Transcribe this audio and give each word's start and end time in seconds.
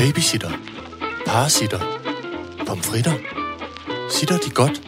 Babysitter. 0.00 0.50
Parasitter. 1.26 1.80
Pomfritter. 2.66 3.12
Sitter 4.10 4.38
de 4.38 4.50
godt? 4.50 4.82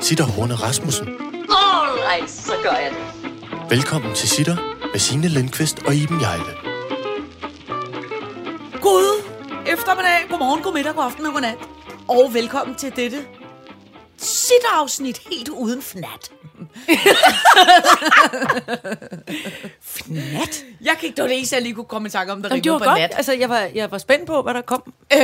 Sitter 0.00 0.24
Horne 0.24 0.54
Rasmussen. 0.54 1.08
Alright, 1.48 2.30
så 2.30 2.52
gør 2.62 2.70
jeg 2.70 2.90
det. 2.90 3.70
Velkommen 3.70 4.14
til 4.14 4.28
Sitter 4.28 4.56
med 4.92 4.98
Signe 4.98 5.28
Lindqvist 5.28 5.78
og 5.86 5.94
Iben 5.94 6.20
Jejle. 6.20 6.52
God 8.80 9.22
eftermiddag, 9.66 10.26
godmorgen, 10.30 10.62
godmiddag, 10.62 10.94
god 10.94 11.04
aften 11.04 11.26
og 11.26 11.32
godnat. 11.32 11.58
Og 12.08 12.34
velkommen 12.34 12.76
til 12.76 12.92
dette 12.96 13.26
sit 14.16 14.64
afsnit 14.74 15.20
helt 15.30 15.48
uden 15.48 15.82
fnat. 15.82 16.32
Fnat? 19.80 20.64
Jeg 20.80 20.96
kan 20.98 21.06
ikke, 21.06 21.16
det 21.16 21.22
var 21.22 21.28
det 21.28 21.36
eneste, 21.36 21.56
jeg 21.56 21.62
lige 21.62 21.74
kunne 21.74 21.84
komme 21.84 22.06
i 22.08 22.10
tanke 22.10 22.32
om, 22.32 22.42
der 22.42 22.48
var 22.48 22.78
på 22.78 22.84
godt. 22.84 22.98
nat. 22.98 23.12
Altså, 23.16 23.32
jeg 23.32 23.48
var, 23.48 23.58
jeg 23.74 23.90
var 23.90 23.98
spændt 23.98 24.26
på, 24.26 24.42
hvad 24.42 24.54
der 24.54 24.60
kom. 24.62 24.92
Øh, 25.12 25.20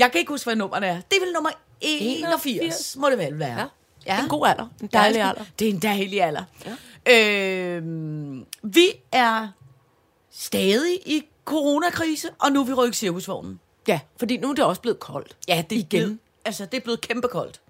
jeg 0.00 0.08
kan 0.12 0.14
ikke 0.14 0.32
huske, 0.32 0.46
hvad 0.46 0.56
nummeret 0.56 0.84
er. 0.88 0.94
Det 1.10 1.16
er 1.16 1.20
vel 1.24 1.32
nummer 1.32 1.50
81, 1.80 2.46
81. 2.46 2.96
må 2.96 3.10
det 3.10 3.18
vel 3.18 3.38
være. 3.38 3.58
Ja. 3.58 3.64
Det 4.12 4.18
er 4.18 4.22
en 4.22 4.28
god 4.28 4.46
alder. 4.48 4.66
En 4.82 4.86
dejlig 4.92 5.18
Ja, 5.18 5.28
alder. 5.28 5.44
Det 5.58 5.68
er 5.68 5.72
en 5.72 5.78
dejlig 5.78 6.22
alder. 6.22 6.44
Ja. 7.06 7.14
Øh, 7.76 7.82
vi 8.62 8.86
er 9.12 9.48
stadig 10.32 10.94
i 11.06 11.22
coronakrise, 11.44 12.28
og 12.38 12.52
nu 12.52 12.60
er 12.60 12.64
vi 12.64 12.72
rykket 12.72 12.96
cirkusvognen. 12.96 13.60
Ja, 13.88 14.00
fordi 14.18 14.36
nu 14.36 14.50
er 14.50 14.54
det 14.54 14.64
også 14.64 14.80
blevet 14.80 15.00
koldt. 15.00 15.36
Ja, 15.48 15.64
det 15.70 15.76
er 15.76 15.80
Igen. 15.80 15.88
Blevet, 15.88 16.18
altså, 16.44 16.64
det 16.66 16.76
er 16.76 16.80
blevet 16.80 17.00
kæmpe 17.00 17.28
koldt. 17.28 17.60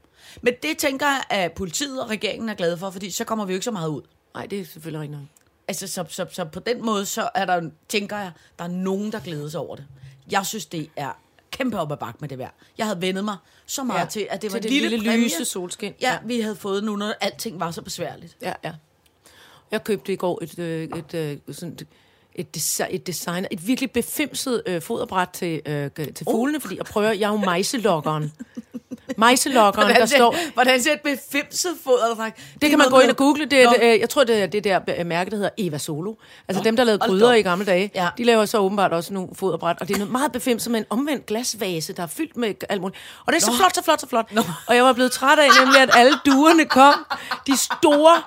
Men 0.42 0.54
det 0.62 0.78
tænker 0.78 1.06
jeg, 1.06 1.22
at 1.30 1.52
politiet 1.52 2.02
og 2.02 2.10
regeringen 2.10 2.48
er 2.48 2.54
glade 2.54 2.78
for, 2.78 2.90
fordi 2.90 3.10
så 3.10 3.24
kommer 3.24 3.44
vi 3.44 3.52
jo 3.52 3.54
ikke 3.54 3.64
så 3.64 3.70
meget 3.70 3.88
ud. 3.88 4.02
Nej, 4.34 4.46
det 4.46 4.60
er 4.60 4.64
selvfølgelig 4.64 5.00
rigtig 5.00 5.18
nok. 5.18 5.26
Altså, 5.68 5.86
så, 5.88 6.04
så, 6.08 6.26
så 6.32 6.44
på 6.44 6.60
den 6.60 6.84
måde, 6.84 7.06
så 7.06 7.28
er 7.34 7.44
der, 7.44 7.70
tænker 7.88 8.16
jeg, 8.16 8.32
der 8.58 8.64
er 8.64 8.68
nogen, 8.68 9.12
der 9.12 9.20
glæder 9.20 9.48
sig 9.48 9.60
over 9.60 9.76
det. 9.76 9.86
Jeg 10.30 10.46
synes, 10.46 10.66
det 10.66 10.90
er 10.96 11.12
kæmpe 11.50 11.78
op 11.80 11.92
ad 11.92 11.96
bakke 11.96 12.18
med 12.20 12.28
det 12.28 12.38
vejr. 12.38 12.50
Jeg 12.78 12.86
havde 12.86 13.00
vendet 13.00 13.24
mig 13.24 13.36
så 13.66 13.84
meget 13.84 14.00
ja, 14.00 14.06
til, 14.06 14.26
at 14.30 14.42
det 14.42 14.52
var 14.52 14.58
det 14.58 14.70
lille, 14.70 14.88
lille 14.88 15.10
præmie, 15.10 15.24
lyse 15.24 15.44
solskin. 15.44 15.94
Ja, 16.00 16.12
Ja. 16.12 16.18
vi 16.24 16.40
havde 16.40 16.56
fået 16.56 16.84
nu, 16.84 16.96
når 16.96 17.12
alting 17.20 17.60
var 17.60 17.70
så 17.70 17.82
besværligt. 17.82 18.36
Ja, 18.42 18.52
ja. 18.64 18.72
Jeg 19.70 19.84
købte 19.84 20.12
i 20.12 20.16
går 20.16 20.38
et, 20.42 20.58
øh, 20.58 20.88
et, 20.98 21.14
et, 21.14 21.56
sådan 21.56 21.78
et, 22.34 22.56
desi- 22.56 22.94
et 22.94 23.06
design, 23.06 23.46
et 23.50 23.66
virkelig 23.66 23.90
befimset 23.90 24.62
øh, 24.66 24.82
foderbræt 24.82 25.28
til, 25.28 25.60
øh, 25.66 25.90
til 26.14 26.26
fuglene, 26.30 26.60
fordi 26.60 26.76
jeg 26.76 26.84
prøver, 26.84 27.12
jeg 27.12 27.26
er 27.26 27.32
jo 27.32 27.36
mejselokkeren. 27.36 28.32
Mejselokkeren, 29.18 29.88
der 29.88 29.94
Hvordan 29.94 30.08
står... 30.08 30.36
hvordan 30.54 30.82
ser 30.82 30.92
et 30.92 31.00
befimset 31.00 31.70
foderdragt? 31.84 32.40
Det 32.62 32.70
kan 32.70 32.78
man 32.78 32.90
gå 32.90 33.00
ind 33.00 33.10
og 33.10 33.16
google. 33.16 33.44
Det 33.44 33.64
Nå. 33.64 33.74
øh, 33.82 34.00
jeg 34.00 34.10
tror, 34.10 34.24
det 34.24 34.42
er 34.42 34.46
det 34.46 34.64
der 34.64 34.80
øh, 34.98 35.06
mærke, 35.06 35.30
der 35.30 35.36
hedder 35.36 35.50
Eva 35.58 35.78
Solo. 35.78 36.14
Altså 36.48 36.60
Nå, 36.60 36.64
dem, 36.64 36.76
der 36.76 36.84
lavede 36.84 36.98
gryder 36.98 37.32
i 37.32 37.42
gamle 37.42 37.66
dage. 37.66 37.90
Ja. 37.94 38.08
De 38.18 38.24
laver 38.24 38.44
så 38.44 38.58
åbenbart 38.58 38.92
også 38.92 39.14
nu 39.14 39.30
foderbræt. 39.32 39.76
Og 39.80 39.88
det 39.88 39.94
er 39.94 39.98
noget 39.98 40.12
meget 40.12 40.32
befemt 40.32 40.62
som 40.62 40.74
en 40.74 40.84
omvendt 40.90 41.26
glasvase, 41.26 41.92
der 41.92 42.02
er 42.02 42.06
fyldt 42.06 42.36
med 42.36 42.54
alt 42.68 42.80
muligt. 42.80 42.98
Og 43.26 43.32
det 43.32 43.36
er 43.36 43.44
så 43.44 43.50
Nå. 43.50 43.56
flot, 43.56 43.74
så 43.74 43.84
flot, 43.84 44.00
så 44.00 44.08
flot. 44.08 44.32
Og 44.66 44.76
jeg 44.76 44.84
var 44.84 44.92
blevet 44.92 45.12
træt 45.12 45.38
af 45.38 45.48
nemlig, 45.60 45.80
at 45.80 45.90
alle 45.94 46.12
duerne 46.26 46.64
kom. 46.64 46.94
De 47.46 47.56
store, 47.56 48.22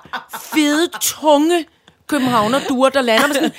fede, 0.54 0.88
tunge 1.00 1.66
københavner 2.08 2.60
duer, 2.68 2.88
der 2.88 3.02
lander 3.02 3.26
med 3.26 3.34
sådan 3.34 3.52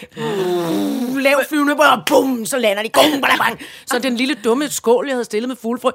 lav 1.21 1.39
flyvende, 1.49 1.75
og 1.75 2.03
bum, 2.05 2.45
så 2.45 2.57
lander 2.57 2.83
de. 2.83 2.89
Gung, 2.89 3.21
bada, 3.21 3.37
bang. 3.37 3.59
Så 3.85 3.99
den 3.99 4.15
lille 4.15 4.35
dumme 4.43 4.69
skål, 4.69 5.07
jeg 5.07 5.15
havde 5.15 5.25
stillet 5.25 5.47
med 5.47 5.55
fuglefrø, 5.55 5.91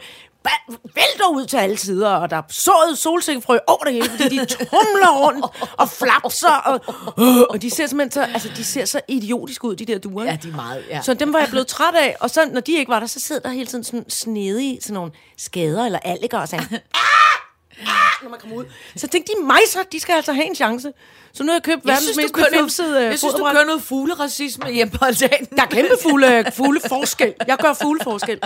vælter 0.95 1.29
ud 1.33 1.47
til 1.47 1.57
alle 1.57 1.77
sider, 1.77 2.11
og 2.11 2.31
der 2.31 2.37
er 2.37 2.43
sået 2.51 2.99
solsikkefrø 2.99 3.59
over 3.67 3.85
det 3.85 3.93
hele, 3.93 4.09
fordi 4.11 4.39
de 4.39 4.45
tumler 4.45 5.19
rundt 5.21 5.47
og 5.79 5.89
flapser, 5.89 6.49
og, 6.49 6.81
øh, 7.19 7.43
og 7.51 7.63
de 7.63 7.71
ser 7.71 7.87
simpelthen 7.87 8.11
så, 8.11 8.33
altså, 8.33 8.49
de 8.57 8.65
ser 8.65 8.85
så 8.85 9.01
idiotisk 9.09 9.65
ud, 9.65 9.77
de 9.77 9.85
der 9.85 9.99
duer. 9.99 10.25
Ja, 10.25 10.39
de 10.43 10.49
er 10.49 10.53
meget, 10.53 10.85
ja. 10.91 11.03
Så 11.03 11.15
dem 11.15 11.33
var 11.33 11.39
jeg 11.39 11.49
blevet 11.49 11.67
træt 11.67 11.95
af, 11.95 12.17
og 12.21 12.31
så, 12.31 12.41
når 12.53 12.61
de 12.61 12.73
ikke 12.73 12.91
var 12.91 13.01
der, 13.01 13.07
så 13.07 13.21
sidder 13.21 13.43
der 13.43 13.49
hele 13.49 13.67
tiden 13.67 13.85
sådan 13.85 14.11
snedige, 14.11 14.79
sådan 14.83 14.95
nogle 14.95 15.13
skader 15.39 15.85
eller 15.85 15.99
alliger, 15.99 16.39
og 16.39 16.49
sagde, 16.49 16.65
ah, 16.73 18.23
når 18.23 18.31
man 18.31 18.41
kommer 18.41 18.57
ud. 18.57 18.65
Så 18.97 19.09
tænkte 19.09 19.33
de, 19.33 19.45
mejser, 19.47 19.83
de 19.93 20.01
skal 20.01 20.13
altså 20.13 20.33
have 20.33 20.47
en 20.47 20.55
chance. 20.55 20.93
Så 21.35 21.43
nu 21.43 21.49
har 21.49 21.55
jeg 21.55 21.63
købt 21.63 21.87
verdens 21.87 22.03
synes, 22.05 22.17
mest 22.17 22.35
befimsede 22.35 22.99
øh, 22.99 23.05
jeg 23.05 23.19
synes, 23.19 23.35
du 23.35 23.45
kører 23.53 23.65
noget 23.65 23.83
fugleracisme 23.83 24.71
hjemme 24.71 24.99
på 24.99 25.05
altanen. 25.05 25.47
Der 25.57 25.63
er 25.63 25.67
kæmpe 25.67 25.97
fugle, 26.03 26.45
fugle 26.53 26.81
forskel. 26.89 27.35
Jeg 27.47 27.57
gør 27.57 27.73
fugle 27.73 28.01
forskel. 28.05 28.41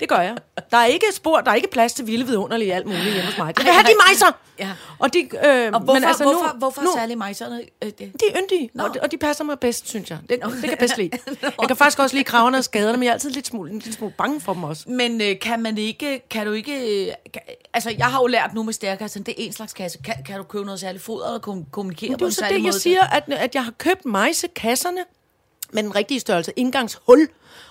Det 0.00 0.08
gør 0.08 0.20
jeg. 0.20 0.36
Der 0.70 0.76
er 0.76 0.84
ikke 0.86 1.06
spor, 1.12 1.40
der 1.40 1.50
er 1.50 1.54
ikke 1.54 1.70
plads 1.70 1.92
til 1.92 2.06
vilde 2.06 2.26
vidunderlige 2.26 2.74
alt 2.74 2.86
muligt 2.86 3.04
hjemme 3.04 3.22
hos 3.22 3.38
mig. 3.38 3.54
Jeg 3.58 3.64
vil 3.64 3.72
have 3.72 3.86
de 3.86 3.94
mejser! 4.06 4.26
Ja. 4.58 4.70
Og, 4.98 5.14
de, 5.14 5.18
øh, 5.18 5.72
Og 5.72 5.80
hvorfor, 5.80 5.94
men 5.94 6.04
altså 6.04 6.22
hvorfor, 6.22 6.52
nu, 6.52 6.58
hvorfor 6.58 6.82
nu, 6.82 6.90
særlig 6.96 7.18
mejserne? 7.18 7.60
Øh, 7.82 7.88
det? 7.88 7.98
de 7.98 8.06
er 8.34 8.40
yndige, 8.42 8.70
og 8.78 8.94
de, 8.94 9.00
og 9.00 9.12
de 9.12 9.16
passer 9.16 9.44
mig 9.44 9.58
bedst, 9.58 9.88
synes 9.88 10.10
jeg. 10.10 10.18
Det, 10.20 10.28
det 10.30 10.60
kan 10.60 10.70
jeg 10.70 10.78
bedst 10.78 10.96
lide. 10.96 11.10
Jeg 11.60 11.68
kan 11.68 11.76
faktisk 11.76 11.98
også 11.98 12.16
lide 12.16 12.24
kravene 12.24 12.58
og 12.58 12.64
skaderne, 12.64 12.96
men 12.96 13.02
jeg 13.02 13.08
er 13.08 13.12
altid 13.12 13.30
lidt 13.30 13.46
smule, 13.46 13.72
lille 13.72 13.92
smule 13.92 14.14
bange 14.18 14.40
for 14.40 14.52
dem 14.52 14.64
også. 14.64 14.84
Men 14.88 15.20
øh, 15.20 15.38
kan 15.40 15.62
man 15.62 15.78
ikke, 15.78 16.22
kan 16.30 16.46
du 16.46 16.52
ikke, 16.52 17.06
øh, 17.06 17.12
kan, 17.32 17.42
altså 17.74 17.94
jeg 17.98 18.06
har 18.06 18.20
jo 18.20 18.26
lært 18.26 18.54
nu 18.54 18.62
med 18.62 18.72
stærkassen, 18.72 19.22
det 19.22 19.34
er 19.38 19.46
en 19.46 19.52
slags 19.52 19.72
kasse. 19.72 19.98
Kan, 20.04 20.14
kan 20.26 20.36
du 20.36 20.42
købe 20.42 20.64
noget 20.64 20.80
særligt 20.80 21.04
foder 21.04 21.26
og 21.26 21.42
kom, 21.42 21.64
kommunikere 22.08 22.26
Men 22.26 22.30
det 22.30 22.42
er 22.42 22.48
så 22.48 22.54
det, 22.54 22.64
jeg 22.64 22.72
måde? 22.72 22.80
siger, 22.80 23.02
at, 23.02 23.24
at 23.28 23.54
jeg 23.54 23.64
har 23.64 23.72
købt 23.78 24.04
mejsekasserne 24.04 25.04
med 25.72 25.82
den 25.82 25.94
rigtige 25.96 26.20
størrelse, 26.20 26.52
indgangshul. 26.56 27.28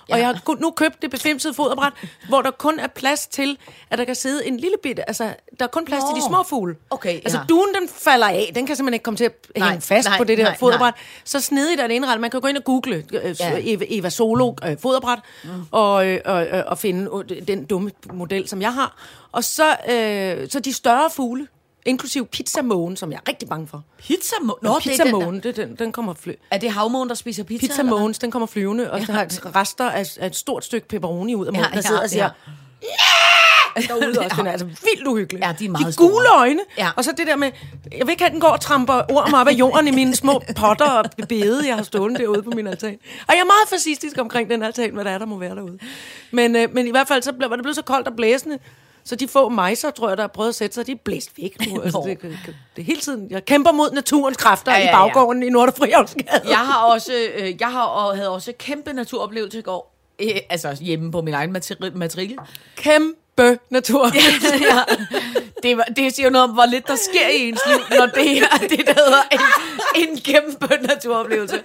Ja. 0.09 0.13
Og 0.13 0.19
jeg 0.19 0.27
har 0.27 0.61
nu 0.61 0.71
købt 0.71 1.01
det 1.01 1.11
befimsede 1.11 1.53
foderbræt, 1.53 1.93
hvor 2.27 2.41
der 2.41 2.51
kun 2.51 2.79
er 2.79 2.87
plads 2.87 3.27
til, 3.27 3.57
at 3.89 3.97
der 3.97 4.05
kan 4.05 4.15
sidde 4.15 4.47
en 4.47 4.57
lille 4.57 4.77
bit, 4.83 4.99
altså 5.07 5.23
der 5.59 5.65
er 5.65 5.69
kun 5.69 5.85
plads 5.85 6.03
Nå. 6.03 6.09
til 6.09 6.21
de 6.21 6.27
små 6.27 6.43
fugle. 6.43 6.75
Okay, 6.89 7.13
Altså 7.15 7.37
ja. 7.37 7.43
duen, 7.49 7.73
den 7.81 7.89
falder 7.89 8.27
af, 8.27 8.51
den 8.55 8.65
kan 8.65 8.75
simpelthen 8.75 8.93
ikke 8.93 9.03
komme 9.03 9.17
til 9.17 9.23
at 9.23 9.33
Nej, 9.57 9.69
hænge 9.69 9.81
fast 9.81 10.07
nej, 10.07 10.17
på 10.17 10.23
det 10.23 10.37
der 10.37 10.43
nej, 10.43 10.57
foderbræt. 10.57 10.93
Så 11.23 11.39
snedigt 11.39 11.81
er 11.81 11.87
det 11.87 11.93
indrettet. 11.93 12.21
Man 12.21 12.31
kan 12.31 12.41
gå 12.41 12.47
ind 12.47 12.57
og 12.57 12.63
google 12.63 13.05
øh, 13.13 13.35
Ja. 13.39 13.57
Eva, 13.61 13.85
Eva 13.89 14.09
Solo 14.09 14.53
øh, 14.65 14.77
foderbræt, 14.79 15.19
mm. 15.43 15.49
og, 15.71 16.07
øh, 16.07 16.19
og, 16.25 16.45
øh, 16.47 16.63
og 16.67 16.77
finde 16.77 17.23
øh, 17.31 17.47
den 17.47 17.65
dumme 17.65 17.91
model, 18.13 18.47
som 18.49 18.61
jeg 18.61 18.73
har. 18.73 18.95
Og 19.31 19.43
så, 19.43 19.69
øh, 19.89 20.49
så 20.49 20.59
de 20.59 20.73
større 20.73 21.09
fugle, 21.09 21.47
inklusiv 21.85 22.25
pizzamågen, 22.27 22.97
som 22.97 23.11
jeg 23.11 23.17
er 23.25 23.29
rigtig 23.29 23.49
bange 23.49 23.67
for. 23.67 23.83
Pizza 23.97 24.35
Nå, 24.41 24.57
Nå, 24.61 24.69
det 24.69 24.85
er 24.85 24.89
den 24.89 24.97
der- 24.97 25.03
pizzamågen, 25.05 25.39
det, 25.43 25.55
den, 25.55 25.75
den 25.75 25.91
kommer 25.91 26.13
fly. 26.13 26.31
Er 26.51 26.57
det 26.57 26.71
havmågen, 26.71 27.09
der 27.09 27.15
spiser 27.15 27.43
pizza? 27.43 27.67
Pizza? 27.67 27.83
Måns, 27.83 28.19
den 28.19 28.31
kommer 28.31 28.45
flyvende, 28.47 28.91
og 28.91 28.99
der 28.99 29.13
har 29.13 29.55
rester 29.55 29.89
af, 29.89 30.05
af 30.19 30.27
et 30.27 30.35
stort 30.35 30.65
stykke 30.65 30.87
pepperoni 30.87 31.35
ud 31.35 31.45
af 31.45 31.53
munden, 31.53 31.69
Ja, 31.71 31.75
der 31.75 31.81
sidder 31.81 31.99
ja, 31.99 32.03
og 32.03 32.09
siger, 32.09 32.29
ja. 32.83 32.89
derude 33.87 34.19
også. 34.19 34.35
Den 34.37 34.47
er 34.47 34.51
altså 34.51 34.65
vildt 34.65 35.07
uhyggelig. 35.07 35.41
Ja, 35.41 35.55
de 35.59 35.65
er 35.65 35.69
meget 35.69 35.87
de 35.87 35.91
store. 35.93 36.09
gule 36.09 36.27
øjne. 36.39 36.59
Ja. 36.77 36.89
Og 36.95 37.03
så 37.03 37.11
det 37.17 37.27
der 37.27 37.35
med, 37.35 37.51
jeg 37.91 38.07
vil 38.07 38.09
ikke 38.11 38.23
have, 38.23 38.31
den 38.33 38.39
går 38.41 38.47
og 38.47 38.61
tramper 38.61 38.93
orm 38.93 39.33
op 39.33 39.47
af 39.47 39.51
jorden 39.51 39.87
i 39.87 39.91
mine 39.91 40.15
små 40.15 40.41
potter 40.57 40.85
og 40.89 41.05
bede, 41.29 41.67
jeg 41.67 41.75
har 41.75 41.83
stående 41.83 42.19
derude 42.19 42.43
på 42.43 42.49
min 42.49 42.67
altan. 42.67 42.97
Og 43.27 43.33
jeg 43.33 43.39
er 43.39 43.45
meget 43.45 43.69
fascistisk 43.69 44.17
omkring 44.19 44.49
den 44.49 44.63
altan, 44.63 44.93
hvad 44.93 45.03
der 45.05 45.11
er, 45.11 45.17
der 45.17 45.25
må 45.25 45.37
være 45.37 45.55
derude. 45.55 45.77
Men, 46.31 46.55
øh, 46.55 46.73
men 46.73 46.87
i 46.87 46.91
hvert 46.91 47.07
fald, 47.07 47.21
så 47.23 47.33
blev, 47.33 47.49
var 47.49 47.55
det 47.55 47.63
blevet 47.63 47.75
så 47.75 47.81
koldt 47.81 48.07
og 48.07 48.15
blæsende, 48.15 48.59
så 49.05 49.15
de 49.15 49.27
få 49.27 49.49
mejser, 49.49 49.91
tror 49.91 50.07
jeg, 50.07 50.17
der 50.17 50.23
har 50.23 50.27
prøvet 50.27 50.49
at 50.49 50.55
sætte 50.55 50.73
sig, 50.75 50.87
de 50.87 50.91
er 50.91 50.95
blæst 51.03 51.31
væk 51.37 51.57
nu. 51.67 51.81
Altså, 51.83 52.03
det, 52.05 52.21
det, 52.21 52.55
det, 52.75 52.85
hele 52.85 53.01
tiden, 53.01 53.31
jeg 53.31 53.45
kæmper 53.45 53.71
mod 53.71 53.91
naturens 53.91 54.37
kræfter 54.37 54.71
Ja, 54.71 54.77
ja, 54.77 54.83
ja, 54.83 54.89
ja, 54.91 54.97
ja. 54.99 55.05
i 55.05 55.09
baggården 55.13 55.43
i 55.43 55.49
Nordre 55.49 55.73
Frihavnsgade. 55.77 56.41
Jeg 56.49 56.57
har 56.57 56.83
også, 56.83 57.13
øh, 57.35 57.53
jeg 57.59 57.71
har 57.71 57.83
og 57.83 58.15
havde 58.15 58.29
også 58.29 58.53
kæmpe 58.59 58.93
naturoplevelse 58.93 59.59
i 59.59 59.61
går. 59.61 59.95
Øh, 60.21 60.29
altså 60.49 60.77
hjemme 60.81 61.11
på 61.11 61.21
min 61.21 61.33
egen 61.33 61.55
materi- 61.57 61.95
matrikel. 61.95 62.37
Kæmpe 62.75 63.59
natur. 63.69 64.05
ja. 64.71 64.79
det, 65.63 65.77
var, 65.77 65.83
det 65.83 66.15
siger 66.15 66.25
jo 66.27 66.31
noget 66.31 66.43
om, 66.43 66.53
hvor 66.53 66.65
lidt 66.65 66.87
der 66.87 66.95
sker 66.95 67.27
i 67.29 67.47
ens 67.49 67.59
liv, 67.67 67.77
når 67.99 68.05
det 68.05 68.37
er 68.37 68.57
det, 68.77 68.87
der 68.87 68.93
hedder 69.05 69.23
en, 69.31 69.39
en 70.09 70.17
kæmpe 70.19 70.87
naturoplevelse. 70.87 71.55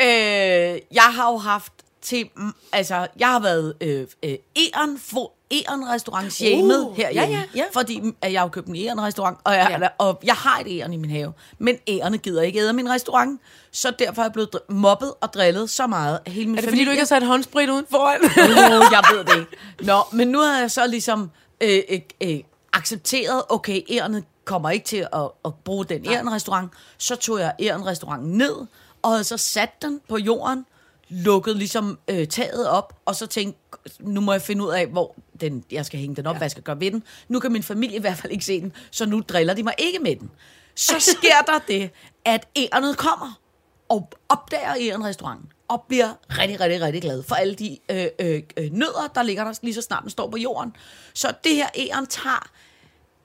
Øh, 0.00 0.80
jeg 0.92 1.02
har 1.02 1.30
jo 1.32 1.36
haft 1.36 1.72
til, 2.02 2.28
altså, 2.72 3.06
jeg 3.18 3.28
har 3.28 3.40
været 3.40 3.74
øh, 3.80 4.06
øh, 4.22 4.34
Eren, 4.56 4.98
for, 4.98 5.32
Eren 5.50 5.88
restaurant 5.88 6.32
shamed 6.32 6.82
Uh, 6.82 6.96
herhjemme. 6.96 7.32
ja, 7.34 7.38
ja, 7.38 7.42
ja. 7.54 7.64
Fordi 7.72 8.02
at 8.22 8.32
jeg 8.32 8.40
har 8.40 8.48
købt 8.48 8.66
en 8.66 8.76
Eren 8.76 9.00
restaurant, 9.02 9.38
og 9.44 9.54
jeg, 9.54 9.76
Ja. 9.80 9.88
og 9.98 10.20
jeg 10.24 10.34
har 10.34 10.58
et 10.66 10.80
Eren 10.80 10.92
i 10.92 10.96
min 10.96 11.10
have. 11.10 11.32
Men 11.58 11.76
Ærerne 11.88 12.18
gider 12.18 12.42
ikke 12.42 12.58
æde 12.60 12.72
min 12.72 12.90
restaurant, 12.90 13.40
så 13.72 13.90
derfor 13.98 14.22
er 14.22 14.24
jeg 14.26 14.32
blevet 14.32 14.50
mobbet 14.68 15.12
og 15.20 15.32
drillet 15.32 15.70
så 15.70 15.86
meget 15.86 16.18
af 16.26 16.32
hele 16.32 16.46
min 16.48 16.58
Er 16.58 16.60
det 16.60 16.68
familie. 16.70 16.76
fordi, 16.80 16.84
du 16.84 16.90
ikke 16.90 17.00
har 17.00 17.06
sat 17.06 17.22
håndsprit 17.26 17.68
uden 17.70 17.86
foran? 17.90 18.20
Oh, 18.24 18.86
jeg 18.92 19.02
ved 19.12 19.24
det 19.24 19.40
ikke. 19.40 19.56
Nå, 19.80 20.02
men 20.12 20.28
nu 20.28 20.38
har 20.38 20.60
jeg 20.60 20.70
så 20.70 20.86
ligesom 20.86 21.30
øh, 21.60 21.78
øh, 21.88 22.00
øh, 22.22 22.38
accepteret, 22.72 23.42
okay, 23.48 23.80
ærerne 23.90 24.22
kommer 24.44 24.70
ikke 24.70 24.86
til 24.86 25.06
at, 25.12 25.28
at 25.44 25.52
bruge 25.64 25.84
den 25.84 26.06
æren-restaurant. 26.06 26.70
Så 26.98 27.16
tog 27.16 27.40
jeg 27.40 27.52
æren-restauranten 27.62 28.38
ned, 28.38 28.56
og 29.02 29.10
havde 29.10 29.24
så 29.24 29.36
sat 29.36 29.82
den 29.82 30.00
på 30.08 30.16
jorden, 30.18 30.66
lukket 31.08 31.56
ligesom 31.56 31.98
øh, 32.08 32.26
taget 32.26 32.68
op, 32.68 33.00
og 33.04 33.16
så 33.16 33.26
tænkte, 33.26 33.60
nu 34.00 34.20
må 34.20 34.32
jeg 34.32 34.42
finde 34.42 34.64
ud 34.64 34.70
af, 34.70 34.86
hvor 34.86 35.14
den, 35.40 35.64
jeg 35.70 35.86
skal 35.86 36.00
hænge 36.00 36.16
den 36.16 36.26
op, 36.26 36.34
ja. 36.34 36.38
hvad 36.38 36.44
jeg 36.44 36.50
skal 36.50 36.62
gøre 36.62 36.80
ved 36.80 36.90
den. 36.90 37.02
Nu 37.28 37.40
kan 37.40 37.52
min 37.52 37.62
familie 37.62 37.96
i 37.96 38.00
hvert 38.00 38.16
fald 38.16 38.32
ikke 38.32 38.44
se 38.44 38.60
den, 38.60 38.72
så 38.90 39.06
nu 39.06 39.20
driller 39.20 39.54
de 39.54 39.62
mig 39.62 39.74
ikke 39.78 39.98
med 39.98 40.16
den. 40.16 40.30
Så 40.74 41.00
sker 41.00 41.42
der 41.46 41.58
det, 41.68 41.90
at 42.24 42.48
ærnet 42.56 42.96
kommer 42.96 43.40
og 43.88 44.10
opdager 44.28 44.74
æren-restauranten 44.80 45.52
og 45.68 45.84
bliver 45.88 46.12
rigtig, 46.30 46.60
rigtig, 46.60 46.82
rigtig 46.82 47.02
glad 47.02 47.22
for 47.22 47.34
alle 47.34 47.54
de 47.54 47.78
øh, 47.90 48.06
øh, 48.18 48.42
øh, 48.56 48.72
nødder, 48.72 49.06
der 49.14 49.22
ligger 49.22 49.44
der 49.44 49.58
lige 49.62 49.74
så 49.74 49.82
snart 49.82 50.02
den 50.02 50.10
står 50.10 50.30
på 50.30 50.36
jorden. 50.36 50.76
Så 51.14 51.34
det 51.44 51.54
her 51.54 51.68
æren 51.78 52.06
tager 52.06 52.50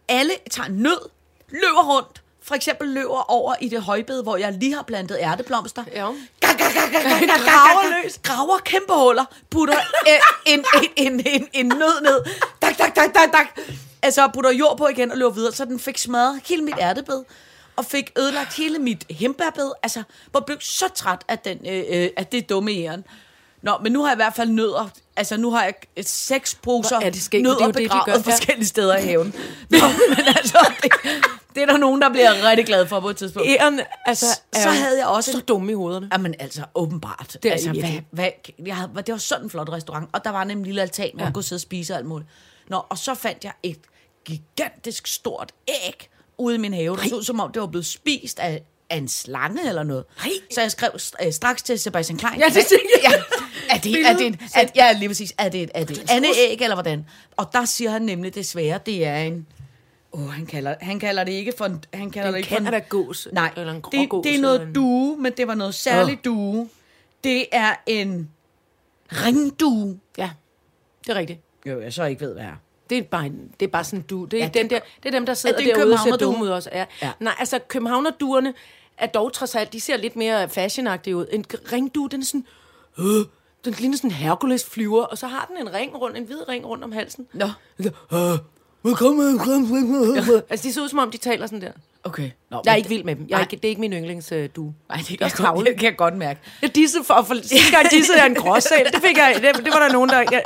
alle 0.08 0.34
tager 0.52 0.70
nød, 0.70 1.10
løber 1.50 1.96
rundt, 1.96 2.24
for 2.44 2.56
eksempel 2.56 2.88
løber 2.88 3.32
over 3.32 3.56
i 3.62 3.70
det 3.70 3.82
højbed, 3.82 4.24
hvor 4.24 4.38
jeg 4.38 4.54
lige 4.54 4.76
har 4.76 4.84
plantet 4.84 5.18
ærteblomster. 5.22 5.84
Ja. 5.94 6.08
Graver 6.42 8.04
løs. 8.04 8.20
Graver 8.24 8.58
kæmpe 8.58 8.94
huller. 8.94 9.26
Putter 9.50 9.78
en, 10.46 10.66
en, 10.76 10.90
en, 10.96 11.22
en, 11.26 11.48
en 11.54 11.68
nød 11.68 12.02
ned. 12.02 12.24
Tak, 12.62 12.78
tak, 12.78 12.96
tak, 12.96 13.14
tak, 13.14 13.32
tak. 13.32 13.60
Altså 14.02 14.30
putter 14.34 14.52
jord 14.52 14.78
på 14.78 14.88
igen 14.88 15.12
og 15.12 15.18
løber 15.18 15.32
videre. 15.32 15.54
Så 15.54 15.66
den 15.66 15.80
fik 15.80 15.98
smadret 15.98 16.42
hele 16.46 16.64
mit 16.64 16.76
ærtebed. 16.80 17.24
Og 17.76 17.86
fik 17.86 18.12
ødelagt 18.18 18.54
hele 18.54 18.80
mit 18.80 19.06
hembærbed. 19.10 19.72
Altså, 19.84 20.04
hvor 20.32 20.40
blev 20.40 20.58
så 20.62 20.88
træt 20.88 21.22
af, 21.28 21.40
den, 21.40 21.58
øh, 21.68 21.84
øh, 21.90 22.10
af 22.18 22.28
det 22.28 22.50
dumme 22.50 22.72
æren. 22.72 23.04
Nå, 23.62 23.78
men 23.84 23.92
nu 23.92 24.02
har 24.02 24.10
jeg 24.10 24.16
i 24.16 24.22
hvert 24.24 24.36
fald 24.36 24.50
nødder. 24.50 24.90
Altså, 25.16 25.38
nu 25.38 25.52
har 25.52 25.64
jeg 25.64 25.74
seks 26.06 26.56
poser 26.56 27.00
er 27.00 27.10
det 27.10 27.22
skægt, 27.22 27.48
for 27.48 27.54
det 27.54 27.62
er 27.62 27.66
nødder 27.66 27.66
jo 27.66 27.72
det, 27.72 27.78
de 27.78 27.84
begravet 27.84 28.06
gør, 28.06 28.14
ja. 28.32 28.32
forskellige 28.32 28.68
steder 28.68 28.98
i 28.98 29.02
haven. 29.06 29.28
Nå, 29.70 29.78
men 30.10 30.28
altså, 30.28 30.58
det, 30.84 30.92
det 31.56 31.62
er 31.64 31.66
der 31.66 31.78
nogen, 31.78 32.02
der 32.02 32.10
bliver 32.10 32.50
rigtig 32.50 32.66
glade 32.66 32.88
for 32.88 33.00
på 33.00 33.10
et 33.10 33.18
tidspunkt. 33.18 33.50
Æren, 33.50 33.80
altså, 34.06 34.26
Så 34.54 34.70
havde 34.70 34.98
jeg 34.98 35.08
også 35.08 35.32
så 35.32 35.40
dumme 35.40 35.72
i 35.72 35.76
hovederne. 35.76 36.10
Jamen 36.14 36.36
altså, 36.40 36.62
åbenbart. 36.76 37.38
Det 37.44 37.50
er 37.50 37.54
altså, 37.54 37.70
hvad, 37.72 37.90
hvad, 38.12 38.30
jeg 38.66 38.76
havde, 38.76 38.90
det 39.06 39.12
var 39.12 39.18
sådan 39.18 39.44
en 39.46 39.50
flot 39.50 39.70
restaurant, 39.70 40.10
og 40.14 40.24
der 40.24 40.30
var 40.30 40.44
nemlig 40.44 40.58
en 40.62 40.66
lille 40.66 40.82
altan, 40.82 41.10
hvor 41.14 41.20
Ja. 41.22 41.26
man 41.26 41.34
kunne 41.34 41.44
sidde 41.44 41.58
og 41.58 41.62
spise 41.62 41.94
og 41.94 41.98
alt 41.98 42.08
muligt. 42.08 42.30
Nå, 42.70 42.82
og 42.90 42.98
så 42.98 43.14
fandt 43.14 43.44
jeg 43.44 43.52
et 43.64 43.80
gigantisk 44.26 45.08
stort 45.08 45.52
æg 45.68 46.10
ude 46.38 46.56
i 46.56 46.58
min 46.58 46.74
have. 46.74 46.98
Det 46.98 47.10
så 47.10 47.16
ud 47.16 47.24
som 47.24 47.40
om, 47.40 47.52
det 47.52 47.62
var 47.62 47.68
blevet 47.68 47.86
spist 47.86 48.40
af, 48.40 48.64
af 48.92 48.98
en 48.98 49.08
slange 49.08 49.68
eller 49.70 49.84
noget. 49.84 50.04
Nej. 50.18 50.32
Så 50.54 50.62
jeg 50.62 50.72
skrev 50.72 50.90
øh, 51.26 51.32
straks 51.34 51.64
til 51.64 51.80
Sebastian 51.80 52.18
Klein. 52.20 52.40
Ja, 52.40 52.46
det 52.46 52.54
tænkte 52.54 52.90
jeg. 53.04 53.12
Ja, 53.12 53.76
er 53.76 53.80
det, 53.80 54.08
er 54.08 54.14
det, 54.18 54.26
en, 54.28 54.40
er, 54.56 54.66
ja, 54.76 54.92
lige 54.92 55.10
præcis. 55.10 55.34
Er 55.38 55.50
det, 55.50 55.62
et- 55.64 55.72
er 55.74 55.84
det 55.84 55.98
et 55.98 56.10
andet 56.12 56.32
æg, 56.50 56.62
eller 56.62 56.76
hvordan? 56.76 57.06
Og 57.38 57.50
der 57.54 57.66
siger 57.66 57.90
han 57.92 58.02
nemlig 58.02 58.36
desværre, 58.36 58.80
det 58.86 59.06
er 59.06 59.18
en... 59.18 59.48
Åh, 60.14 60.22
oh, 60.24 60.30
han 60.34 60.46
kalder, 60.46 60.76
han 60.82 61.00
kalder 61.00 61.24
det 61.24 61.32
ikke 61.32 61.54
for 61.58 61.66
en... 61.66 61.84
Han 61.94 62.12
kalder 62.12 62.28
En 62.28 62.34
det 62.34 62.38
ikke 62.40 62.50
for 62.50 62.56
en, 62.58 62.66
Canada-gås, 62.66 63.28
Nej, 63.34 63.52
eller 63.58 63.74
en 63.74 63.82
det, 63.92 64.10
det 64.24 64.36
er 64.36 64.42
noget 64.42 64.62
en- 64.62 64.74
due, 64.74 65.18
men 65.18 65.32
det 65.38 65.48
var 65.48 65.56
noget 65.56 65.76
særligt 65.76 66.26
due. 66.26 66.70
Det 67.24 67.46
er 67.52 67.76
en 67.86 68.30
ringdue. 69.12 70.00
Ja, 70.18 70.30
det 71.08 71.10
er 71.10 71.16
rigtigt. 71.20 71.40
Jo, 71.66 71.82
jeg 71.82 71.94
så 71.94 72.04
ikke 72.04 72.22
ved, 72.22 72.34
hvad 72.34 72.44
er. 72.44 72.56
Det 72.90 72.98
er 72.98 73.02
bare, 73.04 73.26
en, 73.26 73.52
det 73.60 73.66
er 73.66 73.70
bare 73.72 73.84
sådan 73.84 74.02
du. 74.02 74.26
Det 74.26 74.38
er, 74.40 74.44
Ja, 74.44 74.48
det- 74.48 74.54
den 74.62 74.70
der, 74.70 74.80
det 75.04 75.10
er 75.10 75.12
dem, 75.12 75.26
der 75.26 75.34
sidder 75.34 75.58
det 75.58 75.70
en 75.70 75.76
derude 75.76 75.94
og 75.94 76.00
ser 76.00 76.16
dumme 76.18 76.44
ud 76.44 76.50
også. 76.50 76.70
Ja. 76.74 76.86
ja. 77.02 77.12
Nej, 77.20 77.34
altså 77.40 77.60
københavnerduerne 77.68 78.54
er 79.02 79.08
dog 79.08 79.34
trods 79.34 79.56
alt, 79.56 79.74
de 79.74 79.80
ser 79.82 79.98
lidt 79.98 80.16
mere 80.16 80.50
fashionagtige 80.50 81.16
ud. 81.16 81.26
En 81.32 81.46
ringdue, 81.72 82.10
den 82.10 82.22
er 82.22 82.26
sådan, 82.26 82.46
øh, 83.00 83.26
den 83.66 83.74
ligner 83.74 83.98
sådan 83.98 84.10
en 84.10 84.16
Hercules 84.16 84.66
flyver, 84.66 85.04
og 85.04 85.18
så 85.18 85.28
har 85.28 85.46
den 85.46 85.68
en 85.68 85.74
ring 85.74 85.96
rundt, 86.02 86.18
en 86.18 86.24
hvid 86.24 86.50
ring 86.50 86.66
rundt 86.66 86.84
om 86.84 86.92
halsen. 86.92 87.28
Nå, 87.34 87.50
Øh. 88.14 88.38
Altså, 90.50 90.68
de 90.68 90.74
ser 90.74 90.82
ud 90.82 90.90
som 90.90 91.00
om, 91.00 91.12
de 91.12 91.18
taler 91.18 91.46
sådan 91.48 91.62
der. 91.62 91.72
okay. 92.04 92.30
Nå, 92.52 92.62
Jeg 92.66 92.72
er 92.72 92.76
ikke 92.76 92.90
vild 92.90 93.04
med 93.04 93.16
dem. 93.16 93.26
Jeg 93.30 93.36
er 93.38 93.40
ikke, 93.42 93.56
det 93.56 93.66
er 93.66 93.70
ikke 93.70 93.82
min 93.82 93.94
yndlingsdue. 93.94 94.74
Nej, 94.90 94.98
det 94.98 95.08
kan, 95.08 95.18
Jeg 95.20 95.26
er 95.26 95.30
jeg, 95.30 95.32
godt, 95.38 95.46
tavle. 95.46 95.66
det 95.72 95.80
kan 95.80 95.86
jeg 95.90 95.98
godt 95.98 96.18
mærke. 96.18 96.40
Jeg 96.62 96.76
disse 96.76 96.98
for, 97.04 97.24
for 97.28 97.36
sidste 97.44 97.72
gang 97.72 97.90
disse 97.92 98.14
jeg 98.18 98.26
en 98.26 98.36
gråsæl. 98.36 98.86
Det 98.94 99.02
fik 99.06 99.18
jeg, 99.18 99.36
det, 99.36 99.66
det 99.66 99.74
var 99.74 99.80
der 99.88 99.94
nogen, 99.94 100.10
der, 100.10 100.18
ja, 100.32 100.40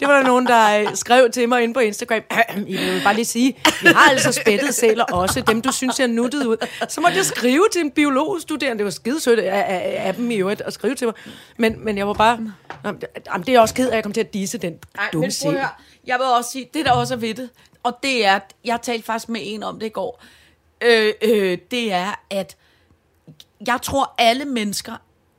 det 0.00 0.08
var 0.08 0.16
der 0.20 0.26
nogen, 0.26 0.46
der 0.46 0.80
øh, 0.80 0.86
skrev 0.96 1.30
til 1.30 1.48
mig 1.48 1.62
inde 1.62 1.74
på 1.74 1.80
Instagram. 1.80 2.20
Jeg 2.56 2.64
vil 2.94 3.00
bare 3.04 3.14
lige 3.14 3.24
sige, 3.24 3.56
vi 3.82 3.88
har 3.88 4.10
altså 4.10 4.32
spættet 4.32 4.74
sæler 4.74 5.04
også, 5.04 5.40
dem 5.40 5.62
du 5.62 5.72
synes 5.72 5.94
ser 5.94 6.06
nuttet 6.06 6.46
ud. 6.46 6.56
Så 6.88 7.00
måtte 7.00 7.16
jeg 7.16 7.24
skrive 7.24 7.64
til 7.72 7.80
en 7.80 7.90
biologstuderende. 7.90 8.78
Det 8.78 8.84
var 8.84 8.90
skidesødt 8.90 9.38
af, 9.38 9.64
af, 9.68 10.06
af 10.06 10.14
dem 10.14 10.30
i 10.30 10.34
øvrigt 10.36 10.60
at 10.60 10.72
skrive 10.72 10.94
til 10.94 11.06
mig. 11.06 11.14
Men, 11.58 11.84
men 11.84 11.98
jeg 11.98 12.06
var 12.06 12.12
bare, 12.14 12.38
jamen, 12.84 13.00
det- 13.00 13.48
er 13.48 13.52
jeg 13.52 13.60
også 13.60 13.74
ked 13.74 13.84
af, 13.86 13.90
at 13.90 13.94
jeg 13.94 14.02
kom 14.02 14.12
til 14.12 14.20
at 14.20 14.34
disse 14.34 14.58
den 14.58 14.72
Nej, 14.96 15.08
dumme 15.12 15.26
men 15.26 15.32
prøv 15.42 15.52
at 15.52 15.58
høre. 15.58 15.68
Jeg 16.06 16.16
vil 16.18 16.26
også 16.26 16.50
sige, 16.50 16.68
det 16.74 16.84
der 16.84 16.92
også 16.92 17.14
er 17.14 17.18
ved 17.18 17.34
det, 17.34 17.48
og 17.84 17.98
det 18.02 18.26
er, 18.26 18.40
jeg 18.64 18.78
talte 18.82 19.04
faktisk 19.04 19.28
med 19.28 19.40
en 19.44 19.62
om 19.62 19.78
det 19.78 19.86
i 19.86 19.88
går, 19.88 20.22
øh, 20.80 21.12
øh, 21.22 21.58
det 21.70 21.92
er, 21.92 22.20
at 22.30 22.56
jeg 23.66 23.78
tror 23.82 24.14
alle 24.18 24.44
mennesker, 24.44 24.92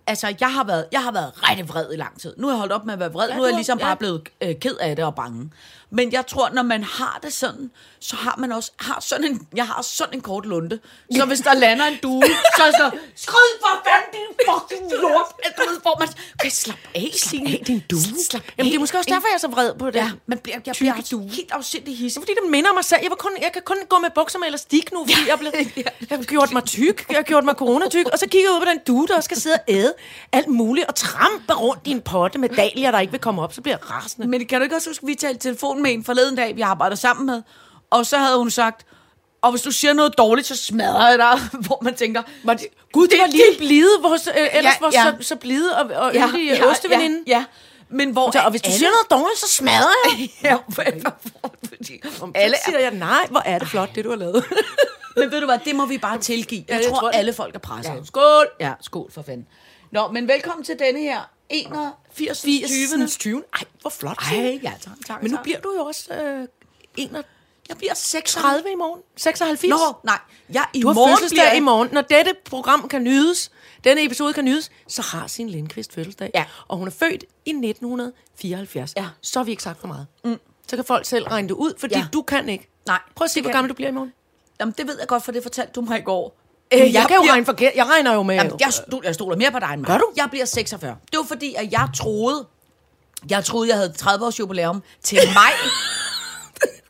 altså 0.07 0.35
jeg 0.39 0.53
har 0.53 0.63
været, 0.63 0.85
jeg 0.91 1.03
har 1.03 1.11
været 1.11 1.49
rigtig 1.49 1.69
vred 1.69 1.93
i 1.93 1.95
lang 1.95 2.19
tid. 2.19 2.33
Nu 2.37 2.47
har 2.47 2.53
jeg 2.53 2.59
holdt 2.59 2.73
op 2.73 2.85
med 2.85 2.93
at 2.93 2.99
være 2.99 3.13
vred, 3.13 3.29
ja, 3.29 3.35
nu 3.35 3.41
er 3.41 3.47
jeg 3.47 3.55
ligesom 3.55 3.79
ja. 3.79 3.85
bare 3.85 3.97
blevet 3.97 4.29
øh, 4.41 4.55
ked 4.59 4.77
af 4.77 4.95
det 4.95 5.05
og 5.05 5.15
bange. 5.15 5.51
Men 5.89 6.11
jeg 6.11 6.27
tror, 6.27 6.49
når 6.49 6.63
man 6.63 6.83
har 6.83 7.19
det 7.23 7.33
sådan, 7.33 7.71
så 7.99 8.15
har 8.15 8.35
man 8.37 8.51
også, 8.51 8.71
har 8.79 8.99
sådan 8.99 9.25
en, 9.25 9.47
jeg 9.55 9.67
har 9.67 9.81
sådan 9.81 10.13
en 10.13 10.21
kort 10.21 10.45
lunde. 10.45 10.79
Så 11.15 11.25
hvis 11.25 11.39
der 11.39 11.53
lander 11.53 11.85
en 11.85 11.97
due, 12.03 12.23
så 12.57 12.63
er 12.63 12.71
sådan, 12.77 12.99
skrid 13.15 13.51
for 13.61 13.83
fanden, 13.85 14.09
din 14.13 14.45
fucking 14.49 15.01
lort. 15.01 15.25
Du 15.57 15.61
ved, 15.69 15.81
hvor 15.81 15.99
man, 15.99 16.07
okay, 16.39 16.49
slap 16.49 16.77
af, 16.95 17.09
Signe. 17.13 17.49
af, 17.49 17.63
din 17.67 17.83
due. 17.89 17.99
Slap 18.29 18.43
af. 18.47 18.53
Jamen, 18.57 18.71
det 18.71 18.75
er 18.75 18.79
måske 18.79 18.97
også 18.97 19.09
derfor, 19.09 19.27
jeg 19.27 19.33
er 19.33 19.37
så 19.39 19.47
vred 19.47 19.73
på 19.79 19.87
det. 19.87 19.95
Ja, 19.95 20.11
man 20.25 20.37
bliver, 20.37 20.57
jeg 20.65 20.75
bliver 20.79 20.93
helt 21.35 21.51
afsindig 21.51 21.97
hisse. 21.97 22.19
Fordi 22.19 22.31
det 22.31 22.51
minder 22.51 22.73
mig 22.73 22.85
selv. 22.85 22.99
Jeg, 23.03 23.09
var 23.09 23.15
kun, 23.15 23.31
jeg 23.41 23.51
kan 23.53 23.61
kun 23.65 23.77
gå 23.89 23.97
med 23.99 24.09
bukser 24.15 24.39
med 24.39 24.47
elastik 24.47 24.91
nu, 24.91 24.99
fordi 25.05 25.29
jeg, 25.29 25.39
blevet, 25.39 25.55
jeg 26.09 26.17
har 26.17 26.23
gjort 26.23 26.51
mig 26.51 26.63
tyk. 26.63 27.05
Jeg 27.09 27.17
har 27.17 27.23
gjort 27.23 27.43
mig 27.43 27.55
coronatyk. 27.55 28.07
Og 28.13 28.19
så 28.19 28.27
kigger 28.27 28.49
jeg 28.49 28.55
ud 28.55 28.65
på 28.65 28.69
den 28.71 28.79
due, 28.87 29.07
der 29.07 29.21
skal 29.21 29.37
sidde 29.37 29.55
og 29.55 29.63
æde 29.67 29.93
alt 30.31 30.47
muligt. 30.47 30.87
Og 30.87 30.95
trampe 30.95 31.53
rundt 31.53 31.81
i 31.87 31.91
en 31.91 32.01
potte 32.01 32.39
med 32.39 32.49
dahlier, 32.49 32.91
der 32.91 32.99
ikke 32.99 33.11
vil 33.11 33.21
komme 33.21 33.41
op. 33.41 33.53
Så 33.53 33.61
bliver 33.61 33.77
jeg 33.77 33.91
rasende. 33.91 34.27
Men 34.27 34.45
kan 34.47 34.59
du 34.59 34.63
ikke 34.63 34.75
også 34.75 34.89
huske, 34.89 35.03
at 35.03 35.07
vi 35.07 35.15
talte 35.15 35.49
i 35.49 35.55
telefon 35.75 35.83
med 35.83 35.93
en 35.93 36.03
forleden 36.03 36.35
dag, 36.35 36.55
vi 36.55 36.61
arbejder 36.61 36.95
sammen 36.95 37.25
med, 37.25 37.41
og 37.89 38.05
så 38.05 38.17
havde 38.17 38.37
hun 38.37 38.49
sagt, 38.49 38.85
og 39.41 39.51
hvis 39.51 39.61
du 39.61 39.71
siger 39.71 39.93
noget 39.93 40.17
dårligt, 40.17 40.47
så 40.47 40.57
smadrer 40.57 41.09
jeg 41.09 41.17
dig, 41.17 41.39
hvor 41.67 41.79
man 41.83 41.95
tænker, 41.95 42.23
Var 42.43 42.53
det, 42.53 42.67
Gud, 42.93 43.07
det 43.07 43.19
var 43.19 43.27
lige 43.27 43.57
blide, 43.57 44.01
vores, 44.01 44.27
øh, 44.27 44.57
ellers 44.57 44.73
Ja, 44.81 44.89
ja, 44.93 45.07
ja. 45.07 45.15
så, 45.21 45.27
så 45.27 45.35
blide 45.35 45.77
og, 45.77 45.85
og 45.95 46.13
ja, 46.13 46.27
yndige 46.27 46.55
ja, 46.55 46.65
osteveninde. 46.65 47.23
Ja, 47.27 47.37
ja, 47.37 47.45
men 47.89 48.09
hvor 48.11 48.31
Så, 48.31 48.39
og 48.39 48.51
hvis 48.51 48.61
du 48.61 48.71
siger 48.71 48.89
noget 48.89 49.21
dårligt, 49.21 49.39
så 49.39 49.49
smadrer 49.49 49.93
jeg. 50.19 50.29
ja, 50.43 50.55
fordi 51.63 52.01
Alle 52.21 52.31
alle 52.35 52.55
siger 52.65 52.79
jeg, 52.79 52.91
nej, 52.91 53.27
hvor 53.29 53.39
er 53.45 53.59
det 53.59 53.67
flot, 53.67 53.89
det 53.95 54.03
du 54.05 54.09
har 54.09 54.17
lavet. 54.17 54.45
Men 55.17 55.31
ved 55.31 55.39
du 55.39 55.45
hvad, 55.45 55.59
det 55.65 55.75
må 55.75 55.85
vi 55.85 55.97
bare 55.97 56.17
tilgive. 56.17 56.63
Jeg 56.67 56.77
det 56.77 56.87
tror, 56.87 56.99
tror 56.99 57.09
jeg. 57.09 57.19
alle 57.19 57.33
folk 57.33 57.55
er 57.55 57.59
presset. 57.59 57.93
Ja, 57.93 58.03
skål! 58.05 58.47
Ja, 58.59 58.73
skål 58.81 59.11
for 59.11 59.21
fanden. 59.21 59.47
Nå, 59.91 60.07
men 60.11 60.27
velkommen 60.27 60.65
til 60.65 60.79
denne 60.79 60.99
her 60.99 61.19
81. 61.49 62.41
20. 62.41 63.07
20. 63.07 63.43
Ej, 63.53 63.63
hvor 63.81 63.89
flot. 63.89 64.17
Ej, 64.31 64.59
ja, 64.63 64.73
tak, 64.81 64.93
tak, 65.07 65.21
Men 65.23 65.31
nu 65.31 65.37
bliver 65.43 65.59
du 65.59 65.73
jo 65.77 65.85
også 65.85 66.13
øh, 66.13 66.47
31 66.97 67.23
Jeg 67.69 67.77
bliver 67.77 67.93
36. 67.93 68.71
i 68.71 68.75
morgen. 68.75 69.01
76. 69.17 69.69
Nå, 69.69 69.75
nej. 70.03 70.19
Jeg, 70.49 70.65
i 70.73 70.81
Du 70.81 70.87
har 70.87 70.93
morgen 70.93 71.11
fødselsdag 71.17 71.35
bliver 71.37 71.53
i 71.53 71.59
morgen. 71.59 71.89
Når 71.91 72.01
dette 72.01 72.33
program 72.45 72.87
kan 72.87 73.03
nydes, 73.03 73.51
denne 73.83 74.03
episode 74.03 74.33
kan 74.33 74.45
nydes, 74.45 74.71
så 74.87 75.01
har 75.01 75.27
sin 75.27 75.49
Lindqvist 75.49 75.93
fødselsdag. 75.93 76.31
Ja. 76.33 76.45
Og 76.67 76.77
hun 76.77 76.87
er 76.87 76.91
født 76.91 77.23
i 77.45 77.49
1974. 77.49 78.93
Ja. 78.97 79.05
Så 79.21 79.39
har 79.39 79.43
vi 79.43 79.51
ikke 79.51 79.63
sagt 79.63 79.79
for 79.79 79.87
meget. 79.87 80.07
Mm. 80.23 80.39
Så 80.67 80.75
kan 80.75 80.85
folk 80.85 81.05
selv 81.05 81.25
regne 81.27 81.47
det 81.47 81.53
ud, 81.53 81.73
fordi 81.77 81.95
Ja. 81.95 82.07
du 82.13 82.21
kan 82.21 82.49
ikke. 82.49 82.69
Nej, 82.87 82.99
Prøv 83.15 83.25
at 83.25 83.31
se, 83.31 83.41
hvor 83.41 83.51
gammel 83.51 83.69
du 83.69 83.73
bliver 83.75 83.89
i 83.89 83.91
morgen. 83.93 84.13
Jamen, 84.59 84.73
det 84.77 84.87
ved 84.87 84.99
jeg 84.99 85.07
godt, 85.07 85.23
for 85.23 85.31
det 85.31 85.43
fortalte 85.43 85.71
du 85.73 85.81
mig 85.81 85.99
i 85.99 86.01
går. 86.01 86.37
Øh, 86.73 86.79
jeg, 86.79 86.93
jeg 86.93 87.05
kan 87.07 87.15
jo 87.15 87.21
bliver- 87.21 87.31
regne 87.31 87.45
forkert. 87.45 87.71
Jeg 87.75 87.85
regner 87.85 88.13
jo 88.13 88.23
med... 88.23 88.35
Jamen, 88.35 88.53
jeg, 88.59 88.73
stol, 88.73 89.01
jeg 89.05 89.15
stoler 89.15 89.35
mere 89.37 89.51
på 89.51 89.59
dig 89.59 89.69
end 89.73 89.81
mig. 89.81 89.87
Gør 89.87 89.97
du? 89.97 90.05
Jeg 90.15 90.27
bliver 90.31 90.45
46. 90.45 90.95
Det 91.11 91.17
var 91.17 91.23
fordi, 91.25 91.53
at 91.57 91.71
jeg 91.71 91.87
troede, 91.95 92.45
jeg 93.29 93.45
troede, 93.45 93.69
jeg 93.69 93.77
havde 93.77 93.93
30 93.93 94.25
års 94.25 94.39
jubilæum 94.39 94.83
til 95.03 95.19
maj. 95.33 95.51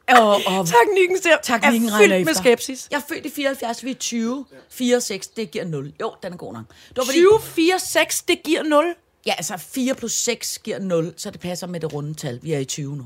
og, 0.22 0.28
og 0.48 0.68
Teknikken 0.68 1.22
ser 1.22 1.38
teknikken 1.44 1.90
er 1.90 1.94
regner 1.94 1.98
fyldt 1.98 2.26
med 2.26 2.32
efter. 2.32 2.34
skepsis. 2.44 2.88
Jeg 2.92 2.98
er 2.98 3.02
født 3.10 3.26
i 3.26 3.30
74, 3.30 3.84
vi 3.84 3.90
er 3.92 3.96
20. 3.96 4.46
4 4.70 5.02
6, 5.02 5.28
det 5.28 5.52
giver 5.52 5.66
0. 5.66 5.94
Jo, 6.02 6.14
den 6.24 6.34
er 6.34 6.38
god 6.38 6.54
nok. 6.54 6.64
Det 6.90 6.98
var 6.98 7.04
fordi, 7.04 7.18
20, 7.18 7.40
4, 7.42 7.80
6, 7.80 8.22
det 8.22 8.44
giver 8.44 8.64
0. 8.64 8.96
Ja, 9.26 9.34
altså 9.38 9.58
4 9.58 9.96
plus 9.96 10.12
6 10.14 10.60
giver 10.64 10.80
0, 10.80 11.14
så 11.18 11.32
det 11.32 11.40
passer 11.40 11.68
med 11.68 11.80
det 11.80 11.94
runde 11.94 12.14
tal. 12.14 12.40
Vi 12.44 12.54
er 12.54 12.60
i 12.60 12.66
20 12.66 12.96
nu. 12.98 13.06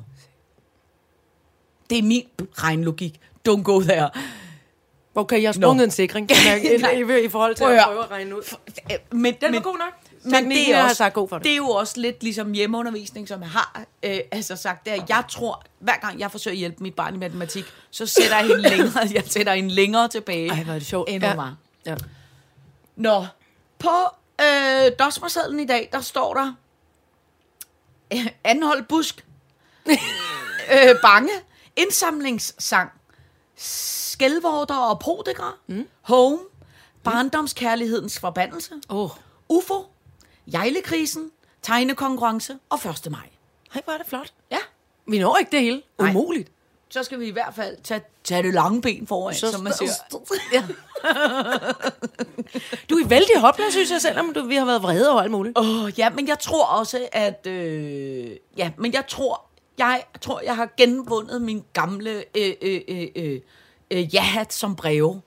Det 1.90 1.98
er 1.98 2.04
min 2.04 2.28
regnlogik. 2.54 3.20
Don't 3.50 3.62
go 3.62 3.82
there. 3.82 4.10
Okay, 5.20 5.42
jeg 5.42 5.48
har 5.48 5.54
sprunget 5.54 5.78
Nå. 5.78 5.84
en 5.84 5.92
sikring, 5.92 6.30
i, 6.32 7.26
i, 7.26 7.30
forhold 7.30 7.56
til 7.56 7.64
at 7.64 7.82
prøve 7.86 8.04
at 8.04 8.12
regne 8.12 8.38
ud. 8.38 8.56
Men, 9.12 9.36
Den 9.42 9.54
var 9.54 9.60
god 9.60 9.78
nok. 9.78 9.94
Men 10.24 10.52
det 10.52 10.74
er, 10.74 10.84
også, 10.84 10.96
sagt 10.96 11.14
god 11.14 11.30
for 11.30 11.38
det. 11.38 11.44
det 11.44 11.52
er 11.52 11.56
jo 11.56 11.70
også 11.70 12.00
lidt 12.02 12.24
ligesom 12.24 12.52
hjemmeundervisning, 12.52 13.28
som 13.28 13.42
jeg 13.42 13.50
har 13.50 13.84
øh, 14.04 14.20
altså 14.32 14.56
sagt, 14.56 14.86
det 14.86 14.94
er, 14.94 15.04
jeg 15.10 15.24
tror, 15.30 15.64
hver 15.80 15.98
gang 15.98 16.20
jeg 16.20 16.32
forsøger 16.32 16.56
at 16.56 16.58
hjælpe 16.58 16.84
mit 16.84 16.94
barn 16.94 17.16
i 17.16 17.18
matematik, 17.18 17.66
så 17.92 18.06
sætter 18.06 18.38
jeg 18.38 18.48
hende 18.48 18.62
længere, 18.62 19.08
jeg 19.14 19.24
sætter 19.26 19.54
hende 19.54 19.70
længere 19.70 20.08
tilbage, 20.08 20.50
Ej, 20.50 20.64
hvor 20.64 20.74
er 20.74 20.78
det 20.80 20.88
sjovt. 20.88 21.10
end 21.10 21.24
Ja. 21.24 21.36
var. 21.36 21.56
Ja. 21.86 21.96
Nå, 22.96 23.26
på 23.80 23.90
øh, 24.42 24.92
dosmersedlen 25.00 25.60
i 25.60 25.66
dag, 25.66 25.90
der 25.92 26.02
står 26.02 26.34
der, 26.34 26.54
øh, 28.14 28.28
anhold 28.44 28.84
busk, 28.84 29.26
øh, 30.74 30.96
bange, 31.02 31.32
indsamlingssang, 31.76 32.90
skælvorter 34.20 34.76
og 34.76 35.00
prodikere, 35.00 35.52
mm. 35.68 35.88
home, 36.02 36.40
barndomskærlighedens 37.04 38.20
forbandelse, 38.20 38.74
Åh, 38.90 39.10
UFO, 39.50 39.86
Jejlekrisen, 40.54 41.32
tegnekonkurrence 41.62 42.58
og 42.70 42.80
1. 43.06 43.12
maj. 43.12 43.30
hey, 43.74 43.82
hvor 43.84 43.94
er 43.94 43.98
det 43.98 44.08
flot. 44.08 44.34
Ja, 44.52 44.58
Vi 45.08 45.20
når 45.20 45.38
ikke 45.38 45.52
det 45.52 45.62
hele. 45.62 45.82
Nej. 46.00 46.10
Umuligt. 46.10 46.52
så 46.90 47.04
skal 47.04 47.20
vi 47.20 47.28
i 47.28 47.32
hvert 47.32 47.54
fald 47.56 47.78
tage, 47.84 48.02
tage 48.24 48.44
det 48.44 48.54
lange 48.54 48.82
ben 48.82 49.08
foran, 49.08 49.36
så, 49.36 49.52
som 49.52 49.64
man 49.64 49.74
siger. 49.74 49.92
Ja. 50.54 50.64
Du 52.90 52.96
er 52.96 53.08
vældig 53.08 53.40
hopland, 53.40 53.72
synes 53.72 53.92
jeg, 53.92 54.02
selvom 54.02 54.34
du, 54.34 54.46
vi 54.46 54.56
har 54.56 54.66
været 54.66 54.84
vrede 54.84 55.12
over 55.12 55.22
alt 55.22 55.32
muligt. 55.32 55.58
Oh, 55.58 56.00
ja, 56.00 56.10
men 56.10 56.28
jeg 56.28 56.40
tror 56.40 56.66
også, 56.66 57.08
at... 57.12 57.48
Øh, 57.48 58.30
ja, 58.58 58.72
men 58.78 58.94
jeg 58.94 59.08
tror, 59.08 59.46
jeg 59.78 60.04
tror, 60.22 60.42
jeg 60.42 60.56
har 60.56 60.70
genvundet 60.78 61.42
min 61.42 61.64
gamle 61.74 62.24
øh, 62.38 62.54
øh, 62.62 62.82
øh, 62.88 63.08
øh, 63.16 63.42
øh, 63.92 64.16
ja-hat 64.16 64.54
som 64.54 64.76
breve. 64.76 65.22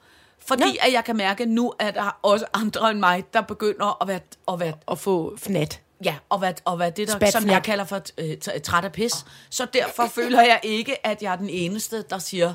Fordi 0.46 0.62
Ja. 0.80 0.86
at 0.86 0.92
jeg 0.92 1.04
kan 1.04 1.16
mærke 1.16 1.46
nu, 1.46 1.72
at 1.78 1.94
der 1.94 2.02
er 2.02 2.18
også 2.22 2.44
andre 2.54 2.90
end 2.90 2.98
mig, 2.98 3.24
der 3.34 3.40
begynder 3.40 4.02
at 4.02 4.08
være, 4.08 4.20
at 4.52 4.60
være 4.60 4.72
At 4.90 4.98
få 4.98 5.36
fnat. 5.36 5.80
Ja, 6.04 6.16
og 6.28 6.38
hvad, 6.38 6.52
og 6.64 6.76
hvad 6.76 6.92
det 6.92 7.08
der, 7.08 7.12
Spatfnat. 7.14 7.32
som 7.42 7.50
jeg 7.50 7.62
kalder 7.62 7.84
for 7.84 8.00
øh, 8.18 8.62
træt 8.62 8.84
af 8.84 8.92
pis. 8.92 9.12
Så 9.50 9.66
derfor 9.72 10.06
føler 10.06 10.42
jeg 10.42 10.60
ikke, 10.62 11.06
at 11.06 11.22
jeg 11.22 11.32
er 11.32 11.36
den 11.36 11.48
eneste, 11.50 12.02
der 12.10 12.18
siger, 12.18 12.54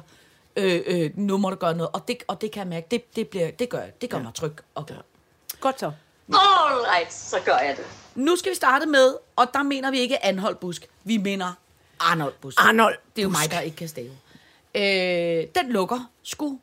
øh, 0.55 0.81
øh, 0.85 1.11
nu 1.15 1.37
må 1.37 1.49
du 1.49 1.55
gøre 1.55 1.73
noget. 1.75 1.91
Og 1.93 2.07
det, 2.07 2.17
og 2.27 2.41
det 2.41 2.51
kan 2.51 2.59
jeg 2.59 2.67
mærke, 2.67 2.87
det, 2.91 3.15
det, 3.15 3.27
bliver, 3.27 3.51
det 3.51 3.69
gør, 3.69 3.81
det 4.01 4.09
gør 4.09 4.19
mig 4.19 4.33
tryg. 4.33 4.53
Og 4.75 4.85
ja. 4.89 4.95
Godt 5.59 5.79
så. 5.79 5.85
All 5.85 6.81
right, 6.95 7.13
så 7.13 7.37
gør 7.45 7.57
jeg 7.57 7.75
det. 7.77 7.85
Nu 8.15 8.35
skal 8.35 8.49
vi 8.51 8.55
starte 8.55 8.85
med, 8.85 9.15
og 9.35 9.47
der 9.53 9.63
mener 9.63 9.91
vi 9.91 9.99
ikke 9.99 10.25
Anhold 10.25 10.55
Busk, 10.55 10.87
vi 11.03 11.17
mener 11.17 11.53
Arnold 11.99 12.33
Busk. 12.41 12.57
Arnold 12.67 12.95
Det 13.15 13.21
er 13.21 13.23
jo 13.23 13.29
Busk. 13.29 13.39
mig, 13.41 13.51
der 13.51 13.59
ikke 13.59 13.77
kan 13.77 13.87
stave. 13.87 14.11
Øh, 14.75 15.47
den 15.55 15.71
lukker 15.71 16.11
sgu. 16.23 16.59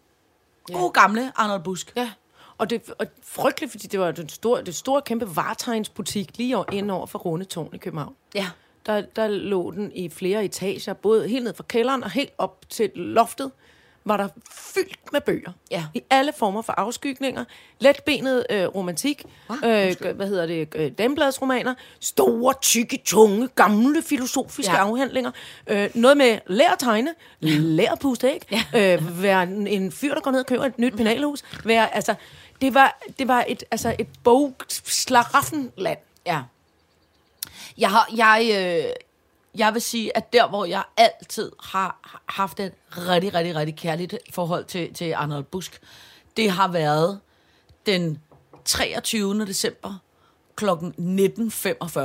God 0.65 0.93
gamle 0.93 1.33
Arnold 1.37 1.63
Busk. 1.63 1.93
Ja. 1.97 2.11
Og 2.59 2.71
det 2.71 2.83
er 3.01 3.05
frygteligt, 3.23 3.73
fordi 3.73 3.87
det 3.87 4.01
var 4.01 4.11
den 4.11 4.29
store, 4.29 4.63
det 4.63 4.75
store 4.75 5.03
kæmpe 5.03 5.37
varetegnsbutik 5.37 6.39
lige 6.39 6.57
over, 6.57 6.73
ind 6.73 6.91
over 6.91 7.07
for 7.07 7.19
Rundetårn 7.19 7.71
i 7.75 7.79
København. 7.79 8.15
Ja. 8.35 8.47
Der, 8.87 9.01
der 9.01 9.29
lå 9.29 9.71
den 9.71 9.93
i 9.95 10.09
flere 10.09 10.45
etager, 10.45 10.93
både 10.93 11.29
helt 11.29 11.45
ned 11.45 11.55
fra 11.55 11.65
kælderen 11.69 12.05
og 12.05 12.11
helt 12.11 12.33
op 12.39 12.65
til 12.69 12.91
loftet, 12.95 13.53
var 14.05 14.17
der 14.17 14.29
fyldt 14.51 15.13
med 15.13 15.21
bøger. 15.21 15.53
Ja. 15.71 15.85
I 15.95 16.03
alle 16.11 16.33
former 16.37 16.63
for 16.63 16.73
afskygninger. 16.73 17.45
Letbenet 17.81 18.47
øh, 18.51 18.67
romantik. 18.67 19.25
Øh, 19.51 19.95
hvad 20.15 20.27
hedder 20.27 20.47
det? 20.47 20.69
Øh, 20.75 20.91
Dambladsromaner. 20.99 21.75
Store, 22.01 22.55
tykke, 22.63 23.01
tunge, 23.05 23.49
gamle 23.49 24.03
filosofiske 24.03 24.73
Ja. 24.73 24.79
ja. 24.79 24.91
afhandlinger. 24.91 25.31
Øh, 25.67 25.91
noget 25.95 26.17
med 26.17 26.39
lær 26.47 26.71
at 26.71 26.79
tegne, 26.79 27.15
lær 27.41 27.93
at 27.93 27.99
puste 27.99 28.27
æg. 28.29 28.43
Ja. 28.75 28.95
Øh, 28.95 29.23
være 29.23 29.43
en, 29.43 29.67
en 29.67 29.93
fyr, 29.93 30.15
der 30.15 30.21
går 30.21 30.31
ned 30.31 30.41
og 30.41 30.47
køber 30.47 30.65
et 30.65 30.79
nyt 30.79 30.97
penalhus. 30.97 31.43
Være, 31.65 31.95
altså, 31.95 32.15
det 32.61 32.75
var, 32.75 32.99
det 33.19 33.29
var 33.29 33.45
et, 33.49 33.65
altså 33.71 33.97
et 33.99 34.09
bogslaraffenland. 34.25 35.99
Ja. 36.27 36.41
Jeg, 37.79 37.91
har, 37.91 38.09
jeg, 38.17 38.51
øh, 38.85 38.93
jeg 39.57 39.75
vil 39.75 39.83
sige, 39.83 40.17
at 40.17 40.33
der, 40.33 40.49
hvor 40.49 40.65
jeg 40.65 40.83
altid 40.97 41.53
har 41.61 42.21
haft 42.29 42.61
et 42.61 42.73
rigtig, 42.91 43.35
rigtig, 43.35 43.57
rigtig 43.57 43.77
kærligt 43.77 44.15
forhold 44.31 44.65
til, 44.65 44.95
til 44.95 45.13
Arnold 45.13 45.45
Busk, 45.45 45.81
det 46.37 46.51
har 46.51 46.69
været 46.69 47.21
den 47.87 48.21
23. 48.65 49.47
december 49.47 49.99
kl. 50.57 50.65
19.45, 50.69 52.01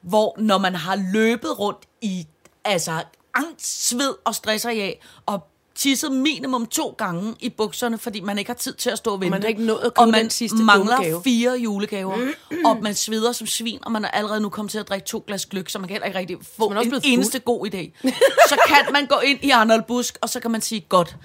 hvor 0.00 0.34
når 0.38 0.58
man 0.58 0.74
har 0.74 0.96
løbet 1.12 1.58
rundt 1.58 1.88
i 2.00 2.26
altså 2.64 3.02
angst, 3.34 3.88
sved 3.88 4.14
og 4.24 4.34
stress 4.34 4.64
af, 4.64 5.00
og 5.26 5.46
tisset 5.78 6.12
minimum 6.12 6.66
to 6.66 6.94
gange 6.98 7.34
i 7.40 7.48
bukserne, 7.48 7.98
fordi 7.98 8.20
man 8.20 8.38
ikke 8.38 8.48
har 8.48 8.56
tid 8.56 8.74
til 8.74 8.90
at 8.90 8.98
stå 8.98 9.12
og 9.12 9.20
vente. 9.20 9.30
man 9.30 9.42
har 9.42 9.48
ikke 9.48 9.64
nået 9.64 9.80
at 9.84 9.98
og 9.98 10.08
man 10.08 10.30
sidste 10.30 10.56
mangler 10.56 11.02
gave. 11.02 11.22
fire 11.24 11.58
julegaver, 11.58 12.18
og 12.64 12.78
man 12.82 12.94
sveder 12.94 13.32
som 13.32 13.46
svin, 13.46 13.78
og 13.82 13.92
man 13.92 14.04
er 14.04 14.08
allerede 14.08 14.40
nu 14.40 14.48
kommet 14.48 14.72
til 14.72 14.78
at 14.78 14.88
drikke 14.88 15.06
to 15.06 15.24
glas 15.26 15.46
gløk, 15.46 15.68
så 15.68 15.78
man 15.78 15.88
kan 15.88 15.94
heller 15.94 16.06
ikke 16.06 16.18
rigtig 16.18 16.36
få 16.58 16.68
man 16.68 16.78
også 16.78 16.90
en 16.90 17.00
eneste 17.04 17.38
god 17.38 17.66
idé. 17.66 18.08
så 18.48 18.56
kan 18.68 18.92
man 18.92 19.06
gå 19.06 19.16
ind 19.24 19.38
i 19.42 19.50
Arnold 19.50 19.82
Busk, 19.88 20.18
og 20.20 20.28
så 20.28 20.40
kan 20.40 20.50
man 20.50 20.60
sige, 20.60 20.80
godt, 20.80 21.16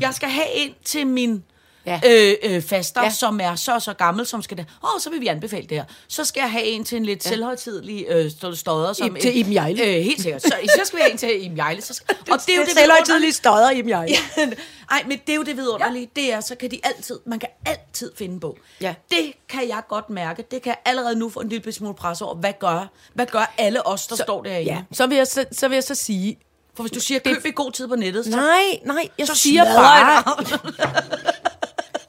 jeg 0.00 0.14
skal 0.14 0.28
have 0.28 0.54
en 0.54 0.74
til 0.84 1.06
min 1.06 1.44
Ja. 1.86 2.00
øh, 2.06 2.34
øh, 2.42 2.62
faster, 2.62 3.02
ja. 3.02 3.10
Som 3.10 3.40
er 3.40 3.54
så 3.54 3.74
og 3.74 3.82
så 3.82 3.92
gammel, 3.92 4.26
som 4.26 4.42
skal 4.42 4.56
det. 4.56 4.66
Åh, 4.84 4.94
oh, 4.94 5.00
så 5.00 5.10
vil 5.10 5.20
vi 5.20 5.26
anbefale 5.26 5.66
det 5.66 5.76
her. 5.76 5.84
Så 6.08 6.24
skal 6.24 6.40
jeg 6.40 6.50
have 6.50 6.64
en 6.64 6.84
til 6.84 6.96
en 6.96 7.04
lidt 7.06 7.24
ja. 7.24 7.30
selvhøjtidlig 7.30 8.06
øh, 8.08 8.30
stodder. 8.30 8.92
Som 8.92 9.16
til 9.20 9.38
Iben 9.38 9.52
Hjejle. 9.52 9.82
Øh, 9.82 9.88
helt 9.88 10.22
sikkert. 10.22 10.42
Så, 10.42 10.52
så 10.76 10.80
skal 10.84 10.96
vi 10.96 11.02
have 11.02 11.12
en 11.12 11.18
til 11.18 11.44
Iben 11.44 11.54
Hjejle. 11.54 11.82
Så 11.82 11.94
skal, 11.94 12.16
og 12.32 12.38
det 12.46 12.54
er 12.54 12.56
jo 12.56 12.62
det 12.62 12.70
Selvhøjtidlige 12.70 13.32
stodder 13.32 13.70
i 13.70 13.82
mig. 13.82 14.08
Ja, 14.36 14.48
Ej, 14.90 15.02
men 15.06 15.18
det 15.26 15.32
er 15.32 15.36
jo 15.36 15.42
det 15.42 15.56
vidunderlige. 15.56 16.10
Ja. 16.16 16.20
Det 16.20 16.32
er, 16.32 16.40
så 16.40 16.54
kan 16.54 16.70
de 16.70 16.80
altid, 16.82 17.18
man 17.26 17.38
kan 17.38 17.48
altid 17.66 18.12
finde 18.16 18.40
på. 18.40 18.56
Ja. 18.80 18.94
Det 19.10 19.32
kan 19.48 19.68
jeg 19.68 19.82
godt 19.88 20.10
mærke. 20.10 20.44
Det 20.50 20.62
kan 20.62 20.70
jeg 20.70 20.78
allerede 20.84 21.16
nu 21.16 21.28
få 21.28 21.40
en 21.40 21.48
lille 21.48 21.72
smule 21.72 21.94
pres 21.94 22.22
over. 22.22 22.34
Hvad 22.34 22.52
gør, 22.60 22.90
hvad 23.14 23.26
gør 23.26 23.54
alle 23.58 23.86
os, 23.86 24.06
der 24.06 24.16
så, 24.16 24.22
står 24.22 24.42
derinde? 24.42 24.72
Ja, 24.72 24.82
så 24.92 25.06
vil, 25.06 25.16
jeg 25.16 25.26
så, 25.26 25.44
så 25.52 25.68
vil 25.68 25.76
jeg 25.76 25.84
så 25.84 25.94
sige... 25.94 26.38
For 26.74 26.82
hvis 26.82 26.92
du 26.92 27.00
siger, 27.00 27.20
køb 27.20 27.46
i 27.46 27.50
god 27.50 27.72
tid 27.72 27.88
på 27.88 27.96
nettet, 27.96 28.24
så 28.24 28.30
Nej, 28.30 28.80
nej, 28.84 29.08
jeg 29.18 29.26
så 29.26 29.34
siger 29.34 29.64
bare... 29.64 30.24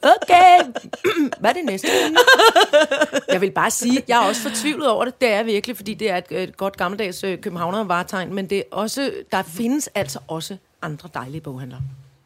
Okay, 0.04 0.60
hvad 1.40 1.50
er 1.50 1.54
det 1.54 1.66
næste? 1.66 1.88
jeg 3.32 3.42
vil 3.42 3.52
bare 3.52 3.72
sige, 3.72 4.04
jeg 4.08 4.24
er 4.24 4.28
også 4.28 4.42
fortvivlet 4.42 4.90
over 4.90 5.06
det. 5.06 5.22
Det 5.22 5.30
er 5.30 5.36
jeg 5.36 5.46
virkelig, 5.46 5.76
fordi 5.78 5.94
det 5.94 6.10
er 6.10 6.18
et, 6.18 6.26
et 6.32 6.58
godt 6.58 6.78
gammeldags 6.78 7.24
øh, 7.24 7.38
københavner 7.42 7.84
varetegn, 7.84 8.34
men 8.34 8.50
det 8.50 8.58
er 8.58 8.64
også, 8.72 9.12
der 9.32 9.44
findes 9.44 9.90
altså 9.96 10.20
også 10.28 10.58
andre 10.82 11.10
dejlige 11.14 11.42
boghandlere. 11.42 11.82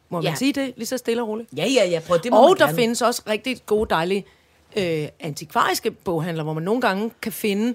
Må 0.08 0.20
Ja. 0.22 0.30
man 0.30 0.36
sige 0.38 0.52
det 0.52 0.72
lige 0.76 0.86
så 0.86 0.96
stille 0.98 1.22
og 1.22 1.28
roligt? 1.28 1.48
Ja, 1.56 1.66
ja, 1.66 1.88
ja, 1.88 2.00
prøv, 2.06 2.18
det 2.22 2.30
må 2.32 2.48
Og 2.48 2.58
der 2.58 2.64
gerne. 2.66 2.78
findes 2.78 3.02
også 3.02 3.22
rigtig 3.28 3.58
gode, 3.66 3.90
dejlige 3.90 4.24
øh, 4.76 5.08
antikvariske 5.20 5.90
boghandler, 5.90 6.42
hvor 6.44 6.52
man 6.52 6.62
nogle 6.62 6.80
gange 6.80 7.10
kan 7.22 7.32
finde 7.32 7.74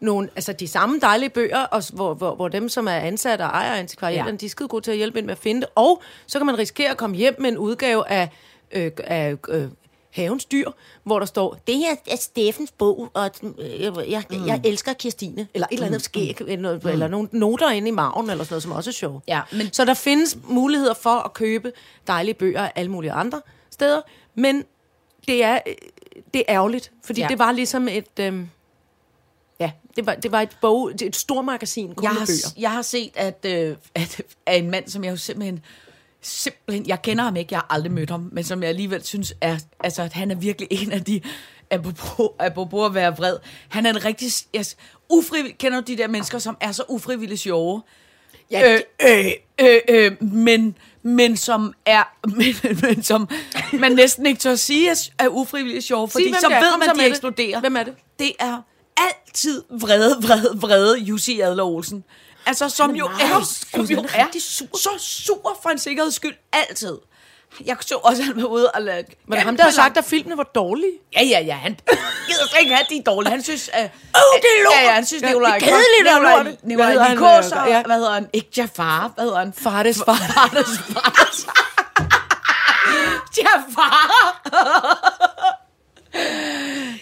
nogle, 0.00 0.28
altså 0.36 0.52
de 0.52 0.68
samme 0.68 0.98
dejlige 1.00 1.28
bøger, 1.30 1.58
og, 1.60 1.82
hvor, 1.92 2.14
hvor, 2.14 2.34
hvor 2.34 2.48
dem, 2.48 2.68
som 2.68 2.86
er 2.86 2.92
ansat 2.92 3.40
og 3.40 3.46
ejer 3.46 3.72
antikvariaterne, 3.74 4.30
Ja. 4.30 4.36
de 4.36 4.46
er 4.46 4.50
skide 4.50 4.68
gode 4.68 4.84
til 4.84 4.90
at 4.90 4.96
hjælpe 4.96 5.18
en 5.18 5.26
med 5.26 5.32
at 5.32 5.38
finde 5.38 5.60
det. 5.60 5.68
Og 5.74 6.02
så 6.26 6.38
kan 6.38 6.46
man 6.46 6.58
risikere 6.58 6.90
at 6.90 6.96
komme 6.96 7.16
hjem 7.16 7.36
med 7.38 7.48
en 7.50 7.58
udgave 7.58 8.08
af, 8.10 8.28
øh, 8.72 8.90
af 9.04 9.36
øh, 9.48 9.68
havens 10.10 10.44
dyr, 10.44 10.70
hvor 11.04 11.18
der 11.18 11.26
står, 11.26 11.58
det 11.66 11.76
her 11.76 11.94
er 12.06 12.16
Steffens 12.16 12.70
bog, 12.72 13.08
og 13.14 13.30
øh, 13.58 13.80
jeg, 13.82 13.92
jeg, 14.10 14.24
Mm. 14.30 14.46
jeg 14.46 14.60
elsker 14.64 14.92
Kirstine, 14.92 15.48
eller 15.54 15.66
et 15.70 15.72
eller 15.74 15.86
andet 15.86 16.02
skæg, 16.02 16.36
eller, 16.40 16.56
noget, 16.56 16.84
eller 16.84 17.08
nogle 17.08 17.28
noter 17.32 17.70
inde 17.70 17.88
i 17.88 17.90
maven, 17.90 18.30
eller 18.30 18.44
sådan 18.44 18.52
noget, 18.52 18.62
som 18.62 18.72
også 18.72 18.90
er 18.90 18.92
sjovt. 18.92 19.24
Ja, 19.28 19.40
men- 19.52 19.72
Så 19.72 19.84
der 19.84 19.94
findes 19.94 20.38
muligheder 20.48 20.94
for 20.94 21.10
at 21.24 21.32
købe 21.32 21.72
dejlige 22.06 22.34
bøger 22.34 22.68
alle 22.74 22.90
mulige 22.90 23.12
andre 23.12 23.42
steder, 23.70 24.00
men 24.34 24.64
det 25.28 25.44
er, 25.44 25.58
øh, 25.66 25.74
det 26.34 26.38
er 26.40 26.44
ærgerligt, 26.54 26.92
fordi 27.04 27.20
Ja. 27.20 27.28
det 27.28 27.38
var 27.38 27.52
ligesom 27.52 27.88
et... 27.88 28.18
Øhm, 28.20 28.50
ja, 29.60 29.70
det 29.96 30.06
var, 30.06 30.14
det 30.14 30.32
var 30.32 30.40
et 30.40 30.56
bog, 30.60 30.90
et 31.02 31.16
stort 31.16 31.44
magasin 31.44 31.94
kun 31.94 32.04
jeg 32.04 32.12
med 32.12 32.18
har, 32.20 32.26
bøger. 32.26 32.54
jeg 32.58 32.70
har 32.70 32.82
set, 32.82 33.10
at, 33.14 33.44
øh, 33.48 33.76
at, 33.94 34.22
at 34.46 34.58
en 34.64 34.70
mand, 34.70 34.88
som 34.88 35.04
jeg 35.04 35.10
jo 35.10 35.16
simpelthen, 35.16 35.60
simpelthen, 36.22 36.86
jeg 36.86 37.02
kender 37.02 37.24
ham 37.24 37.36
ikke, 37.36 37.52
jeg 37.52 37.58
har 37.58 37.66
aldrig 37.70 37.92
mødt 37.92 38.10
ham, 38.10 38.28
men 38.32 38.44
som 38.44 38.62
jeg 38.62 38.68
alligevel 38.68 39.04
synes 39.04 39.34
er, 39.40 39.58
altså, 39.80 40.02
at 40.02 40.12
han 40.12 40.30
er 40.30 40.34
virkelig 40.34 40.68
en 40.70 40.92
af 40.92 41.04
de, 41.04 41.20
apropos, 41.70 42.28
apropos 42.38 42.86
at 42.86 42.94
være 42.94 43.16
vred, 43.16 43.36
han 43.68 43.86
er 43.86 43.90
en 43.90 44.04
rigtig, 44.04 44.30
yes, 44.56 44.76
ufrivillig, 45.10 45.58
kender 45.58 45.80
du 45.80 45.92
de 45.92 45.98
der 45.98 46.08
mennesker, 46.08 46.38
som 46.38 46.56
er 46.60 46.72
så 46.72 46.84
ufrivilligt 46.88 47.40
sjove? 47.40 47.82
Ja, 48.50 48.78
øh, 49.02 49.32
øh, 49.60 49.80
øh, 49.88 50.22
men, 50.22 50.76
men 51.02 51.36
som 51.36 51.74
er, 51.86 52.02
men, 52.38 52.54
men 52.82 53.02
som 53.02 53.28
man 53.72 53.92
næsten 53.92 54.26
ikke 54.26 54.38
tør 54.38 54.54
sige 54.54 54.90
er, 55.18 55.28
ufrivilligt 55.28 55.84
sjove, 55.84 56.08
fordi 56.08 56.24
hvem 56.24 56.34
så 56.40 56.48
ved 56.48 56.70
Kom 56.70 56.78
man, 56.78 56.88
så 56.88 57.02
de 57.02 57.06
eksploderer. 57.06 57.60
Hvem 57.60 57.76
er 57.76 57.82
det? 57.82 57.94
Det 58.18 58.32
er 58.38 58.62
altid 58.96 59.62
vrede, 59.70 60.16
vrede, 60.22 60.60
vrede 60.60 60.98
Jussi 60.98 61.40
Adler 61.40 61.64
Olsen. 61.64 62.04
Altså, 62.46 62.68
som 62.68 62.90
er 62.90 62.94
jo 62.94 63.06
er, 63.06 63.56
som 63.72 63.84
jo 63.84 63.98
er 64.14 64.26
sur. 64.40 64.76
så 64.76 64.90
sur 64.98 65.58
for 65.62 65.70
en 65.70 65.78
sikkerheds 65.78 66.14
skyld. 66.14 66.34
Altid. 66.52 66.98
Jeg 67.66 67.76
så 67.80 67.94
også, 67.94 68.22
at 68.22 68.26
han 68.26 68.42
var 68.42 68.48
ude 68.48 68.70
og 68.70 68.82
lade... 68.82 69.04
Var 69.28 69.36
det 69.36 69.44
ham, 69.44 69.56
der 69.56 69.64
har 69.64 69.70
sagt, 69.70 69.98
at 69.98 70.04
filmene 70.04 70.36
var 70.36 70.42
dårlige? 70.42 70.92
Ja, 71.16 71.22
ja, 71.22 71.40
ja. 71.40 71.54
Han 71.54 71.74
gider 72.26 72.48
slet 72.48 72.60
ikke 72.60 72.74
have, 72.74 72.86
de 72.90 72.96
er 72.96 73.02
dårlige. 73.02 73.30
Han 73.30 73.42
synes... 73.42 73.70
Uh, 73.78 73.80
Åh, 73.80 73.86
det 73.86 74.48
er 74.58 74.64
lort. 74.64 74.74
Ja, 74.74 74.82
ja, 74.84 74.92
han 74.92 75.06
synes, 75.06 75.22
Ja, 75.22 75.28
det 75.28 75.34
er 75.36 75.40
det 75.40 75.48
er 75.48 75.58
kedeligt, 75.58 76.04
det 76.04 76.12
er 76.12 76.18
lort. 76.18 77.10
Likos 77.10 77.52
og... 77.52 77.68
ja. 77.68 77.82
Hvad 77.82 77.96
hedder 77.96 78.12
han? 78.12 78.28
Ikke 78.32 78.48
Jafar. 78.56 79.08
Hvad 79.14 79.24
hedder 79.24 79.38
han? 79.38 79.52
Fartes 79.52 79.98
far. 80.06 80.14
Fartes 80.34 80.78
Fartes. 80.92 81.46
Jafar. 83.38 84.40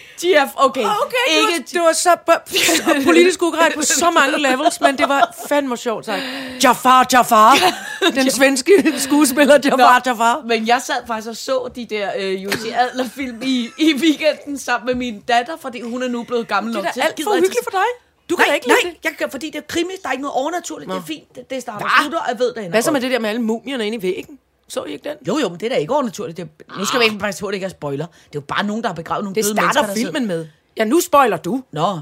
Jaf, 0.29 0.47
okay. 0.55 0.81
Okay, 0.81 1.41
ikke 1.41 1.51
ikke, 1.57 1.69
det 1.73 1.81
var 1.81 1.93
så, 1.93 2.09
så 2.47 3.01
politisk 3.05 3.41
ukorrekt 3.41 3.75
på 3.75 3.81
så 3.81 4.11
mange 4.11 4.37
levels, 4.41 4.81
men 4.81 4.97
det 4.97 5.09
var 5.09 5.35
fandme 5.49 5.77
sjovt 5.77 6.05
sagt. 6.05 6.21
Jafar, 6.63 7.07
Jafar. 7.13 7.57
Den 8.15 8.31
svenske 8.31 8.71
skuespiller 8.97 9.59
Jafar, 9.65 10.01
Jafar. 10.05 10.41
Men 10.45 10.67
jeg 10.67 10.81
sad 10.81 11.07
faktisk 11.07 11.29
og 11.29 11.35
så 11.35 11.69
de 11.75 11.85
der 11.85 12.11
øh, 12.17 12.43
Jussi 12.43 12.69
Adler-film 12.69 13.41
i, 13.43 13.69
i 13.77 13.93
weekenden 13.93 14.57
sammen 14.57 14.85
med 14.85 14.95
min 14.95 15.19
datter, 15.27 15.53
fordi 15.61 15.81
hun 15.81 16.03
er 16.03 16.07
nu 16.07 16.23
blevet 16.23 16.47
gammel 16.47 16.73
Det 16.73 16.83
nok 16.83 16.87
er 16.87 16.91
til. 16.91 17.01
da 17.01 17.07
alt 17.07 17.15
gider 17.15 17.29
for 17.29 17.35
hyggeligt 17.35 17.63
for 17.63 17.71
dig. 17.71 17.79
Du 18.29 18.35
kan 18.35 18.45
nej, 18.47 18.55
ikke 18.55 18.67
nej, 18.67 18.77
det. 18.83 18.93
jeg 19.03 19.11
kan, 19.17 19.31
fordi 19.31 19.49
det 19.49 19.55
er 19.55 19.61
krimi, 19.67 19.91
der 20.03 20.07
er 20.07 20.11
ikke 20.11 20.21
noget 20.21 20.35
overnaturligt, 20.35 20.91
det 20.91 20.97
er 20.97 21.03
fint, 21.07 21.35
det, 21.35 21.49
det 21.49 21.61
starter 21.61 21.85
slutter, 22.01 22.19
og 22.19 22.25
jeg 22.29 22.39
ved, 22.39 22.53
det 22.53 22.69
Hvad 22.69 22.81
så 22.81 22.91
med 22.91 23.01
det 23.01 23.11
der 23.11 23.19
med 23.19 23.29
alle 23.29 23.41
mumierne 23.41 23.87
inde 23.87 23.97
i 23.97 24.01
væggen? 24.01 24.39
Så 24.71 24.83
I 24.83 24.91
ikke 24.91 25.09
den? 25.09 25.17
Jo, 25.27 25.37
jo, 25.37 25.49
men 25.49 25.59
det 25.59 25.65
er 25.65 25.69
da 25.69 25.75
ikke 25.75 25.93
overnaturligt. 25.93 26.37
Det 26.37 26.47
er, 26.69 26.77
nu 26.77 26.85
skal 26.85 26.99
vi 26.99 27.05
ikke 27.05 27.17
på, 27.17 27.25
at 27.25 27.37
det 27.41 27.53
ikke 27.53 27.65
er 27.65 27.69
spoiler. 27.69 28.05
Det 28.05 28.23
er 28.23 28.29
jo 28.35 28.41
bare 28.41 28.63
nogen, 28.63 28.81
der 28.81 28.89
har 28.89 28.93
begravet 28.95 29.23
nogle 29.23 29.35
Det 29.35 29.43
døde 29.43 29.53
starter 29.55 29.81
mennesker, 29.81 30.05
der 30.05 30.11
filmen 30.11 30.27
med. 30.27 30.47
Ja, 30.77 30.83
nu 30.85 30.99
spoiler 30.99 31.37
du. 31.37 31.63
Nå, 31.71 31.99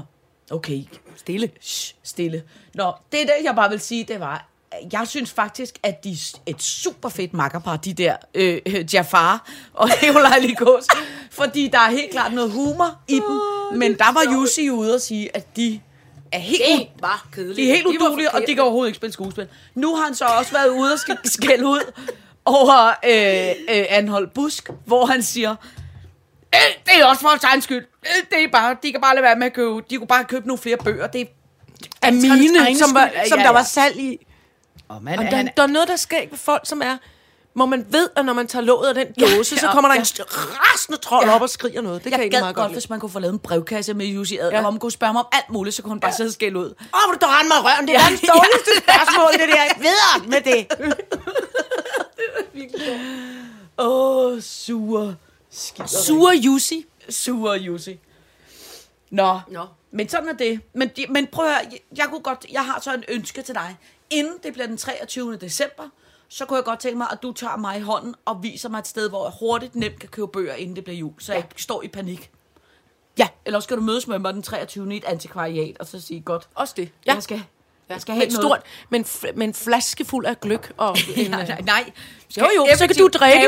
okay. 0.50 0.82
Stille. 1.16 1.50
Shh, 1.60 1.94
stille. 2.02 2.42
Nå, 2.74 2.92
det 3.12 3.20
er 3.22 3.24
det, 3.24 3.34
jeg 3.44 3.54
bare 3.54 3.70
vil 3.70 3.80
sige, 3.80 4.04
det 4.04 4.20
var, 4.20 4.48
jeg 4.92 5.08
synes 5.08 5.30
faktisk, 5.30 5.78
at 5.82 6.04
de 6.04 6.10
er 6.10 6.14
et 6.46 6.62
super 6.62 7.08
fedt 7.08 7.34
makkerpar, 7.34 7.76
de 7.76 7.92
der 7.92 8.16
øh, 8.34 8.58
øh, 8.66 8.94
Jafar 8.94 9.48
og 9.74 9.88
Nikolaj 10.02 10.38
Likos, 10.38 10.86
fordi 11.30 11.68
der 11.68 11.78
er 11.78 11.90
helt 11.90 12.10
klart 12.10 12.32
noget 12.32 12.50
humor 12.50 12.98
i 13.08 13.14
dem, 13.14 13.40
men 13.78 13.98
der 13.98 14.12
var 14.12 14.32
Jussi 14.32 14.70
ude 14.70 14.94
og 14.94 15.00
sige, 15.00 15.36
at 15.36 15.56
de 15.56 15.80
er 16.32 16.38
helt, 16.38 16.62
Det 16.62 16.88
var 17.00 17.28
kedeligt. 17.32 17.56
de 17.56 17.70
er 17.70 17.74
helt 17.74 17.86
udulige, 17.86 18.30
og 18.34 18.40
de 18.46 18.54
kan 18.54 18.62
overhovedet 18.62 18.88
ikke 18.88 18.96
spille 18.96 19.12
skuespil. 19.12 19.48
Nu 19.74 19.94
har 19.96 20.04
han 20.04 20.14
så 20.14 20.24
også 20.24 20.52
været 20.52 20.68
ude 20.68 20.92
og 20.92 20.98
skal 20.98 21.18
skælde 21.24 21.66
ud 21.66 21.92
over 22.56 22.88
øh, 23.04 23.78
øh, 23.78 23.84
Anhold 23.88 24.28
Busk, 24.34 24.70
hvor 24.86 25.06
han 25.06 25.22
siger, 25.22 25.50
"Øh, 26.54 26.60
det 26.86 27.00
er 27.00 27.04
også 27.04 27.20
for 27.22 27.46
egen 27.46 27.62
skyld. 27.62 27.84
Øh, 28.06 28.24
Det 28.30 28.44
er 28.44 28.48
bare, 28.52 28.76
de 28.82 28.92
kan 28.92 29.00
bare 29.00 29.14
lade 29.14 29.22
være 29.24 29.36
med 29.36 29.46
at 29.46 29.52
købe, 29.52 29.80
de 29.90 29.96
kunne 29.96 30.06
bare 30.06 30.24
købe 30.24 30.46
nogle 30.46 30.58
flere 30.62 30.76
bøger. 30.76 31.06
Det 31.06 31.28
er 32.02 32.10
mine, 32.10 32.78
som, 32.78 32.94
var, 32.94 33.10
som 33.28 33.38
Ja, 33.38 33.44
der 33.44 33.48
ja. 33.50 33.52
var 33.52 33.62
salg 33.62 33.96
i. 33.96 34.26
Og 34.88 35.02
man, 35.02 35.18
Og 35.18 35.24
der, 35.24 35.36
han, 35.36 35.50
der 35.56 35.62
er 35.62 35.66
noget, 35.66 35.88
der 35.88 35.96
sker 35.96 36.20
ved 36.30 36.38
folk, 36.38 36.62
som 36.64 36.82
er... 36.82 36.96
Hvor 37.54 37.66
man 37.66 37.86
ved, 37.90 38.08
at 38.16 38.24
når 38.24 38.32
man 38.32 38.46
tager 38.46 38.62
låget 38.64 38.88
af 38.88 38.94
den 38.94 39.06
dåse, 39.20 39.58
så 39.58 39.66
ja, 39.66 39.72
kommer 39.72 39.88
der 39.88 39.94
ja. 39.94 40.00
en 40.00 40.06
rasende 40.60 40.98
trold 41.00 41.26
Ja. 41.26 41.34
op 41.34 41.42
og 41.42 41.50
skriger 41.50 41.80
noget. 41.82 42.04
Det 42.04 42.12
kan 42.12 42.12
jeg 42.12 42.18
jeg 42.18 42.24
ikke 42.24 42.34
meget 42.40 42.54
godt, 42.54 42.62
godt 42.64 42.70
lide. 42.70 42.80
hvis 42.80 42.90
man 42.90 43.00
kunne 43.00 43.10
få 43.10 43.18
lavet 43.18 43.32
en 43.32 43.38
brevkasse 43.38 43.94
med 43.94 44.06
Jussi 44.06 44.36
Adler, 44.36 44.48
Ja. 44.50 44.56
ja. 44.56 44.60
hvor 44.62 44.70
man 44.70 44.80
kunne 44.80 44.92
spørge 44.92 45.12
mig 45.12 45.20
om 45.20 45.26
alt 45.32 45.50
muligt, 45.50 45.76
så 45.76 45.82
kunne 45.82 45.90
hun 45.90 46.00
bare 46.00 46.12
sidde 46.12 46.28
og 46.28 46.32
skælde 46.32 46.58
ud. 46.58 46.64
Åh, 46.64 46.74
hvor 47.06 47.14
du 47.20 47.26
rende 47.26 47.48
mig 47.48 47.58
røven. 47.64 47.88
Det 47.88 47.94
er 47.96 47.98
Ja, 48.00 48.04
verdens 48.04 48.20
dårligste 48.20 48.70
spørgsmål, 48.84 49.32
det 49.32 49.48
der. 49.56 49.64
Videre 49.86 50.16
med 50.32 50.40
det. 50.52 50.60
Åh, 53.78 54.32
oh, 54.32 54.40
sure. 54.40 55.16
Skider. 55.50 55.86
Sure 55.86 56.36
Jussi. 56.36 56.86
Sure 57.08 57.58
Jussi. 57.58 57.98
Nå. 59.10 59.40
Nå. 59.48 59.66
Men 59.90 60.08
sådan 60.08 60.28
er 60.28 60.32
det. 60.32 60.60
Men, 60.72 60.90
de, 60.96 61.06
men 61.10 61.26
prøv 61.26 61.46
at 61.46 61.50
høre, 61.50 61.72
jeg, 61.72 61.80
jeg, 61.96 62.06
kunne 62.08 62.22
godt, 62.22 62.46
jeg 62.52 62.64
har 62.64 62.80
så 62.80 62.94
en 62.94 63.04
ønske 63.08 63.42
til 63.42 63.54
dig. 63.54 63.76
Inden 64.10 64.34
det 64.42 64.52
bliver 64.52 64.66
den 64.66 64.76
23. 64.76 65.36
december, 65.36 65.88
så 66.28 66.46
kunne 66.46 66.56
jeg 66.56 66.64
godt 66.64 66.78
tænke 66.80 66.98
mig, 66.98 67.06
at 67.12 67.22
du 67.22 67.32
tager 67.32 67.56
mig 67.56 67.78
i 67.78 67.80
hånden 67.80 68.14
og 68.24 68.42
viser 68.42 68.68
mig 68.68 68.78
et 68.78 68.86
sted, 68.86 69.08
hvor 69.08 69.24
jeg 69.26 69.32
hurtigt 69.40 69.74
nemt 69.74 69.98
kan 69.98 70.08
købe 70.08 70.28
bøger, 70.28 70.54
inden 70.54 70.76
det 70.76 70.84
bliver 70.84 70.96
jul, 70.96 71.12
så 71.18 71.32
ja. 71.32 71.38
jeg 71.38 71.46
ikke 71.50 71.62
står 71.62 71.82
i 71.82 71.88
panik. 71.88 72.30
Ja, 73.18 73.28
Eller 73.44 73.60
skal 73.60 73.76
du 73.76 73.82
mødes 73.82 74.06
med 74.06 74.18
mig 74.18 74.34
den 74.34 74.42
23. 74.42 74.94
i 74.94 74.96
et 74.96 75.04
antikvariat, 75.04 75.78
og 75.78 75.86
så 75.86 76.00
sige, 76.00 76.20
godt, 76.20 76.48
også 76.54 76.74
det. 76.76 76.90
Ja. 77.06 77.14
jeg 77.14 77.22
skal, 77.22 77.42
jeg 77.94 78.00
skal 78.00 78.14
have 78.14 78.26
et 78.26 78.32
noget. 78.32 78.44
stort, 78.44 78.62
men, 78.90 79.04
f- 79.04 79.32
med 79.36 79.46
en 79.46 79.54
flaske 79.54 80.04
fuld 80.04 80.26
af 80.26 80.40
gløk. 80.40 80.72
Og 80.76 80.96
en, 81.16 81.30
Nej, 81.30 81.40
øh, 81.42 81.48
nej, 81.48 81.60
nej. 81.60 81.90
Jo, 82.38 82.46
jo, 82.56 82.66
så 82.76 82.86
kan 82.86 82.96
du 82.96 83.08
drikke, 83.08 83.46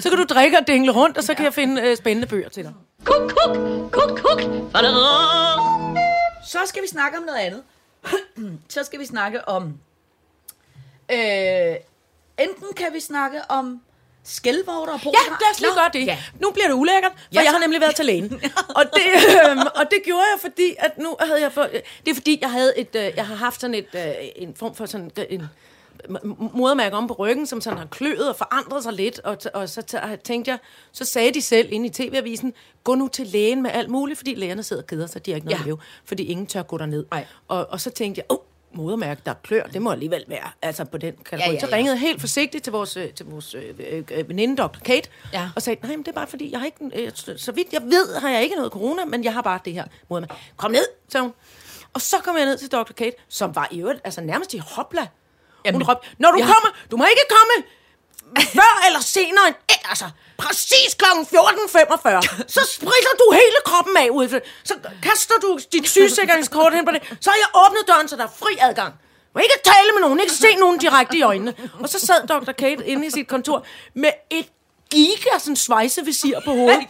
så 0.00 0.08
kan 0.08 0.18
du 0.18 0.24
drikke 0.24 0.58
og 0.58 0.66
dingle 0.66 0.92
rundt, 0.92 1.18
og 1.18 1.24
så 1.24 1.34
kan 1.34 1.44
jeg 1.44 1.54
finde 1.54 1.82
øh, 1.82 1.96
spændende 1.96 2.28
bøger 2.28 2.48
til 2.48 2.64
dig. 2.64 2.72
Kuk, 3.04 3.32
kuk, 3.44 3.56
kuk, 3.92 4.18
kuk. 4.18 4.40
Så 6.46 6.58
skal 6.66 6.82
vi 6.82 6.88
snakke 6.88 7.18
om 7.18 7.24
noget 7.24 7.38
andet. 7.38 7.62
så 8.74 8.84
skal 8.84 9.00
vi 9.00 9.06
snakke 9.06 9.48
om... 9.48 9.78
Øh, 11.12 11.74
enten 12.38 12.66
kan 12.76 12.86
vi 12.92 13.00
snakke 13.00 13.40
om 13.48 13.80
skældvorter 14.24 14.92
og 14.92 15.00
Ja, 15.04 15.10
lad 15.10 15.50
os 15.54 15.60
lige 15.60 15.74
gøre 15.74 15.90
det. 15.92 16.06
Ja. 16.06 16.18
Nu 16.40 16.50
bliver 16.50 16.66
det 16.66 16.74
ulækkert, 16.74 17.12
for 17.14 17.20
Ja, 17.34 17.40
jeg 17.42 17.50
har 17.52 17.58
nemlig 17.58 17.80
været 17.80 17.96
til 17.96 18.04
lægen. 18.04 18.24
og, 18.78 18.84
det, 18.94 19.02
øhm, 19.50 19.58
og 19.76 19.84
det 19.90 19.98
gjorde 20.04 20.22
jeg, 20.34 20.40
fordi 20.40 20.74
at 20.78 20.98
nu 20.98 21.16
havde 21.20 21.40
jeg... 21.42 21.52
For, 21.52 21.62
det 22.04 22.10
er 22.10 22.14
fordi, 22.14 22.38
jeg 22.42 22.50
havde 22.50 22.78
et, 22.78 22.94
øh, 22.94 23.10
jeg 23.16 23.26
har 23.26 23.34
haft 23.34 23.60
sådan 23.60 23.74
et, 23.74 23.86
øh, 23.94 24.02
en 24.36 24.54
form 24.54 24.74
for 24.74 24.86
sådan 24.86 25.10
en 25.30 25.42
m- 26.08 26.56
modermærke 26.58 26.96
om 26.96 27.06
på 27.08 27.14
ryggen, 27.14 27.46
som 27.46 27.60
sådan 27.60 27.78
har 27.78 27.86
kløet 27.86 28.28
og 28.28 28.36
forandret 28.36 28.82
sig 28.82 28.92
lidt, 28.92 29.18
og, 29.24 29.36
og 29.54 29.68
så 29.68 29.82
tænkte 30.24 30.50
jeg, 30.50 30.58
så 30.92 31.04
sagde 31.04 31.34
de 31.34 31.42
selv 31.42 31.68
inde 31.72 31.86
i 31.86 31.90
tv-avisen, 31.90 32.52
gå 32.84 32.94
nu 32.94 33.08
til 33.08 33.26
lægen 33.26 33.62
med 33.62 33.70
alt 33.74 33.88
muligt, 33.90 34.16
fordi 34.18 34.34
lægerne 34.34 34.62
sidder 34.62 34.82
og 34.82 34.86
keder 34.86 35.06
sig, 35.06 35.26
de 35.26 35.30
har 35.30 35.36
ikke 35.36 35.46
noget 35.46 35.58
Ja. 35.58 35.62
at 35.62 35.66
lave, 35.66 35.78
fordi 36.04 36.24
ingen 36.24 36.46
tør 36.46 36.62
gå 36.62 36.78
derned. 36.78 37.04
Nej. 37.10 37.26
Og, 37.48 37.66
og 37.70 37.80
så 37.80 37.90
tænkte 37.90 38.18
jeg, 38.18 38.24
åh, 38.38 38.44
modermærke, 38.72 39.20
der 39.26 39.34
klør, 39.42 39.62
det 39.62 39.82
må 39.82 39.90
alligevel 39.92 40.24
være, 40.28 40.48
altså 40.62 40.84
på 40.84 40.98
den 40.98 41.14
kategori. 41.24 41.48
Ja, 41.48 41.52
ja, 41.54 41.60
Så 41.60 41.66
ja. 41.70 41.76
ringede 41.76 41.94
jeg 41.94 42.00
helt 42.00 42.20
forsigtigt 42.20 42.64
til 42.64 42.70
vores, 42.72 42.96
øh, 42.96 43.10
til 43.12 43.26
vores 43.26 43.54
øh, 43.54 43.62
øh, 43.90 44.04
øh, 44.10 44.28
veninde, 44.28 44.56
Dr. 44.62 44.78
Kate, 44.84 45.08
Ja. 45.32 45.48
og 45.56 45.62
sagde, 45.62 45.80
nej, 45.82 45.90
men 45.96 45.98
det 45.98 46.08
er 46.08 46.12
bare 46.12 46.26
fordi, 46.26 46.50
jeg 46.52 46.58
har 46.58 46.66
ikke, 46.66 46.90
øh, 46.94 47.10
så- 47.14 47.34
så 47.38 47.52
vidt 47.52 47.72
jeg 47.72 47.82
ved, 47.82 48.14
har 48.20 48.30
jeg 48.30 48.42
ikke 48.42 48.56
noget 48.56 48.72
corona, 48.72 49.04
men 49.04 49.24
jeg 49.24 49.34
har 49.34 49.42
bare 49.42 49.60
det 49.64 49.72
her 49.72 49.84
modermærke. 50.10 50.34
Kom 50.56 50.70
ned, 50.70 50.84
sagde 51.08 51.22
hun. 51.22 51.32
Og 51.92 52.00
så 52.00 52.16
kom 52.24 52.36
jeg 52.36 52.44
ned 52.44 52.58
til 52.58 52.72
Dr. 52.72 52.92
Kate, 52.96 53.16
som 53.28 53.54
var 53.54 53.68
i 53.70 53.80
øvrigt, 53.80 54.00
altså 54.04 54.20
nærmest 54.20 54.54
i 54.54 54.58
hopla. 54.58 55.06
Jamen, 55.64 55.80
hun 55.82 55.88
råbte, 55.90 56.08
når 56.18 56.30
du 56.30 56.38
ja. 56.38 56.44
kommer, 56.44 56.68
du 56.90 56.96
må 56.96 57.04
ikke 57.04 57.22
komme 57.28 57.66
før 58.38 58.86
eller 58.86 59.00
senere 59.00 59.46
end, 59.48 59.56
altså 59.84 60.04
præcis 60.38 60.94
kl. 60.98 61.04
14.45, 61.04 62.44
så 62.56 62.60
spritter 62.74 63.14
du 63.18 63.32
hele 63.32 63.58
kroppen 63.64 63.96
af 63.96 64.08
ud. 64.10 64.40
Så 64.64 64.74
kaster 65.02 65.34
du 65.42 65.58
dit 65.72 65.88
sygesikringskort 65.88 66.74
hen 66.74 66.84
på 66.84 66.92
det, 66.92 67.02
så 67.20 67.30
har 67.30 67.38
jeg 67.44 67.50
åbnet 67.64 67.82
døren, 67.88 68.08
så 68.08 68.16
der 68.16 68.24
er 68.24 68.34
fri 68.38 68.56
adgang. 68.60 68.94
Du 69.34 69.38
ikke 69.38 69.54
tale 69.64 69.92
med 69.94 70.00
nogen, 70.00 70.20
ikke 70.20 70.32
se 70.32 70.54
nogen 70.54 70.78
direkte 70.78 71.16
i 71.16 71.22
øjnene. 71.22 71.54
Og 71.80 71.88
så 71.88 71.98
sad 72.06 72.26
Dr. 72.26 72.52
Kate 72.52 72.86
inde 72.86 73.06
i 73.06 73.10
sit 73.10 73.28
kontor 73.28 73.66
med 73.94 74.10
et 74.30 74.46
giga 74.90 75.38
sådan 75.38 75.56
svejsevisir 75.56 76.40
på 76.44 76.50
hovedet. 76.50 76.86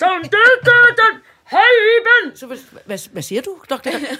Sådan, 0.00 0.22
det, 0.22 0.30
det, 0.64 0.72
det. 0.96 1.33
Hej, 1.54 1.72
Iben! 1.96 2.36
Så, 2.36 2.46
hvad, 2.46 2.58
hvad, 2.84 3.22
siger 3.22 3.42
du, 3.42 3.56
doktor? 3.70 3.90
Det 3.90 4.00
det 4.00 4.10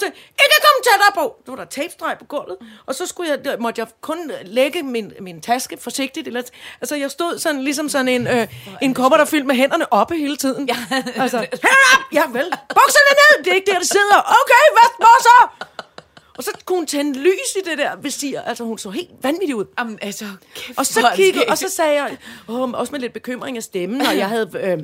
det 0.00 0.12
ikke 0.38 0.62
komme 0.66 0.80
tættere 0.88 1.12
på! 1.14 1.24
Så 1.44 1.50
var 1.52 1.56
der 1.56 1.64
tapestreg 1.64 2.16
på 2.18 2.24
gulvet, 2.24 2.56
og 2.86 2.94
så 2.94 3.06
skulle 3.06 3.30
jeg, 3.30 3.58
måtte 3.58 3.80
jeg 3.80 3.88
kun 4.00 4.30
lægge 4.44 4.82
min, 4.82 5.12
min 5.20 5.40
taske 5.40 5.76
forsigtigt. 5.80 6.26
Eller, 6.26 6.42
altså, 6.80 6.96
jeg 6.96 7.10
stod 7.10 7.38
sådan, 7.38 7.62
ligesom 7.62 7.88
sådan 7.88 8.08
en, 8.08 8.26
øh, 8.26 8.46
en 8.82 8.94
kopper, 8.94 9.18
der 9.18 9.24
fyldt 9.24 9.46
med 9.46 9.54
hænderne 9.54 9.92
oppe 9.92 10.16
hele 10.16 10.36
tiden. 10.36 10.68
Ja. 10.68 10.76
Altså, 11.22 11.38
hænderne 11.38 11.86
op! 11.94 12.12
Ja, 12.12 12.22
vel. 12.26 12.48
Bukserne 12.68 13.12
ned! 13.20 13.44
Det 13.44 13.50
er 13.50 13.54
ikke 13.54 13.70
der, 13.70 13.78
der 13.78 13.86
sidder. 13.86 14.18
Okay, 14.42 14.64
hvad, 14.76 15.06
så? 15.20 15.66
Og 16.36 16.44
så 16.44 16.50
kunne 16.64 16.78
hun 16.78 16.86
tænde 16.86 17.18
lys 17.18 17.56
i 17.56 17.70
det 17.70 17.78
der 17.78 17.96
visir. 17.96 18.40
Altså, 18.40 18.64
hun 18.64 18.78
så 18.78 18.90
helt 18.90 19.10
vanvittig 19.22 19.56
ud. 19.56 19.64
Jamen, 19.78 19.98
altså, 20.02 20.24
kæft, 20.54 20.78
Og 20.78 20.86
så 20.86 21.00
det 21.00 21.16
kiggede, 21.16 21.44
og 21.48 21.58
så 21.58 21.68
sagde 21.68 22.02
jeg, 22.02 22.18
åh, 22.48 22.70
også 22.70 22.92
med 22.92 23.00
lidt 23.00 23.12
bekymring 23.12 23.56
af 23.56 23.62
stemmen, 23.62 24.00
og 24.00 24.16
jeg 24.16 24.28
havde... 24.28 24.50
Øh, 24.54 24.78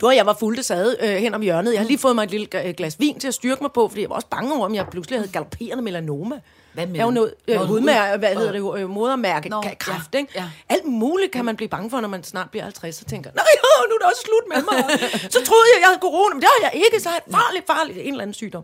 du 0.00 0.06
og 0.06 0.16
jeg 0.16 0.26
var 0.26 0.36
fuldt 0.40 0.64
sad 0.64 0.96
øh, 1.00 1.08
hen 1.08 1.34
om 1.34 1.42
hjørnet. 1.42 1.72
Jeg 1.72 1.80
har 1.80 1.86
lige 1.86 1.98
fået 1.98 2.14
mig 2.14 2.24
et 2.24 2.30
lille 2.30 2.48
gla- 2.54 2.70
glas 2.72 3.00
vin 3.00 3.20
til 3.20 3.28
at 3.28 3.34
styrke 3.34 3.62
mig 3.62 3.72
på, 3.72 3.88
fordi 3.88 4.00
jeg 4.00 4.10
var 4.10 4.16
også 4.16 4.28
bange 4.28 4.54
over, 4.54 4.64
om 4.64 4.74
jeg 4.74 4.86
pludselig 4.90 5.18
havde 5.18 5.32
galopperende 5.32 5.82
melanoma. 5.82 6.40
Hvad 6.72 6.86
med 6.86 6.96
Jeg 6.96 7.06
er 7.06 7.10
noget, 7.10 7.34
øh, 7.48 7.56
Nå, 7.56 7.64
hudmær, 7.66 8.16
hvad 8.16 8.34
hedder 8.34 8.52
det, 8.52 8.80
øh, 8.80 8.90
modermærke, 8.90 9.48
Nå, 9.48 9.64
kræft, 9.78 10.14
ja, 10.14 10.18
ikke? 10.18 10.32
ja. 10.34 10.50
Alt 10.68 10.84
muligt 10.84 11.32
kan 11.32 11.44
man 11.44 11.56
blive 11.56 11.68
bange 11.68 11.90
for, 11.90 12.00
når 12.00 12.08
man 12.08 12.24
snart 12.24 12.50
bliver 12.50 12.62
50, 12.64 12.94
så 12.96 13.04
tænker 13.04 13.30
nej, 13.34 13.44
nu 13.88 13.94
er 13.94 13.98
det 13.98 14.06
også 14.06 14.22
slut 14.22 14.48
med 14.48 14.62
mig. 14.72 15.00
så 15.34 15.38
troede 15.44 15.64
jeg, 15.74 15.80
jeg 15.80 15.88
havde 15.88 15.98
corona, 16.00 16.34
men 16.34 16.40
det 16.42 16.48
har 16.60 16.70
jeg 16.72 16.82
ikke, 16.84 17.00
så 17.02 17.08
har 17.08 17.16
jeg 17.26 17.34
farligt, 17.34 17.66
farligt, 17.66 17.98
en 17.98 18.06
eller 18.06 18.22
anden 18.22 18.34
sygdom. 18.34 18.62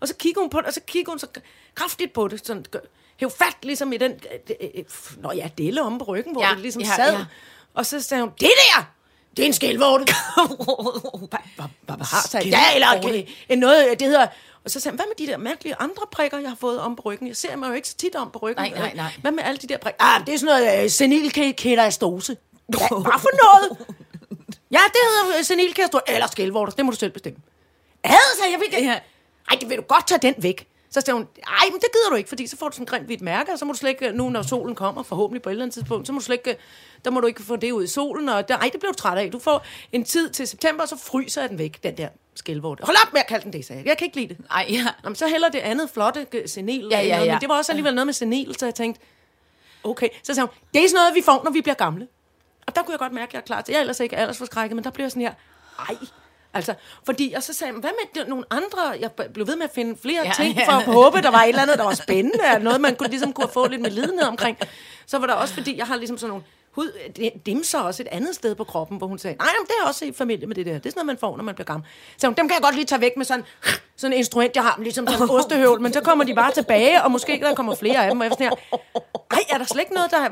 Og 0.00 0.08
så 0.08 0.14
kigger 0.14 0.40
hun 0.40 0.50
på 0.50 0.58
det, 0.58 0.66
og 0.66 0.72
så 0.72 0.80
kigger 0.86 1.12
hun 1.12 1.18
så 1.18 1.26
kraftigt 1.74 2.12
på 2.12 2.28
det, 2.28 2.46
sådan, 2.46 2.64
hæv 3.16 3.30
fat 3.30 3.56
ligesom 3.62 3.92
i 3.92 3.96
den, 3.96 4.12
øh, 4.12 4.56
øh, 4.60 4.68
øh, 4.74 4.84
nå 5.22 5.32
ja, 5.32 5.48
dele 5.58 5.82
om 5.82 5.98
på 5.98 6.04
ryggen, 6.04 6.32
hvor 6.32 6.42
Ja, 6.42 6.50
det 6.54 6.60
ligesom 6.60 6.82
ja, 6.82 6.96
sad. 6.96 7.12
Ja. 7.12 7.24
Og 7.74 7.86
så 7.86 8.00
sagde 8.00 8.22
hun, 8.22 8.32
det 8.40 8.50
der, 8.66 8.90
det 9.36 9.42
er 9.42 9.46
en 9.46 9.52
skælvorte. 9.52 10.04
Hvad 11.86 11.96
har 11.98 12.28
sagt? 12.28 12.46
Ja, 12.46 12.74
eller 12.74 12.86
okay, 12.98 13.24
en 13.48 13.58
noget, 13.58 14.00
det 14.00 14.06
hedder... 14.06 14.26
Og 14.64 14.70
så 14.70 14.80
sagde 14.80 14.92
han, 14.92 14.96
hvad 14.96 15.06
med 15.06 15.26
de 15.26 15.32
der 15.32 15.38
mærkelige 15.38 15.74
andre 15.78 16.02
prikker, 16.12 16.38
jeg 16.38 16.48
har 16.48 16.56
fået 16.60 16.80
om 16.80 16.96
på 16.96 17.02
ryggen? 17.02 17.28
Jeg 17.28 17.36
ser 17.36 17.56
mig 17.56 17.68
jo 17.68 17.72
ikke 17.72 17.88
så 17.88 17.96
tit 17.96 18.14
om 18.14 18.30
på 18.30 18.38
ryggen. 18.38 18.64
Nej, 18.64 18.78
nej, 18.78 18.92
nej. 18.94 19.12
Hvad 19.20 19.32
med 19.32 19.42
alle 19.44 19.58
de 19.58 19.66
der 19.66 19.78
prikker? 19.78 20.04
Ah, 20.04 20.26
det 20.26 20.34
er 20.34 20.38
sådan 20.38 20.60
noget 20.60 20.84
uh, 20.84 20.90
senilketastose. 20.90 22.36
Hvad, 22.68 23.20
for 23.20 23.44
noget? 23.44 23.78
Ja, 24.70 24.78
det 24.86 25.00
hedder 25.24 25.38
uh, 25.38 25.44
senilketastose, 25.44 26.04
eller 26.08 26.26
skælvorter, 26.26 26.72
det 26.72 26.84
må 26.84 26.90
du 26.90 26.96
selv 26.96 27.12
bestemme. 27.12 27.38
Ad, 28.04 28.12
sagde 28.38 28.52
jeg, 28.52 28.60
vil 28.60 28.66
ikke. 28.66 28.88
Ja. 28.88 28.98
Ej, 29.50 29.56
det 29.60 29.68
vil 29.68 29.76
du 29.76 29.82
godt 29.82 30.06
tage 30.06 30.18
den 30.22 30.34
væk. 30.38 30.66
Så 30.90 31.00
sagde 31.00 31.12
hun, 31.12 31.28
ej, 31.46 31.64
men 31.70 31.80
det 31.80 31.88
gider 31.92 32.10
du 32.10 32.14
ikke, 32.16 32.28
fordi 32.28 32.46
så 32.46 32.56
får 32.56 32.68
du 32.68 32.74
sådan 32.74 32.82
en 32.82 32.86
grimt 32.86 33.06
hvidt 33.06 33.20
mærke, 33.20 33.52
og 33.52 33.58
så 33.58 33.64
må 33.64 33.72
du 33.72 33.78
slet 33.78 33.90
ikke, 33.90 34.12
nu 34.12 34.30
når 34.30 34.42
solen 34.42 34.74
kommer, 34.74 35.02
forhåbentlig 35.02 35.42
på 35.42 35.48
et 35.48 35.52
eller 35.52 35.64
andet 35.64 35.74
tidspunkt, 35.74 36.06
så 36.06 36.12
må 36.12 36.18
du 36.18 36.24
slet 36.24 36.36
ikke, 36.46 36.56
der 37.04 37.10
må 37.10 37.20
du 37.20 37.26
ikke 37.26 37.42
få 37.42 37.56
det 37.56 37.72
ud 37.72 37.84
i 37.84 37.86
solen, 37.86 38.28
og 38.28 38.48
der, 38.48 38.56
ej, 38.56 38.70
det 38.72 38.80
bliver 38.80 38.92
du 38.92 38.98
træt 38.98 39.18
af. 39.18 39.30
Du 39.30 39.38
får 39.38 39.66
en 39.92 40.04
tid 40.04 40.30
til 40.30 40.46
september, 40.46 40.82
og 40.82 40.88
så 40.88 40.96
fryser 40.96 41.40
jeg 41.40 41.50
den 41.50 41.58
væk, 41.58 41.82
den 41.82 41.96
der 41.96 42.08
skælvorte. 42.34 42.84
Hold 42.84 42.96
op 43.06 43.12
med 43.12 43.20
at 43.20 43.26
kalde 43.26 43.44
den 43.44 43.52
det, 43.52 43.64
sagde 43.64 43.78
jeg. 43.80 43.88
Jeg 43.88 43.98
kan 43.98 44.04
ikke 44.04 44.16
lide 44.16 44.28
det. 44.28 44.44
Ej, 44.50 44.66
ja. 44.68 44.82
Nå, 44.82 45.08
men 45.08 45.16
så 45.16 45.28
heller 45.28 45.48
det 45.48 45.58
andet 45.58 45.90
flotte 45.90 46.26
øh, 46.32 46.48
senil. 46.48 46.88
Ja, 46.90 47.00
ja, 47.00 47.14
noget, 47.14 47.26
ja. 47.26 47.32
Men 47.32 47.40
det 47.40 47.48
var 47.48 47.56
også 47.56 47.72
alligevel 47.72 47.94
noget 47.94 48.06
med 48.06 48.14
senil, 48.14 48.56
så 48.58 48.66
jeg 48.66 48.74
tænkte, 48.74 49.00
okay. 49.84 50.08
Så 50.22 50.34
sagde 50.34 50.46
hun, 50.46 50.56
det 50.74 50.84
er 50.84 50.88
sådan 50.88 51.00
noget, 51.00 51.14
vi 51.14 51.22
får, 51.22 51.44
når 51.44 51.50
vi 51.50 51.60
bliver 51.60 51.74
gamle. 51.74 52.08
Og 52.66 52.74
der 52.76 52.82
kunne 52.82 52.92
jeg 52.92 52.98
godt 52.98 53.12
mærke, 53.12 53.30
at 53.30 53.32
jeg 53.34 53.40
er 53.40 53.44
klar 53.44 53.60
til. 53.60 53.72
Jeg 53.72 53.78
er 53.78 53.80
ellers 53.80 54.00
ikke 54.00 54.16
aldersforskrækket, 54.16 54.76
men 54.76 54.84
der 54.84 54.90
blev 54.90 55.04
jeg 55.04 55.10
sådan 55.10 55.22
her, 55.22 55.34
ej. 55.78 55.96
Altså, 56.54 56.74
fordi, 57.06 57.32
og 57.36 57.42
så 57.42 57.52
sagde 57.52 57.72
jeg, 57.72 57.80
hvad 57.80 57.90
med 58.14 58.26
nogle 58.26 58.44
andre? 58.50 58.80
Jeg 59.00 59.10
blev 59.34 59.46
ved 59.46 59.56
med 59.56 59.64
at 59.64 59.70
finde 59.74 59.96
flere 60.02 60.22
Ja, 60.22 60.28
ja, 60.28 60.32
ting, 60.44 60.56
ja. 60.56 60.66
for 60.66 60.72
at 60.72 60.84
håbe, 60.84 61.22
der 61.22 61.30
var 61.30 61.42
et 61.42 61.48
eller 61.48 61.62
andet, 61.62 61.78
der 61.78 61.84
var 61.84 61.94
spændende, 61.94 62.38
eller 62.44 62.58
noget, 62.58 62.80
man 62.80 62.96
kunne, 62.96 63.08
ligesom 63.08 63.32
kunne 63.32 63.48
få 63.52 63.68
lidt 63.68 63.80
med 63.82 63.90
lidenhed 63.90 64.28
omkring. 64.28 64.58
Så 65.06 65.18
var 65.18 65.26
der 65.26 65.34
også, 65.34 65.54
fordi 65.54 65.78
jeg 65.78 65.86
har 65.86 65.96
ligesom 65.96 66.18
sådan 66.18 66.28
nogle 66.28 66.44
hud, 66.70 66.92
dimser 67.46 67.78
også 67.78 68.02
et 68.02 68.08
andet 68.10 68.34
sted 68.34 68.54
på 68.54 68.64
kroppen, 68.64 68.98
hvor 68.98 69.06
hun 69.06 69.18
sagde, 69.18 69.36
nej, 69.36 69.48
jamen, 69.56 69.66
det 69.66 69.74
er 69.82 69.88
også 69.88 70.04
i 70.04 70.12
familie 70.12 70.46
med 70.46 70.56
det 70.56 70.66
der. 70.66 70.72
Det 70.72 70.86
er 70.86 70.90
sådan 70.90 70.98
noget, 70.98 71.06
man 71.06 71.18
får, 71.18 71.36
når 71.36 71.44
man 71.44 71.54
bliver 71.54 71.66
gammel. 71.66 71.88
Så 72.16 72.26
hun, 72.26 72.34
dem 72.34 72.48
kan 72.48 72.54
jeg 72.54 72.62
godt 72.62 72.74
lige 72.74 72.84
tage 72.84 73.00
væk 73.00 73.16
med 73.16 73.24
sådan, 73.24 73.44
sådan 73.96 74.12
et 74.12 74.18
instrument, 74.18 74.56
jeg 74.56 74.62
har, 74.62 74.78
ligesom 74.82 75.06
sådan 75.06 75.22
en 75.22 75.30
ostehøvl, 75.30 75.80
men 75.80 75.92
så 75.92 76.00
kommer 76.00 76.24
de 76.24 76.34
bare 76.34 76.52
tilbage, 76.52 77.02
og 77.02 77.10
måske 77.10 77.40
der 77.42 77.54
kommer 77.54 77.74
flere 77.74 78.04
af 78.04 78.10
dem, 78.10 78.20
og 78.20 78.24
jeg 78.24 78.32
sådan 78.32 78.46
her, 78.46 78.78
ej, 79.30 79.38
er 79.50 79.58
der 79.58 79.64
slet 79.64 79.80
ikke 79.80 79.94
noget, 79.94 80.10
der 80.10 80.28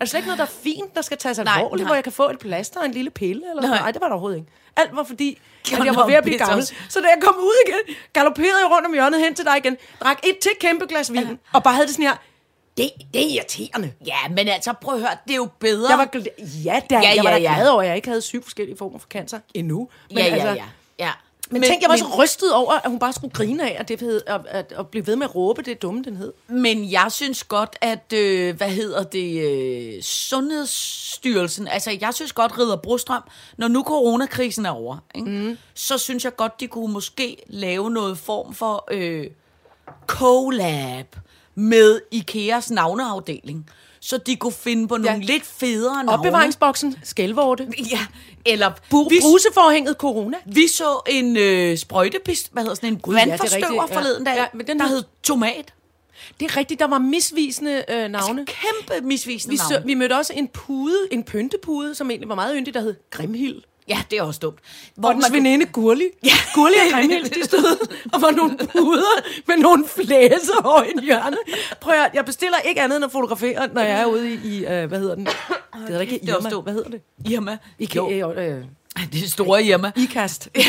er, 0.00 0.04
er 0.04 0.04
der 0.04 0.10
slet 0.10 0.18
ikke 0.18 0.26
noget, 0.26 0.38
der 0.38 0.44
er 0.44 0.48
fint, 0.62 0.94
der 0.94 1.02
skal 1.02 1.18
tages 1.18 1.38
alvorligt, 1.38 1.88
hvor 1.88 1.94
jeg 1.94 2.04
kan 2.04 2.12
få 2.12 2.30
et 2.30 2.38
plaster 2.38 2.80
og 2.80 2.86
en 2.86 2.92
lille 2.92 3.10
pille? 3.10 3.42
Eller 3.50 3.62
Nej. 3.62 3.78
nej. 3.78 3.90
det 3.90 4.00
var 4.00 4.06
der 4.06 4.14
overhovedet 4.14 4.38
ikke. 4.38 4.50
Alt 4.76 4.96
var 4.96 5.02
fordi, 5.04 5.38
at 5.72 5.84
jeg 5.84 5.94
var 5.96 6.06
ved 6.06 6.14
at 6.14 6.22
blive 6.24 6.38
gammel. 6.38 6.66
Så 6.88 7.00
da 7.00 7.06
jeg 7.06 7.18
kom 7.22 7.34
ud 7.38 7.54
igen, 7.66 7.96
galopperede 8.12 8.58
jeg 8.62 8.70
rundt 8.70 8.86
om 8.86 8.92
hjørnet 8.92 9.20
hen 9.20 9.34
til 9.34 9.44
dig 9.44 9.56
igen, 9.56 9.76
drak 10.00 10.18
et 10.24 10.38
til 10.38 10.50
kæmpe 10.60 10.86
glas 10.86 11.12
vin, 11.12 11.38
og 11.52 11.62
bare 11.62 11.74
havde 11.74 11.86
det 11.86 11.94
sådan 11.94 12.06
her, 12.06 12.16
det, 12.76 12.90
det 13.14 13.22
er 13.22 13.34
irriterende. 13.34 13.92
Ja, 14.06 14.28
men 14.30 14.48
altså, 14.48 14.72
prøv 14.72 14.94
at 14.94 15.00
høre, 15.00 15.10
det 15.24 15.32
er 15.32 15.36
jo 15.36 15.48
bedre. 15.60 15.90
Jeg 15.90 15.98
var, 15.98 16.08
ja, 16.64 16.80
der, 16.90 16.96
Ja, 17.00 17.08
ja, 17.08 17.14
jeg 17.16 17.24
var 17.24 17.30
da 17.30 17.36
ja. 17.36 17.54
glad 17.54 17.68
over, 17.68 17.82
at 17.82 17.88
jeg 17.88 17.96
ikke 17.96 18.08
havde 18.08 18.22
syv 18.22 18.42
forskellige 18.42 18.76
former 18.78 18.98
for 18.98 19.08
cancer 19.08 19.38
endnu. 19.54 19.88
Men 20.10 20.18
ja, 20.18 20.24
ja, 20.24 20.32
altså, 20.32 20.48
ja. 20.48 20.64
ja. 20.98 21.10
Men, 21.50 21.60
men 21.60 21.68
tænk, 21.68 21.82
jeg 21.82 21.90
var 21.90 21.96
så 21.96 22.22
rystet 22.22 22.54
over, 22.54 22.72
at 22.72 22.90
hun 22.90 22.98
bare 22.98 23.12
skulle 23.12 23.34
grine 23.34 23.70
af, 23.70 23.76
at, 23.80 23.88
det 23.88 24.00
hed, 24.00 24.20
at, 24.26 24.40
at, 24.48 24.72
at 24.78 24.88
blive 24.88 25.06
ved 25.06 25.16
med 25.16 25.26
at 25.26 25.34
råbe 25.34 25.62
det 25.62 25.82
dumme, 25.82 26.02
den 26.02 26.16
hed. 26.16 26.32
Men 26.48 26.90
jeg 26.90 27.06
synes 27.10 27.44
godt, 27.44 27.76
at, 27.80 28.12
øh, 28.12 28.56
hvad 28.56 28.68
hedder 28.68 29.02
det, 29.02 29.42
øh, 29.96 30.02
Sundhedsstyrelsen, 30.02 31.68
altså 31.68 31.98
jeg 32.00 32.14
synes 32.14 32.32
godt, 32.32 32.58
Ridder 32.58 32.76
Brostrøm, 32.76 33.22
når 33.56 33.68
nu 33.68 33.82
coronakrisen 33.82 34.66
er 34.66 34.70
over, 34.70 34.98
ikke, 35.14 35.30
mm. 35.30 35.58
så 35.74 35.98
synes 35.98 36.24
jeg 36.24 36.36
godt, 36.36 36.60
de 36.60 36.66
kunne 36.66 36.92
måske 36.92 37.36
lave 37.46 37.90
noget 37.90 38.18
form 38.18 38.54
for 38.54 38.88
øh, 38.90 39.26
collab 40.06 41.16
med 41.54 42.00
Ikeas 42.10 42.70
navneafdeling, 42.70 43.70
så 44.00 44.18
de 44.18 44.36
kunne 44.36 44.52
finde 44.52 44.88
på 44.88 44.96
nogle 44.96 45.10
Ja. 45.10 45.18
lidt 45.18 45.46
federe 45.46 46.04
navne. 46.04 46.12
Opbevaringsboksen, 46.18 46.96
skælvorte, 47.04 47.68
Ja, 47.90 48.00
eller 48.46 48.70
Bu- 48.70 49.08
vi, 49.08 49.18
bruseforhænget 49.22 49.96
corona. 49.96 50.36
vi 50.46 50.66
så 50.68 51.00
en 51.08 51.36
øh, 51.36 51.78
sprøjtepist, 51.78 52.52
hvad 52.52 52.62
hedder 52.62 52.74
sådan 52.74 52.92
en 52.92 52.98
Gud, 52.98 53.14
er 53.14 53.26
vandforstøver 53.26 53.86
ja. 53.90 53.96
forleden 53.96 54.24
dag, 54.24 54.36
Ja, 54.36 54.44
men 54.54 54.66
den 54.66 54.78
der 54.78 54.86
hed- 54.86 54.96
hed 54.96 55.04
Tomat. 55.22 55.74
Det 56.40 56.50
er 56.50 56.56
rigtigt, 56.56 56.80
der 56.80 56.86
var 56.86 56.98
misvisende 56.98 57.84
øh, 57.88 58.08
navne. 58.08 58.46
Kæmpe 58.46 59.06
misvisende 59.06 59.52
Vi, 59.52 59.56
navne. 59.56 59.74
så, 59.74 59.86
vi 59.86 59.94
mødte 59.94 60.16
også 60.16 60.32
en 60.36 60.48
pude, 60.48 60.98
en 61.10 61.24
pyntepude, 61.24 61.94
som 61.94 62.10
egentlig 62.10 62.28
var 62.28 62.34
meget 62.34 62.54
yndig, 62.58 62.74
der 62.74 62.80
hed 62.80 62.94
Grimhild. 63.10 63.62
Ja, 63.90 64.02
det 64.10 64.18
er 64.18 64.22
også 64.22 64.40
dumt. 64.40 64.58
Hvor 64.94 65.12
dens 65.12 65.32
veninde 65.32 65.66
Gurli. 65.66 66.08
Ja. 66.24 66.30
Gurli 66.54 66.74
og 66.74 66.92
Grimhild, 66.92 67.30
de 67.30 67.44
stod 67.44 67.88
og 68.12 68.22
var 68.22 68.30
nogle 68.30 68.56
puder 68.58 69.22
med 69.46 69.56
nogle 69.56 69.84
flæser 69.88 70.60
over 70.64 70.82
i 70.82 70.90
en 70.90 71.02
hjørne. 71.02 71.36
Prøv 71.80 71.94
at, 71.94 72.10
jeg 72.14 72.24
bestiller 72.24 72.58
ikke 72.58 72.80
andet 72.80 72.96
end 72.96 73.04
at 73.04 73.12
fotografere, 73.12 73.68
når 73.72 73.82
jeg 73.82 74.00
er 74.00 74.06
ude 74.06 74.34
i, 74.34 74.38
i 74.44 74.60
uh, 74.60 74.66
hvad 74.66 74.98
hedder 74.98 75.14
den? 75.14 75.26
Det 75.26 75.34
hedder 75.88 76.00
ikke 76.00 76.30
er 76.30 76.36
Irma. 76.36 76.60
Hvad 76.62 76.72
hedder 76.72 76.90
det? 76.90 77.00
Irma. 77.30 77.58
Ikke, 77.78 77.96
Jo, 77.96 78.32
øh, 78.32 78.58
øh, 78.58 78.64
det 79.12 79.24
er 79.24 79.28
store 79.28 79.64
Irma. 79.64 79.90
ikast. 80.04 80.48
det 80.54 80.62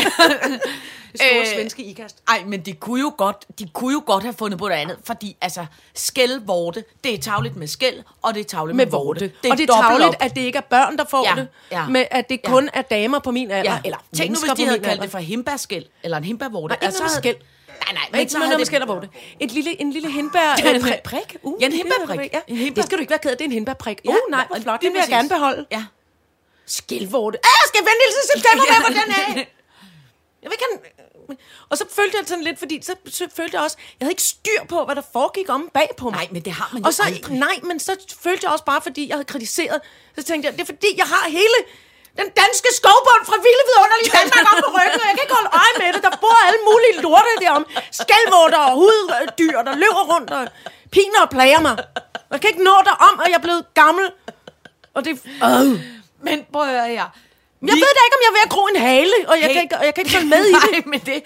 store 1.15 1.39
Øh, 1.41 1.47
svenske 1.55 1.83
ikast. 1.83 2.17
Ej, 2.27 2.43
men 2.47 2.59
de 2.61 2.73
kunne 2.73 2.99
jo 3.01 3.13
godt, 3.17 3.45
de 3.59 3.69
kunne 3.73 3.93
jo 3.93 4.03
godt 4.05 4.23
have 4.23 4.33
fundet 4.33 4.59
på 4.59 4.67
noget 4.67 4.81
andet, 4.81 4.97
fordi 5.03 5.35
altså, 5.41 5.65
skældvorte, 5.93 6.83
det 7.03 7.13
er 7.13 7.17
tavligt 7.17 7.55
med 7.55 7.67
skæld, 7.67 7.95
og 8.21 8.33
det 8.33 8.39
er 8.39 8.43
tavligt 8.43 8.75
med, 8.75 8.85
Med 8.85 8.91
vorte. 8.91 9.31
Det 9.43 9.51
og 9.51 9.57
det 9.57 9.69
er 9.69 9.73
tavligt, 9.81 10.07
op. 10.09 10.15
at 10.19 10.35
det 10.35 10.41
ikke 10.41 10.57
er 10.57 10.61
børn, 10.69 10.97
der 10.97 11.05
får 11.09 11.27
Ja, 11.29 11.41
det, 11.41 11.47
ja. 11.71 11.87
men 11.87 12.05
at 12.11 12.29
det 12.29 12.39
Ja. 12.43 12.49
kun 12.49 12.69
er 12.73 12.81
damer 12.81 13.19
på 13.19 13.31
min 13.31 13.51
alder, 13.51 13.71
Ja. 13.73 13.79
eller 13.85 13.97
Tænk 14.15 14.29
nu, 14.31 14.39
hvis 14.39 14.49
de 14.57 14.63
på 14.63 14.67
havde 14.67 14.79
kaldt 14.79 15.01
det 15.01 15.11
for 15.11 15.17
himbærskæld, 15.17 15.85
eller 16.03 16.17
en 16.17 16.23
himbærvorte. 16.23 16.71
Nej, 16.71 16.75
ikke 16.75 16.83
noget 16.85 17.01
med 17.01 17.09
havde- 17.09 17.21
skæld. 17.21 17.35
Nej, 17.85 17.93
nej, 17.93 18.03
Men 18.11 18.19
ikke 18.19 18.33
noget 18.33 18.45
havde 18.47 18.57
med 18.57 18.65
skæld 18.65 18.81
og 18.81 18.87
vorte. 18.87 19.09
Et 19.39 19.51
lille, 19.51 19.81
en 19.81 19.91
lille 19.93 20.11
hindbær... 20.11 20.39
Ja, 20.63 20.69
øh, 20.69 20.75
en- 20.75 20.81
prik- 20.81 21.03
prik? 21.03 21.35
Uh, 21.43 21.61
Ja, 21.61 21.65
en 21.65 21.71
det 21.71 21.79
er 21.79 21.83
hindbærprik. 21.83 22.31
det, 22.31 22.39
Ja. 22.49 22.69
Det 22.75 22.83
skal 22.83 22.97
du 22.97 23.01
ikke 23.01 23.09
være 23.09 23.19
ked 23.19 23.31
af, 23.31 23.37
det 23.37 23.43
er 23.43 23.47
en 23.47 23.51
hindbærprik. 23.51 24.01
Ja, 24.05 24.09
Uh, 24.09 24.15
nej, 24.31 24.45
hvor 24.47 24.59
flot, 24.59 24.81
det 24.81 24.89
vil 24.93 24.99
jeg 24.99 25.07
gerne 25.09 25.29
beholde. 25.29 25.65
Ja. 25.71 25.83
Skildvorte. 26.67 27.37
Ah, 27.37 27.57
jeg 27.61 27.67
skal 27.71 27.81
vente 27.89 28.05
til 28.17 28.23
september 28.33 28.63
med, 28.71 28.79
hvor 28.83 28.93
den 29.01 29.11
er. 29.21 29.45
Jeg 30.41 30.47
vil 30.49 30.55
ikke 30.57 30.65
have... 30.69 30.79
Og 31.69 31.75
så 31.77 31.85
følte 31.97 32.17
jeg 32.19 32.27
sådan 32.27 32.43
lidt, 32.49 32.59
fordi 32.59 32.75
så, 32.81 33.27
følte 33.37 33.53
jeg 33.57 33.63
også, 33.67 33.77
jeg 33.99 34.05
havde 34.05 34.15
ikke 34.17 34.29
styr 34.35 34.61
på, 34.69 34.77
hvad 34.85 34.95
der 34.99 35.05
foregik 35.17 35.49
om 35.57 35.69
bag 35.77 35.89
på 35.97 36.05
mig. 36.09 36.19
Nej, 36.19 36.27
men 36.31 36.41
det 36.47 36.53
har 36.59 36.69
man 36.73 36.81
jo 36.81 36.87
og 36.87 36.93
så, 36.93 37.03
aldrig. 37.03 37.37
Nej, 37.47 37.57
men 37.69 37.79
så 37.87 37.93
følte 38.25 38.41
jeg 38.45 38.51
også 38.55 38.65
bare, 38.71 38.81
fordi 38.87 39.01
jeg 39.09 39.15
havde 39.17 39.29
kritiseret, 39.33 39.79
så 40.17 40.23
tænkte 40.29 40.43
jeg, 40.47 40.53
det 40.57 40.61
er 40.65 40.69
fordi, 40.73 40.89
jeg 41.01 41.07
har 41.13 41.23
hele 41.39 41.57
den 42.19 42.29
danske 42.41 42.69
skovbund 42.79 43.23
fra 43.29 43.37
Vilde 43.45 43.63
Vidunderlige 43.69 44.11
Danmark 44.17 44.45
op 44.51 44.57
på 44.65 44.71
ryggen, 44.77 44.99
og 45.03 45.07
jeg 45.09 45.15
kan 45.17 45.23
ikke 45.25 45.37
holde 45.39 45.51
øje 45.63 45.75
med 45.81 45.89
det. 45.93 46.01
Der 46.07 46.13
bor 46.23 46.37
alle 46.47 46.61
mulige 46.69 46.95
lorte 47.05 47.33
derom. 47.43 47.65
Skalvorter 47.99 48.61
og 48.69 48.73
huddyr, 48.81 49.57
der 49.67 49.73
løber 49.83 50.03
rundt 50.13 50.29
og 50.37 50.43
piner 50.95 51.21
og 51.25 51.29
plager 51.35 51.61
mig. 51.67 51.75
Jeg 52.31 52.41
kan 52.41 52.49
ikke 52.53 52.63
nå 52.69 52.75
derom, 52.89 53.15
og 53.23 53.25
jeg 53.31 53.37
er 53.41 53.45
blevet 53.47 53.63
gammel. 53.81 54.05
Og 54.95 55.01
det... 55.05 55.11
Øh. 55.47 56.00
Men 56.23 56.45
prøv 56.53 56.61
at 56.61 56.69
høre 56.69 56.87
her. 56.87 57.05
Jeg 57.61 57.73
ved 57.73 57.91
da 57.97 58.01
ikke, 58.07 58.17
om 58.17 58.21
jeg 58.21 58.29
er 58.29 58.33
ved 58.33 58.43
at 58.45 58.49
gro 58.49 58.65
en 58.75 58.81
hale, 58.81 59.13
og 59.27 59.35
jeg, 59.41 59.47
Hey. 59.47 59.53
kan, 59.53 59.63
ikke, 59.63 59.77
og 59.77 59.85
jeg 59.85 59.93
kan 59.93 60.01
ikke 60.01 60.11
følge 60.17 60.27
med 60.29 60.45
i 60.45 60.53
det. 60.65 60.71
Nej, 60.71 60.81
men 60.85 60.99
det, 60.99 61.23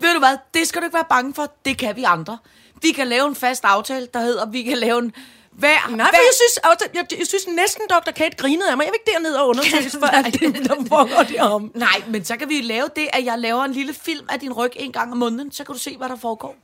ved 0.00 0.12
du 0.12 0.18
hvad, 0.18 0.36
det 0.54 0.68
skal 0.68 0.80
du 0.80 0.84
ikke 0.86 0.94
være 0.94 1.04
bange 1.08 1.34
for. 1.34 1.52
Det 1.64 1.78
kan 1.78 1.96
vi 1.96 2.02
andre. 2.02 2.38
Vi 2.82 2.92
kan 2.92 3.06
lave 3.08 3.28
en 3.28 3.34
fast 3.34 3.64
aftale, 3.64 4.08
der 4.14 4.20
hedder, 4.20 4.46
vi 4.46 4.62
kan 4.62 4.78
lave 4.78 4.98
en 4.98 5.12
hver... 5.52 5.88
Nej, 5.90 6.06
for 6.06 6.16
jeg 6.16 6.32
synes, 6.34 6.56
også, 6.64 6.88
jeg, 6.94 7.18
jeg 7.18 7.26
synes 7.26 7.46
næsten, 7.46 7.82
Dr. 7.90 8.10
Kate 8.10 8.36
grinede 8.36 8.70
af 8.70 8.76
mig. 8.76 8.84
Jeg 8.84 8.92
vil 8.92 9.00
ikke 9.06 9.12
derned 9.12 9.34
og 9.34 9.48
undersøges 9.48 9.96
for 10.02 10.06
alt 10.06 10.40
det, 10.40 10.54
der 10.68 10.74
foregår 10.88 11.22
derom. 11.22 11.70
Nej, 11.74 12.02
men 12.08 12.24
så 12.24 12.36
kan 12.36 12.48
vi 12.48 12.60
lave 12.60 12.88
det, 12.96 13.08
at 13.12 13.24
jeg 13.24 13.38
laver 13.38 13.64
en 13.64 13.72
lille 13.72 13.94
film 13.94 14.26
af 14.30 14.40
din 14.40 14.52
ryg 14.52 14.70
en 14.76 14.92
gang 14.92 15.12
om 15.12 15.18
måneden. 15.18 15.52
Så 15.52 15.64
kan 15.64 15.72
du 15.74 15.78
se, 15.80 15.96
hvad 15.96 16.08
der 16.08 16.16
foregår. 16.16 16.56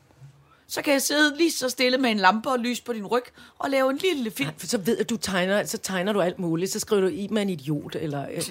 Så 0.74 0.82
kan 0.82 0.92
jeg 0.92 1.02
sidde 1.02 1.37
lige 1.37 1.52
så 1.52 1.68
stille 1.68 1.98
med 1.98 2.10
en 2.10 2.16
lampe 2.16 2.50
og 2.50 2.58
lys 2.58 2.80
på 2.80 2.92
din 2.92 3.06
ryg 3.06 3.22
og 3.58 3.70
lave 3.70 3.90
en 3.90 3.96
lille 3.96 4.30
film. 4.30 4.50
For 4.58 4.66
så 4.66 4.78
ved 4.78 4.94
jeg, 4.94 5.00
at 5.00 5.10
du 5.10 5.16
tegner, 5.16 5.64
så 5.64 5.78
tegner 5.78 6.12
du 6.12 6.20
alt 6.20 6.38
muligt. 6.38 6.72
Så 6.72 6.80
skriver 6.80 7.02
du 7.02 7.08
i 7.08 7.28
med 7.30 7.42
en 7.42 7.48
idiot, 7.48 7.96
eller... 7.96 8.26
øh, 8.30 8.42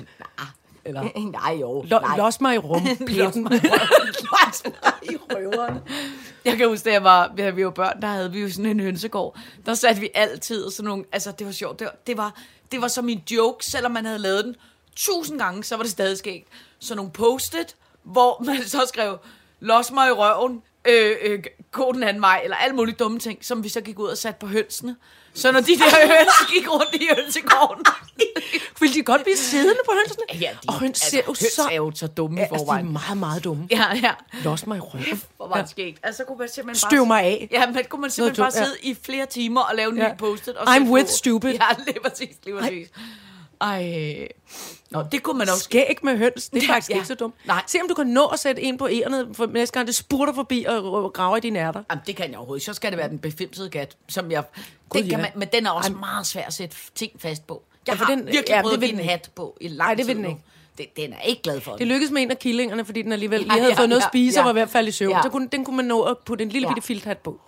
eller 0.86 1.04
Nej, 1.42 1.58
jo. 1.62 1.82
lo, 1.88 2.00
los 2.18 2.42
mig 2.42 2.56
i 2.56 2.58
rum. 2.68 2.88
Los 3.00 3.36
mig 3.36 3.54
i 3.54 3.68
Los 4.30 4.64
mig 4.66 5.12
i 5.12 5.16
røveren. 5.16 5.78
Jeg 6.46 6.58
kan 6.58 6.68
huske, 6.68 6.86
da 6.86 6.94
jeg 6.94 7.04
var, 7.04 7.34
da 7.38 7.50
vi 7.50 7.66
var 7.66 7.72
børn, 7.72 8.02
der 8.02 8.08
havde 8.08 8.32
vi 8.32 8.42
jo 8.42 8.50
sådan 8.50 8.66
en 8.66 8.80
hønsegård. 8.80 9.38
Der 9.66 9.74
satte 9.74 10.02
vi 10.02 10.10
altid 10.14 10.72
sådan 10.72 10.88
nogle, 10.90 11.06
altså 11.12 11.32
det 11.32 11.48
var 11.48 11.54
sjovt, 11.54 11.80
det 11.80 11.86
var, 11.86 11.96
det 12.08 12.18
var, 12.18 12.42
det 12.72 12.82
var 12.82 12.88
som 12.88 13.10
en 13.10 13.24
joke, 13.32 13.66
selvom 13.66 13.92
man 13.92 14.06
havde 14.06 14.20
lavet 14.20 14.46
den 14.46 14.56
tusind 14.96 15.40
gange, 15.40 15.64
så 15.64 15.76
var 15.76 15.84
det 15.84 15.92
stadig 15.92 16.18
skægt. 16.18 16.48
Så 16.80 16.96
nogle 16.96 17.12
post-it, 17.12 17.76
hvor 18.04 18.44
man 18.46 18.64
så 18.64 18.86
skrev, 18.88 19.18
los 19.60 19.92
mig 19.92 20.08
i 20.08 20.12
røven, 20.12 20.62
øh, 20.88 21.16
øh, 21.22 21.44
gå 21.72 21.92
den 21.92 22.04
anden 22.04 22.22
vej, 22.22 22.42
eller 22.44 22.58
alle 22.58 22.76
mulige 22.76 22.96
dumme 22.96 23.20
ting, 23.20 23.46
som 23.46 23.64
vi 23.64 23.70
så 23.70 23.82
gik 23.82 24.00
ud 24.00 24.08
og 24.08 24.18
satte 24.18 24.40
på 24.40 24.48
hønsene. 24.48 24.96
Så 25.36 25.52
når 25.52 25.60
de 25.62 25.68
der 25.78 26.08
høns 26.18 26.52
gik 26.54 26.72
rundt 26.72 26.96
i 26.96 27.08
hønsegården, 27.18 27.86
Vil 28.80 28.94
de 28.94 29.04
godt 29.04 29.24
blive 29.24 29.38
siddende 29.38 29.80
på 29.86 29.92
hønsene? 29.98 30.42
Ja, 30.42 30.50
de, 30.64 30.68
og 30.68 30.74
høns 30.80 30.98
ser 31.00 31.18
jo 31.18 31.24
høns 31.28 31.40
så... 31.54 31.62
er 31.72 31.76
jo 31.76 31.92
så 31.96 32.08
dumme 32.08 32.38
Ja, 32.40 32.42
i 32.42 32.44
altså, 32.44 32.56
de 32.56 32.62
er 32.62 32.66
forvejen. 32.66 32.94
meget, 32.94 33.18
meget 33.18 33.44
dumme. 33.44 33.68
Ja, 33.72 33.86
ja. 34.04 34.12
Los 34.44 34.68
mig 34.68 34.78
i 34.78 34.80
røven. 34.80 35.22
Hvor 35.38 35.48
var 35.48 35.62
det 35.62 35.70
skægt. 35.70 36.00
Altså, 36.04 36.18
så 36.18 36.24
kunne 36.28 36.38
man 36.38 36.50
simpelthen 36.50 36.90
Støv 36.90 36.98
bare... 37.00 37.06
mig 37.08 37.24
af. 37.24 37.48
Ja, 37.52 37.66
men 37.72 37.78
kunne 37.90 38.02
man 38.02 38.12
simpelthen 38.12 38.42
Noget 38.42 38.54
bare 38.54 38.62
dumt, 38.62 38.70
ja. 38.84 38.86
sidde 38.86 38.92
i 38.92 38.98
flere 39.06 39.26
timer 39.26 39.62
og 39.62 39.76
lave 39.76 39.92
en 39.92 39.98
Ja. 39.98 40.14
ny 40.14 40.18
post-it. 40.18 40.56
Og 40.58 40.76
I'm 40.76 40.82
with 40.90 41.06
på. 41.06 41.12
stupid. 41.12 41.50
Ja, 41.52 41.66
lige 41.88 42.00
præcis, 42.06 42.36
lige 42.46 42.58
præcis. 42.60 42.88
Ej. 42.88 43.02
Nå, 44.92 45.04
det 45.12 45.24
kunne 45.24 45.38
man 45.38 45.50
også... 45.50 45.64
Skæg 45.64 45.98
med 46.04 46.18
høns, 46.18 46.50
det 46.50 46.64
er 46.64 46.68
faktisk 46.68 46.90
ja. 46.90 46.96
ikke 46.96 47.08
så 47.08 47.16
dumt. 47.16 47.36
Nej. 47.46 47.62
Se 47.68 47.78
om 47.82 47.88
du 47.88 47.94
kan 47.94 48.08
nå 48.08 48.26
at 48.26 48.40
sætte 48.40 48.62
en 48.62 48.78
på 48.78 48.88
ærerne, 48.88 49.36
for 49.36 49.46
næste 49.46 49.74
gang 49.74 49.88
det 49.88 49.96
spurter 49.96 50.34
forbi 50.34 50.66
og, 50.68 50.94
og 50.94 51.14
graver 51.14 51.38
i 51.38 51.40
dine 51.40 51.60
ærter. 51.60 51.84
Jamen, 51.92 52.02
det 52.08 52.16
kan 52.16 52.30
jeg 52.30 52.38
overhovedet. 52.38 52.66
Så 52.66 52.74
skal 52.74 52.92
det 52.92 52.98
være 52.98 53.10
den 53.10 53.20
befimsede 53.20 53.70
kat, 53.70 53.96
som 54.10 54.32
jeg... 54.32 54.44
Gud, 54.90 55.02
den 55.02 55.10
kan 55.10 55.20
man, 55.20 55.32
men 55.36 55.48
den 55.54 55.66
er 55.66 55.72
også 55.72 55.92
meget 55.94 56.28
svær 56.28 56.46
at 56.46 56.54
sætte 56.54 56.76
ting 56.96 57.12
fast 57.22 57.48
på. 57.48 57.64
Jeg 57.88 57.94
Ja, 57.94 57.98
har 58.06 58.16
den- 58.16 58.26
virkelig 58.26 58.44
ja, 58.50 58.62
prøvet 58.62 58.80
det 58.82 58.88
at 58.88 58.90
give 58.94 59.02
en 59.04 59.10
hat 59.10 59.30
på 59.36 59.58
i 59.62 59.68
lang 59.68 59.78
Nej, 59.78 59.94
det 59.94 60.08
vil 60.08 60.16
den 60.16 60.26
ikke. 60.26 60.42
Det, 60.78 60.86
den 60.98 61.14
er 61.14 61.22
ikke 61.22 61.42
glad 61.42 61.62
for 61.62 61.72
Det 61.72 61.80
den. 61.80 61.88
lykkedes 61.88 62.12
med 62.12 62.22
en 62.22 62.32
af 62.32 62.40
killingerne, 62.40 62.86
fordi 62.86 63.02
den 63.02 63.12
alligevel 63.12 63.40
lige 63.40 63.54
Ja, 63.54 63.60
havde 63.60 63.74
ja, 63.74 63.80
fået 63.80 63.90
noget 63.90 64.02
at 64.02 64.06
ja, 64.06 64.10
spise 64.10 64.40
og 64.40 64.44
ja. 64.44 64.48
var 64.48 64.54
ved 64.54 64.62
at 64.62 64.70
falde 64.70 64.90
i 64.90 64.92
søvn. 64.92 65.12
Ja. 65.12 65.22
Så 65.24 65.30
kunne, 65.30 65.48
den 65.52 65.66
kunne 65.66 65.76
man 65.76 65.86
nå 65.86 66.02
at 66.02 66.18
putte 66.26 66.44
en 66.44 66.50
lille 66.50 66.68
Ja. 66.68 66.74
bitte 66.74 66.88
filthat 66.88 67.18
på, 67.18 67.40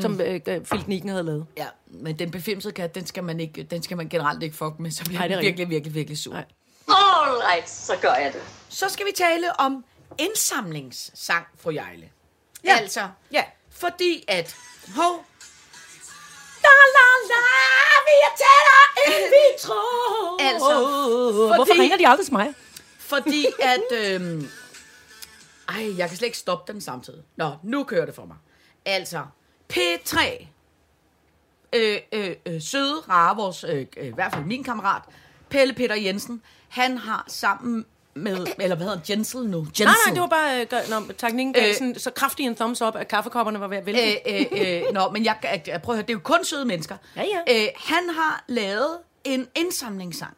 som 0.00 0.20
øh, 0.20 0.40
øh, 0.48 0.64
filtnikken 0.64 1.08
havde 1.10 1.22
lavet. 1.22 1.46
Ja, 1.56 1.66
men 1.86 2.18
den 2.18 2.30
befimsede 2.30 2.74
kat, 2.74 2.94
den 2.94 3.06
skal 3.06 3.24
man, 3.24 3.40
ikke, 3.40 3.62
den 3.62 3.82
skal 3.82 3.96
man 3.96 4.08
generelt 4.08 4.42
ikke 4.42 4.56
fuck 4.56 4.78
med, 4.78 4.90
så 4.90 5.04
bliver 5.04 5.18
Nej, 5.18 5.28
det 5.28 5.34
er 5.34 5.38
den 5.38 5.46
virkelig, 5.46 5.70
virkelig, 5.70 5.94
virkelig 5.94 6.18
sur. 6.18 6.32
Nej. 6.32 6.44
All 6.88 7.36
right, 7.52 7.70
så 7.70 7.92
gør 8.02 8.14
jeg 8.14 8.32
det. 8.32 8.42
Så 8.68 8.88
skal 8.88 9.06
vi 9.06 9.10
tale 9.16 9.60
om 9.60 9.84
indsamlingssang, 10.18 11.46
fru 11.58 11.70
Jejle. 11.70 12.08
Ja. 12.64 12.76
Altså, 12.76 13.08
Ja. 13.32 13.42
fordi 13.70 14.24
at... 14.28 14.56
Hov. 14.96 15.24
La 16.62 16.68
la 16.96 17.08
la, 17.28 17.42
vi 18.06 18.14
er 18.26 18.32
tættere 18.42 18.84
end 19.06 19.30
vi 19.30 19.58
tror. 19.60 20.42
Altså, 20.42 20.74
Fordi- 21.48 21.56
hvorfor 21.56 21.82
ringer 21.82 21.96
de 21.96 22.08
aldrig 22.08 22.26
til 22.26 22.32
mig? 22.34 22.54
Fordi 22.98 23.46
at... 23.62 23.98
Øhm, 23.98 24.48
ej, 25.68 25.96
jeg 25.98 26.08
kan 26.08 26.16
slet 26.16 26.26
ikke 26.26 26.38
stoppe 26.38 26.72
den 26.72 26.80
samtidig. 26.80 27.22
Nå, 27.36 27.50
nu 27.62 27.84
kører 27.84 28.06
det 28.06 28.14
for 28.14 28.24
mig. 28.24 28.36
Altså, 28.84 29.22
P3. 29.72 30.46
Øh, 31.72 31.98
øh, 32.12 32.36
øh, 32.46 32.60
søde, 32.62 33.00
rare, 33.08 33.36
vores, 33.36 33.64
øh, 33.64 33.86
øh, 33.96 34.06
i 34.06 34.10
hvert 34.14 34.32
fald 34.32 34.44
min 34.44 34.64
kammerat, 34.64 35.02
Pelle 35.48 35.74
Peter 35.74 35.94
Jensen, 35.94 36.42
han 36.68 36.98
har 36.98 37.24
sammen 37.28 37.86
med, 38.14 38.46
eller 38.58 38.76
hvad 38.76 38.86
hedder 38.86 39.00
Jensel 39.10 39.46
nu? 39.46 39.58
Jensel. 39.58 39.84
Nej, 39.86 39.94
nej, 40.06 40.14
det 40.14 40.20
var 40.20 40.26
bare, 40.26 40.60
øh, 40.60 40.66
når 40.90 41.12
teknikken 41.18 41.52
gav 41.52 41.68
Øh. 41.68 41.74
sådan, 41.74 41.98
så 41.98 42.10
kraftig 42.10 42.46
en 42.46 42.56
thumbs 42.56 42.82
up, 42.82 42.96
at 42.96 43.08
kaffekopperne 43.08 43.60
var 43.60 43.68
ved 43.68 43.76
at 43.76 43.86
vælte. 43.86 44.30
Øh, 44.30 44.46
øh, 44.52 44.82
øh, 44.86 44.92
nå, 44.92 45.10
men 45.10 45.24
jeg, 45.24 45.36
jeg, 45.42 45.62
jeg 45.66 45.82
prøver 45.82 45.94
at 45.94 45.98
høre, 45.98 46.06
det 46.06 46.10
er 46.10 46.14
jo 46.14 46.20
kun 46.24 46.44
søde 46.44 46.64
mennesker. 46.64 46.96
Ja, 47.16 47.22
ja. 47.22 47.62
Øh, 47.62 47.68
han 47.76 48.08
har 48.10 48.44
lavet 48.48 48.98
en 49.24 49.48
indsamlingssang 49.54 50.36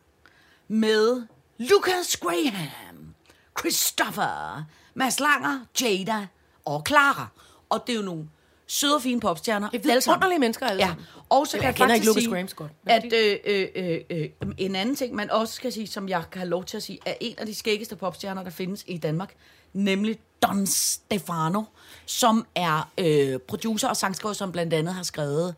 med 0.69 1.23
Lucas 1.59 2.17
Graham, 2.17 3.15
Christopher, 3.59 4.65
Mads 4.95 5.21
Langer, 5.21 5.61
Jada 5.81 6.27
og 6.65 6.85
Clara. 6.89 7.27
Og 7.69 7.85
det 7.87 7.93
er 7.93 7.97
jo 7.97 8.03
nogle 8.05 8.29
søde 8.67 8.95
og 8.95 9.03
fine 9.03 9.21
popstjerner. 9.21 9.71
Det 9.71 9.87
er 9.87 9.95
vidunderlige 9.95 10.39
mennesker 10.39 10.67
alle 10.67 10.83
Ja, 10.83 10.89
sammen. 10.89 11.07
og 11.29 11.47
så 11.47 11.57
Eller, 11.57 11.73
kan 11.73 11.89
jeg 11.89 11.89
jeg, 11.91 12.01
faktisk 12.03 12.19
ikke 12.19 12.31
Lucas 12.31 12.51
sige, 12.51 12.57
godt. 12.57 12.73
at 12.87 13.13
øh, 13.13 13.37
øh, 13.75 14.01
øh, 14.11 14.29
øh, 14.43 14.55
en 14.59 14.77
anden 14.77 14.97
ting, 14.97 15.15
man 15.15 15.31
også 15.31 15.55
skal 15.55 15.73
sige, 15.73 15.87
som 15.87 16.09
jeg 16.09 16.23
kan 16.33 16.39
have 16.39 16.49
lov 16.49 16.65
til 16.65 16.77
at 16.77 16.83
sige, 16.83 16.99
er 17.07 17.15
en 17.21 17.35
af 17.39 17.47
de 17.47 17.55
skæggeste 17.55 17.97
popstjerner, 17.97 18.43
der 18.43 18.51
findes 18.51 18.85
i 18.87 18.99
Danmark, 18.99 19.35
nemlig 19.73 20.19
Don 20.43 20.67
Stefano, 20.67 21.63
som 22.07 22.47
er 22.55 22.91
øh, 22.99 23.39
producer 23.39 23.89
og 23.89 23.97
sangskriver, 23.97 24.33
som 24.33 24.53
blandt 24.53 24.75
andet 24.75 24.95
har 24.95 25.03
skrevet 25.03 25.55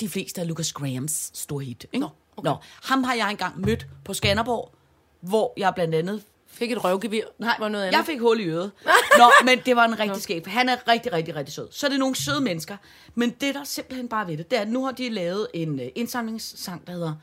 de 0.00 0.08
fleste 0.08 0.40
af 0.40 0.48
Lucas 0.48 0.72
Grahams 0.72 1.30
store 1.34 1.64
hit. 1.64 1.84
Ikke? 1.92 1.98
Nå, 1.98 2.08
okay. 2.36 2.50
Nå, 2.50 2.56
ham 2.82 3.04
har 3.04 3.14
jeg 3.14 3.30
engang 3.30 3.60
mødt 3.60 3.86
på 4.04 4.14
Skanderborg, 4.14 4.72
hvor 5.20 5.52
jeg 5.56 5.72
blandt 5.74 5.94
andet 5.94 6.22
Fik 6.52 6.72
et 6.72 6.84
røvgevir. 6.84 7.24
Nej, 7.38 7.56
var 7.58 7.68
noget 7.68 7.84
andet. 7.84 7.98
jeg 7.98 8.06
fik 8.06 8.20
hul 8.20 8.40
i 8.40 8.44
øret. 8.44 8.72
Nå, 9.18 9.32
men 9.44 9.58
det 9.66 9.76
var 9.76 9.84
en 9.84 9.98
rigtig 10.00 10.22
skæg. 10.22 10.42
Han 10.46 10.68
er 10.68 10.76
rigtig, 10.88 11.12
rigtig, 11.12 11.36
rigtig 11.36 11.54
sød. 11.54 11.68
Så 11.70 11.86
er 11.86 11.90
det 11.90 11.98
nogle 11.98 12.14
søde 12.16 12.40
mennesker. 12.40 12.76
Men 13.14 13.30
det, 13.30 13.54
der 13.54 13.64
simpelthen 13.64 14.08
bare 14.08 14.26
ved 14.26 14.36
det, 14.36 14.50
det 14.50 14.56
er, 14.58 14.62
at 14.62 14.68
nu 14.68 14.84
har 14.84 14.92
de 14.92 15.08
lavet 15.08 15.46
en 15.54 15.80
uh, 15.80 15.86
indsamlingssang, 15.94 16.86
der 16.86 16.92
hedder 16.92 17.14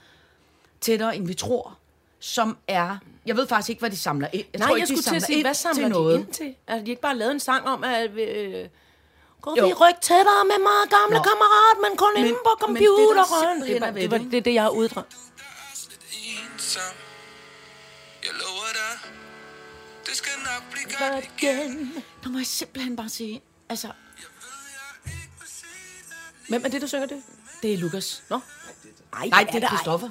Tættere 0.81 1.15
end 1.15 1.27
vi 1.27 1.33
tror, 1.33 1.77
som 2.19 2.57
er... 2.67 2.97
Jeg 3.25 3.35
ved 3.37 3.47
faktisk 3.47 3.69
ikke, 3.69 3.79
hvad 3.79 3.89
de 3.89 3.97
samler 3.97 4.27
ind. 4.33 4.45
Jeg 4.53 4.59
Nej, 4.59 4.67
tror 4.67 4.75
jeg 4.75 4.89
ikke, 4.89 5.01
skulle 5.01 5.03
de 5.03 5.09
til 5.09 5.15
at 5.15 5.23
sige, 5.23 5.37
ind 5.37 5.45
hvad 5.47 5.53
samler 5.53 5.75
til 5.75 5.83
de 5.83 5.89
noget. 5.89 6.19
ind 6.19 6.27
til? 6.27 6.55
Altså, 6.67 6.79
de 6.85 6.85
har 6.85 6.89
ikke 6.89 7.01
bare 7.01 7.17
lavet 7.17 7.31
en 7.31 7.39
sang 7.39 7.67
om, 7.67 7.83
at... 7.83 8.11
Øh, 8.11 8.65
Jo. 9.57 9.65
vi 9.67 9.73
ryk 9.73 10.01
tættere 10.01 10.43
med 10.51 10.59
mig, 10.69 10.79
gamle 10.89 11.17
Nå. 11.17 11.23
kammerat, 11.23 11.77
men 11.89 11.97
kun 11.97 12.07
Men- 12.15 12.25
inde 12.25 12.37
på 12.43 12.67
men 12.67 12.75
det, 12.75 12.81
der 12.81 12.87
computeren. 12.87 13.61
simpelthen 13.61 13.81
Det, 13.81 13.87
er 13.87 13.91
ved 13.91 14.01
det, 14.09 14.21
det- 14.21 14.31
det 14.31 14.37
er 14.37 14.41
det, 14.41 14.53
jeg 14.53 14.63
har 14.63 14.69
uddraget. 14.69 15.07
ensom 16.53 16.93
Jeg 18.23 18.31
lover 18.41 18.69
dig 18.79 18.93
Det 20.05 20.15
skal 20.15 20.31
nok 20.37 20.71
blive 20.71 20.85
godt 20.99 21.25
Igen. 21.37 21.93
Nu 22.25 22.31
må 22.31 22.37
jeg 22.37 22.47
simpelthen 22.47 22.95
bare 22.95 23.09
sige, 23.09 23.41
altså, 23.69 23.91
Hvem 26.49 26.65
er 26.65 26.69
det, 26.69 26.81
der 26.81 26.87
synger 26.87 27.05
det? 27.05 27.23
det 27.61 27.73
er 27.73 27.77
Lukas. 27.77 28.23
Nå. 28.29 28.39
Ej, 29.13 29.27
Nej, 29.27 29.47
det 29.53 29.63
er 29.63 29.67
Christoffer. 29.67 30.09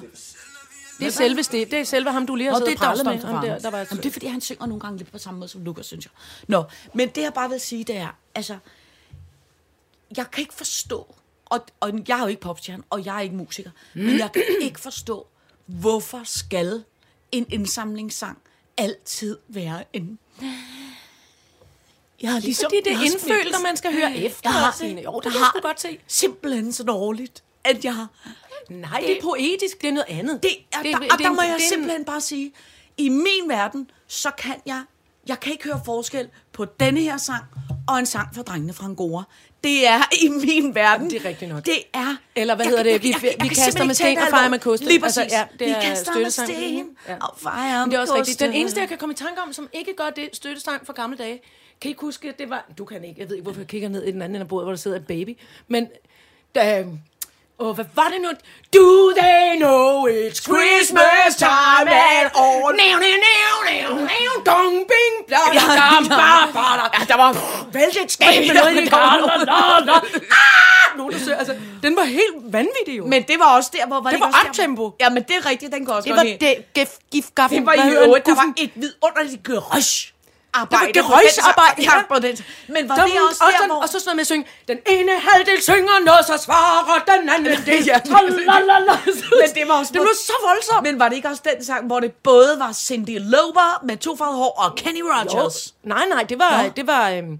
Det 0.99 1.07
er 1.07 1.11
selve 1.11 1.41
det. 1.41 1.51
Det 1.71 1.73
er 1.73 1.83
selve 1.83 2.11
ham, 2.11 2.27
du 2.27 2.35
lige 2.35 2.47
har 2.47 2.59
Nå, 2.59 2.65
siddet 2.65 2.79
det 2.79 2.87
og 2.87 2.91
er 2.91 3.03
prallet 3.03 3.23
med. 3.23 3.33
Ham 3.33 3.45
der, 3.45 3.59
der 3.59 3.69
var 3.69 3.77
Jamen, 3.77 4.03
det 4.03 4.05
er 4.05 4.11
fordi, 4.11 4.25
han 4.25 4.41
synger 4.41 4.65
nogle 4.65 4.79
gange 4.79 4.97
lidt 4.97 5.11
på 5.11 5.17
samme 5.17 5.39
måde 5.39 5.49
som 5.49 5.63
Lukas, 5.63 5.85
synes 5.85 6.05
jeg. 6.05 6.11
Nå, 6.47 6.63
men 6.93 7.09
det 7.09 7.21
jeg 7.21 7.33
bare 7.33 7.49
vil 7.49 7.59
sige, 7.59 7.83
det 7.83 7.97
er, 7.97 8.17
altså, 8.35 8.57
jeg 10.17 10.31
kan 10.31 10.41
ikke 10.41 10.53
forstå, 10.53 11.15
og, 11.45 11.65
og 11.79 11.91
jeg 12.07 12.17
er 12.17 12.21
jo 12.21 12.27
ikke 12.27 12.41
popstjerne, 12.41 12.83
og 12.89 13.05
jeg 13.05 13.15
er 13.15 13.21
ikke 13.21 13.35
musiker, 13.35 13.71
mm. 13.93 14.01
men 14.01 14.19
jeg 14.19 14.31
kan 14.31 14.43
ikke 14.61 14.79
forstå, 14.79 15.27
hvorfor 15.65 16.21
skal 16.23 16.83
en 17.31 17.45
indsamlingssang 17.49 18.37
altid 18.79 19.37
være 19.47 19.83
en... 19.93 20.19
Jeg 22.21 22.31
har 22.31 22.39
ligesom, 22.39 22.65
fordi 22.69 22.77
det 22.83 22.93
er 22.93 22.97
jeg 22.97 23.05
indfølt, 23.05 23.55
og 23.55 23.61
man 23.61 23.77
skal 23.77 23.93
høre 23.93 24.15
efter, 24.17 24.49
Jeg 24.49 24.59
har, 24.59 24.71
Signe. 24.77 25.01
Jo, 25.01 25.19
det 25.19 25.25
jeg 25.25 25.33
jeg 25.33 25.41
har 25.41 25.61
godt 25.61 25.81
se. 25.81 25.99
Simpelthen 26.07 26.73
så 26.73 26.83
dårligt, 26.83 27.43
at 27.63 27.85
jeg 27.85 27.95
har 27.95 28.07
Nej, 28.69 28.99
det 28.99 29.17
er 29.17 29.21
poetisk. 29.21 29.81
Det 29.81 29.87
er 29.89 29.91
noget 29.93 30.05
andet. 30.09 30.43
det, 30.43 30.51
er, 30.73 30.81
Det- 30.83 30.93
der, 30.93 30.99
det- 30.99 31.11
og 31.11 31.17
det- 31.17 31.25
der 31.25 31.33
må 31.33 31.41
jeg 31.41 31.49
det 31.49 31.61
er 31.61 31.65
en- 31.65 31.69
simpelthen 31.69 32.05
bare 32.05 32.21
sige, 32.21 32.53
i 32.97 33.09
min 33.09 33.43
verden, 33.49 33.91
så 34.07 34.31
kan 34.37 34.55
jeg, 34.65 34.83
jeg 35.29 35.39
kan 35.39 35.51
ikke 35.51 35.63
høre 35.63 35.81
forskel 35.85 36.27
på 36.53 36.65
denne 36.79 36.99
her 37.01 37.17
sang 37.17 37.43
og 37.87 37.99
en 37.99 38.05
sang 38.05 38.35
fra 38.35 38.41
Drengene 38.41 38.73
fra 38.73 38.85
Angora. 38.85 39.23
Det 39.63 39.87
er 39.87 39.99
i 40.25 40.29
min 40.29 40.75
verden. 40.75 41.09
Det 41.09 41.25
er 41.25 41.29
rigtigt 41.29 41.51
nok. 41.51 41.65
Det 41.65 41.73
er... 41.93 42.15
Eller 42.35 42.55
hvad 42.55 42.65
jeg- 42.65 42.69
hedder 42.69 42.83
det? 42.83 43.03
Vi- 43.03 43.09
jeg- 43.11 43.21
vi 43.21 43.27
jeg 43.27 43.35
kan 43.39 43.47
kaster 43.47 43.63
simpelthen 43.63 43.87
med 43.87 43.95
sten 43.95 44.17
og 44.17 44.27
fejrer 44.29 44.49
med 44.49 44.59
koste. 44.59 44.85
Lige 44.85 45.03
Altså, 45.03 45.21
præcis. 45.21 45.33
ja, 45.37 45.45
det 45.59 45.67
vi 45.67 45.71
er 45.71 45.81
kaster 45.81 46.13
med 46.19 46.31
støttesang. 46.31 46.47
sten 46.49 46.89
Ja. 47.07 47.15
og 47.21 47.35
fejrer 47.39 47.79
Men 47.85 47.91
det 47.91 47.97
er 47.97 48.01
også 48.01 48.13
med 48.13 48.19
rigtigt. 48.19 48.39
Den 48.39 48.53
eneste, 48.53 48.79
jeg 48.79 48.89
kan 48.89 48.97
komme 48.97 49.13
i 49.13 49.15
tanke 49.15 49.41
om, 49.41 49.53
som 49.53 49.69
ikke 49.73 49.93
gør 49.97 50.09
det 50.15 50.29
støttesang 50.33 50.85
fra 50.85 50.93
gamle 50.93 51.17
dage, 51.17 51.41
kan 51.81 51.89
I 51.89 51.91
ikke 51.91 52.01
huske, 52.01 52.33
det 52.39 52.49
var... 52.49 52.65
Du 52.77 52.85
kan 52.85 53.03
ikke. 53.03 53.21
Jeg 53.21 53.29
ved 53.29 53.35
ikke, 53.35 53.43
hvorfor 53.43 53.59
jeg 53.61 53.67
kigger 53.67 53.89
ned 53.89 54.03
i 54.03 54.11
den 54.11 54.21
anden 54.21 54.35
ende 54.35 54.43
af 54.43 54.47
bordet, 54.47 54.65
hvor 54.65 54.71
der 54.71 54.77
sidder 54.77 54.97
et 54.97 55.07
baby. 55.07 55.37
Men... 55.67 55.87
Da, 56.55 56.85
Åh, 57.61 57.75
hvad 57.75 57.85
var 57.95 58.07
det 58.13 58.21
nu? 58.21 58.29
Do 58.79 59.11
they 59.21 59.55
know 59.63 60.07
it's 60.07 60.39
Christmas 60.49 61.35
time 61.37 61.89
and 61.91 62.27
all? 62.43 62.69
Now, 62.81 62.95
now, 63.05 63.15
now, 63.29 63.53
now, 63.71 63.89
now, 64.13 64.31
dong, 64.45 64.73
bing, 64.91 65.15
bla, 65.27 65.37
bla, 65.51 65.61
bla, 65.99 66.07
bla. 66.07 66.99
Ja, 66.99 67.05
der 67.07 67.15
var 67.17 67.31
vældig 67.73 68.01
et 68.03 68.11
skab 68.11 68.47
med 68.47 68.55
noget 68.55 68.73
i 68.73 68.85
det. 68.85 68.93
Ah! 68.93 70.97
Nogen, 70.97 71.13
der 71.13 71.19
søger, 71.19 71.37
altså, 71.37 71.55
den 71.83 71.95
var 71.95 72.03
helt 72.03 72.35
vanvittig 72.53 72.97
jo. 72.97 73.05
Men 73.05 73.23
det 73.23 73.39
var 73.39 73.55
også 73.55 73.69
der, 73.73 73.87
hvor... 73.87 74.01
Var 74.01 74.09
Det 74.09 74.19
var 74.19 74.25
også 74.27 74.39
der- 74.43 74.49
uptempo. 74.49 74.91
Ja, 74.99 75.09
men 75.09 75.23
det 75.23 75.35
er 75.35 75.45
rigtigt, 75.49 75.73
den 75.73 75.85
går 75.85 75.93
også 75.93 76.09
det 76.09 76.15
godt 76.17 76.27
var 76.27 76.33
det, 76.75 76.87
gif, 77.11 77.25
gaf, 77.35 77.49
Det 77.49 77.65
var 77.65 77.73
i 77.73 77.91
øvrigt, 77.95 78.25
der 78.25 78.35
var 78.35 78.53
et 78.57 78.71
vidunderligt 78.75 79.43
gerøsh. 79.43 80.13
Arbejde 80.53 80.93
Det 80.93 81.03
var 81.03 81.09
gerøsarbejde, 81.09 81.81
ja. 81.83 81.97
ja. 81.97 82.01
på 82.13 82.19
den. 82.19 82.37
Men 82.67 82.89
var 82.89 82.95
Der 82.95 83.05
det 83.05 83.13
også 83.13 83.27
også 83.27 83.43
der, 83.51 83.61
den, 83.61 83.71
hvor... 83.71 83.81
og 83.83 83.89
så 83.89 83.99
sådan 83.99 84.05
noget 84.05 84.15
med 84.15 84.21
at 84.21 84.27
synge, 84.27 84.45
den 84.67 84.79
ene 84.87 85.11
halvdel 85.27 85.61
synger 85.61 85.99
noget, 86.05 86.25
så 86.25 86.37
svarer 86.37 87.03
den 87.11 87.29
anden 87.29 87.45
det. 87.67 87.87
Ja. 87.87 87.99
Men 89.41 89.49
det 89.55 89.67
var 89.67 89.73
også... 89.79 89.93
Det 89.93 90.01
blev 90.01 90.15
så 90.31 90.33
voldsomt. 90.47 90.83
Men 90.83 90.99
var 90.99 91.09
det 91.09 91.15
ikke 91.15 91.27
også 91.27 91.43
den 91.53 91.65
sang, 91.65 91.87
hvor 91.87 91.99
det 91.99 92.13
både 92.13 92.59
var 92.59 92.73
Cindy 92.73 93.17
Lauper 93.19 93.79
med 93.83 93.97
to 93.97 94.15
hår 94.19 94.51
og 94.63 94.75
Kenny 94.75 95.01
Rogers? 95.01 95.73
Nej, 95.83 96.05
nej, 96.09 96.23
det 96.23 96.39
var, 96.39 96.63
Nå. 96.63 96.69
det 96.75 96.87
var, 96.87 97.09
øhm, 97.09 97.39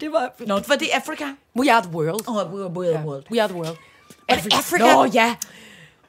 det 0.00 0.12
var, 0.12 0.30
Nå, 0.38 0.60
var 0.68 0.76
det 0.76 0.88
Africa? 0.92 1.24
We 1.58 1.72
Are 1.72 1.82
The 1.82 1.90
World. 1.90 2.28
Oh, 2.28 2.52
we, 2.54 2.66
we, 2.66 2.86
Ja, 2.86 3.00
world. 3.00 3.24
We 3.30 3.42
Are 3.42 3.48
The 3.48 3.56
World. 3.56 3.76
Africa? 4.28 4.94
Nå, 4.94 5.04
ja. 5.04 5.34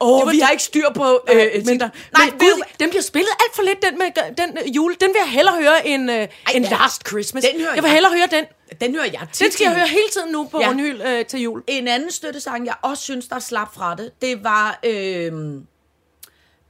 Åh, 0.00 0.26
oh, 0.26 0.32
vi 0.32 0.38
har 0.38 0.50
ikke 0.50 0.62
styr 0.62 0.90
på... 0.94 1.24
Øh, 1.32 1.36
men, 1.54 1.64
Tinder. 1.66 1.88
nej, 2.18 2.26
ved 2.26 2.38
gud, 2.38 2.62
den 2.80 2.88
bliver 2.90 3.02
spillet 3.02 3.30
alt 3.44 3.56
for 3.56 3.62
lidt, 3.62 3.82
den, 3.82 3.98
med, 3.98 4.34
den 4.38 4.58
øh, 4.58 4.76
jule. 4.76 4.94
Den 5.00 5.08
vil 5.08 5.16
jeg 5.24 5.30
hellere 5.32 5.54
høre 5.62 5.86
end, 5.86 6.10
øh, 6.12 6.28
end 6.54 6.64
ja. 6.64 6.76
Last 6.76 7.08
Christmas. 7.08 7.44
Den 7.44 7.60
hører 7.60 7.74
jeg 7.74 7.82
vil 7.82 7.88
jeg. 7.88 7.94
hellere 7.94 8.12
høre 8.12 8.26
den. 8.30 8.44
Den 8.80 8.94
hører 8.94 9.08
jeg 9.12 9.20
tit. 9.32 9.44
Den 9.44 9.52
skal 9.52 9.64
jeg 9.64 9.74
høre 9.74 9.86
hele 9.88 10.08
tiden 10.12 10.32
nu 10.32 10.44
på 10.50 10.60
Ja. 10.60 10.68
rundhyld 10.68 11.02
øh, 11.02 11.24
til 11.26 11.40
jul. 11.40 11.62
En 11.66 11.88
anden 11.88 12.10
støttesang, 12.10 12.66
jeg 12.66 12.74
også 12.82 13.02
synes, 13.02 13.26
der 13.28 13.38
slap 13.38 13.74
fra 13.74 13.94
det, 13.94 14.12
det 14.22 14.44
var 14.44 14.78
øh, 14.84 15.32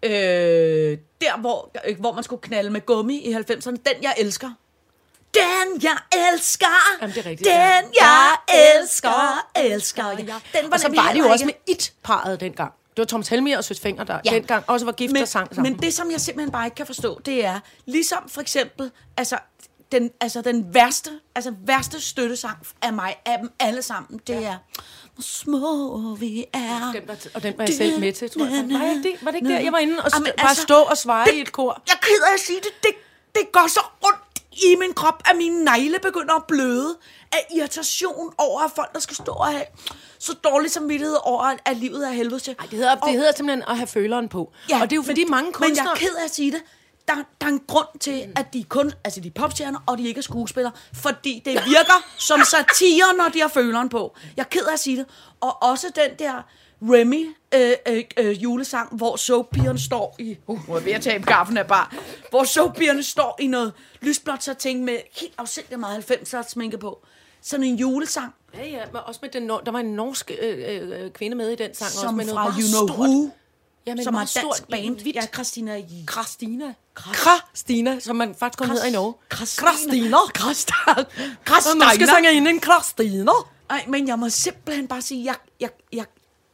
øh, 0.03 0.99
der, 1.21 1.41
hvor, 1.41 1.71
øh, 1.87 2.01
hvor 2.01 2.13
man 2.13 2.25
skulle 2.25 2.43
knalde 2.43 2.71
med 2.71 2.87
gummi 2.87 3.19
i 3.19 3.33
90'erne. 3.35 3.71
Den, 3.71 4.03
jeg 4.03 4.15
elsker. 4.19 4.51
Den, 5.35 5.83
jeg 5.83 5.97
elsker. 6.33 6.99
Jamen, 7.01 7.15
det 7.17 7.27
er 7.27 7.31
rigtigt, 7.31 7.51
Den, 7.51 7.93
ja. 8.01 8.07
jeg 8.07 8.37
elsker, 8.81 9.47
elsker. 9.57 10.09
jeg. 10.09 10.41
Den 10.63 10.73
Og 10.73 10.81
så 10.81 10.89
var 10.89 11.13
det 11.13 11.19
jo 11.19 11.29
også 11.29 11.45
med 11.45 11.55
It-parret 11.67 12.41
dengang. 12.41 12.73
Det 12.99 13.03
var 13.03 13.07
Thomas 13.07 13.29
Helmier 13.29 13.57
og 13.59 13.65
Søs 13.65 13.81
Fenger, 13.81 14.05
der 14.05 14.21
Ja. 14.25 14.31
dengang 14.31 14.65
også 14.67 14.87
var 14.87 14.93
gift 14.93 15.13
men, 15.13 15.23
og 15.23 15.29
sang 15.29 15.55
sammen. 15.55 15.73
Men 15.73 15.83
det, 15.83 15.95
som 15.95 16.11
jeg 16.11 16.21
simpelthen 16.21 16.53
bare 16.53 16.67
ikke 16.67 16.75
kan 16.75 16.87
forstå, 16.87 17.21
det 17.27 17.45
er, 17.45 17.61
ligesom 17.87 18.29
for 18.29 18.41
eksempel, 18.41 18.91
altså 19.17 19.39
den, 19.93 20.11
altså 20.21 20.43
den 20.43 20.75
værste, 20.75 21.11
altså 21.35 21.55
værste 21.67 22.01
støttesang 22.01 22.57
af 22.83 22.93
mig, 22.93 23.17
af 23.27 23.39
dem 23.39 23.51
alle 23.61 23.83
sammen, 23.83 24.21
det 24.27 24.37
er, 24.47 24.57
hvor 25.15 25.23
små 25.23 26.15
vi 26.15 26.45
er. 26.53 26.93
Den 26.93 27.03
var, 27.09 27.17
og 27.35 27.43
den 27.43 27.55
var 27.59 27.65
jeg 27.65 27.75
selv 27.75 28.01
med 28.01 28.13
til, 28.13 28.31
tror 28.31 28.45
jeg. 28.45 28.69
Var, 28.71 28.85
jeg 28.85 29.01
det? 29.03 29.13
var 29.23 29.31
det 29.31 29.39
ikke 29.39 29.49
der, 29.49 29.59
jeg 29.61 29.73
var 29.73 29.79
inde 29.79 29.97
og 30.05 30.11
Jamen, 30.15 30.27
st- 30.27 30.37
bare 30.37 30.49
altså, 30.49 30.63
stå 30.63 30.75
og 30.75 30.97
svare 30.99 31.27
det- 31.27 31.35
i 31.35 31.41
et 31.41 31.53
kor? 31.53 31.83
Jeg 31.87 31.93
er 31.95 31.99
ked 32.07 32.23
af 32.31 32.35
at 32.35 32.41
sige 32.41 32.59
det, 32.61 32.71
det, 32.83 32.91
det 33.35 33.53
går 33.53 33.67
så 33.69 33.81
ondt 34.07 34.18
i 34.63 34.77
min 34.79 34.93
krop, 34.95 35.23
at 35.31 35.37
mine 35.37 35.65
negle 35.65 35.99
begynder 36.03 36.35
at 36.35 36.43
bløde 36.49 36.97
af 37.33 37.47
irritation 37.57 38.35
over, 38.39 38.61
at 38.61 38.71
folk, 38.77 38.93
der 38.93 39.01
skal 39.01 39.17
stå 39.17 39.33
og 39.33 39.47
have 39.47 39.65
så 40.19 40.33
dårlig 40.45 40.71
samvittighed 40.71 41.17
over, 41.23 41.43
at- 41.67 41.77
livet 41.77 42.07
er 42.09 42.13
helvede 42.13 42.41
til. 42.41 42.55
Ej, 42.59 42.67
det 42.71 42.79
hedder, 42.79 42.95
det 42.95 43.13
hedder 43.13 43.33
simpelthen 43.37 43.65
at 43.69 43.77
have 43.77 43.87
føleren 43.87 44.29
på. 44.29 44.53
Ja, 44.71 44.77
og 44.83 44.91
det 44.91 44.93
er 44.93 44.97
jo 44.97 45.03
fordi 45.03 45.25
men, 45.25 45.31
mange 45.31 45.53
kunstnere... 45.53 45.85
Men 45.85 46.01
jeg 46.01 46.07
er 46.07 46.11
ked 46.11 46.17
af 46.21 46.25
at 46.25 46.35
sige 46.35 46.53
det. 46.53 46.63
Der, 47.09 47.15
der 47.41 47.47
er 47.47 47.51
en 47.51 47.61
grund 47.69 47.99
til, 48.01 48.33
at 48.37 48.53
de 48.53 48.65
kun, 48.65 48.93
altså 49.05 49.21
de 49.21 49.29
er 49.29 49.33
popstjerner, 49.35 49.79
og 49.87 49.99
de 49.99 50.09
ikke 50.09 50.19
er 50.19 50.23
skuespillere, 50.23 50.73
fordi 50.95 51.43
det 51.45 51.55
virker 51.55 52.05
som 52.19 52.41
satire, 52.45 53.15
når 53.17 53.29
de 53.29 53.41
har 53.41 53.49
føleren 53.49 53.89
på. 53.89 54.17
Jeg 54.37 54.43
er 54.43 54.49
ked 54.49 54.65
af 54.65 54.73
at 54.73 54.81
sige 54.81 54.97
det. 54.97 55.07
Og 55.41 55.63
også 55.63 55.87
den 55.95 56.19
der 56.19 56.43
Remy 56.83 57.35
øh, 57.55 57.73
øh, 57.89 58.05
øh, 58.17 58.43
julesang, 58.43 58.97
hvor 58.97 59.17
soappigerne 59.17 59.79
står 59.79 60.17
i... 60.19 60.37
Uh, 60.47 60.61
er 60.69 60.75
jeg 60.75 60.85
ved 60.85 60.93
at 60.93 61.03
tabe 61.03 61.25
gaffen 61.27 61.57
af 61.57 61.67
bare. 61.67 61.87
Hvor 62.31 62.45
soappigerne 62.45 63.03
står 63.03 63.37
i 63.41 63.47
noget 63.47 63.73
lysblåt 64.01 64.43
satin 64.43 64.85
med 64.85 64.99
helt 65.21 65.35
afsindig 65.39 65.81
meget 65.81 66.11
90'er 66.11 66.49
sminke 66.49 66.79
på. 66.79 67.07
Sådan 67.43 67.65
en 67.67 67.77
julesang, 67.77 68.35
Ja, 68.55 68.67
ja, 68.67 68.85
men 68.93 69.01
også 69.07 69.19
med 69.23 69.31
den, 69.31 69.49
der 69.49 69.71
var 69.71 69.79
en 69.79 69.87
norsk 69.95 70.31
øh, 70.43 71.03
øh, 71.05 71.11
kvinde 71.11 71.37
med 71.37 71.51
i 71.51 71.57
den 71.57 71.75
sang. 71.75 71.87
også 71.87 72.01
som 72.01 72.15
med 72.15 72.25
noget 72.25 72.37
fra 72.37 72.49
meget 72.49 72.63
You 72.63 72.69
Know 72.69 72.87
stort. 72.97 73.09
Who, 73.09 73.31
Ja, 73.87 73.95
men 73.95 74.05
som 74.05 74.15
et 74.15 74.19
dansk 74.19 74.33
stort, 74.39 74.65
band. 74.71 75.01
hvidt. 75.01 75.17
Ja, 75.17 75.27
Christina 75.35 75.83
Christina. 76.11 76.75
Christina, 77.15 78.01
som 78.01 78.17
man 78.17 78.35
faktisk 78.35 78.59
kun 78.59 78.69
hedder 78.69 78.85
i 78.87 78.91
Norge. 78.91 79.15
Christina. 79.33 80.19
Christina. 80.37 80.87
Og 81.71 81.77
man 81.79 81.89
skal 81.95 82.07
sange 82.07 82.33
ind 82.33 82.49
en 82.49 82.61
Christina. 82.63 83.33
Ej, 83.71 83.85
men 83.89 84.09
jeg 84.09 84.19
må 84.19 84.29
simpelthen 84.29 84.89
bare 84.89 85.03
sige, 85.03 85.25
jeg, 85.25 85.35
jeg, 85.61 85.71
jeg, 85.93 86.05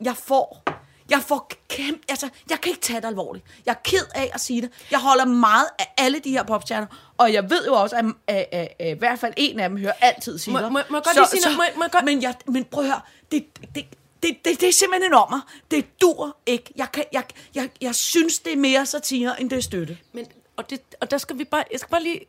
jeg 0.04 0.16
får... 0.16 0.62
Jeg 1.10 1.22
får 1.22 1.50
kæmpe... 1.68 2.00
Altså, 2.08 2.28
jeg 2.50 2.60
kan 2.60 2.70
ikke 2.70 2.80
tage 2.82 3.00
det 3.00 3.06
alvorligt. 3.06 3.44
Jeg 3.66 3.72
er 3.72 3.80
ked 3.84 4.06
af 4.14 4.30
at 4.34 4.40
sige 4.40 4.62
det. 4.62 4.70
Jeg 4.90 4.98
holder 5.00 5.24
meget 5.24 5.66
af 5.78 5.94
alle 5.98 6.18
de 6.18 6.30
her 6.30 6.42
popstjerner, 6.42 6.86
og 7.18 7.32
jeg 7.32 7.50
ved 7.50 7.66
jo 7.66 7.74
også, 7.74 7.96
at, 7.96 8.04
at, 8.26 8.36
at, 8.36 8.46
at, 8.52 8.68
at 8.78 8.96
i 8.96 8.98
hvert 8.98 9.18
fald 9.18 9.34
en 9.36 9.60
af 9.60 9.68
dem 9.68 9.78
hører 9.78 9.92
altid 10.00 10.38
sige 10.38 10.52
Må- 10.54 10.60
må- 10.60 10.68
må 10.68 10.76
jeg 10.78 10.84
godt 10.90 11.06
lige 11.16 11.26
sige 11.30 11.40
noget? 11.44 11.56
Må 11.74 11.78
må 11.78 11.84
jeg 11.84 11.90
godt- 11.90 12.04
Men, 12.04 12.22
jeg, 12.22 12.34
men 12.46 12.64
prøv 12.64 12.84
at 12.84 12.90
høre, 12.90 13.00
det, 13.32 13.46
det, 13.74 13.86
det, 14.22 14.36
det, 14.44 14.60
det 14.60 14.68
er 14.68 14.72
simpelthen 14.72 15.10
en 15.12 15.14
ommer. 15.14 15.40
Det 15.70 16.00
dur 16.00 16.36
ikke. 16.46 16.72
Jeg, 16.76 16.92
kan, 16.92 17.04
jeg, 17.12 17.24
jeg, 17.54 17.70
jeg 17.80 17.94
synes, 17.94 18.38
det 18.38 18.52
er 18.52 18.56
mere 18.56 18.86
satire, 18.86 19.40
end 19.40 19.50
det 19.50 19.56
er 19.56 19.62
støtte. 19.62 19.98
Men, 20.12 20.26
og, 20.56 20.70
det, 20.70 20.80
og 21.00 21.10
der 21.10 21.18
skal 21.18 21.38
vi 21.38 21.44
bare, 21.44 21.64
jeg 21.72 21.80
skal 21.80 21.90
bare 21.90 22.02
lige, 22.02 22.20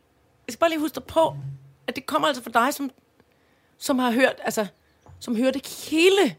jeg 0.46 0.52
skal 0.52 0.58
bare 0.58 0.70
lige 0.70 0.80
huske 0.80 0.94
dig 0.94 1.04
på, 1.04 1.36
at 1.86 1.96
det 1.96 2.06
kommer 2.06 2.28
altså 2.28 2.42
fra 2.42 2.50
dig, 2.64 2.74
som, 2.74 2.90
som 3.78 3.98
har 3.98 4.10
hørt, 4.10 4.34
altså, 4.44 4.66
som 5.20 5.36
hørte 5.36 5.60
hele 5.90 6.36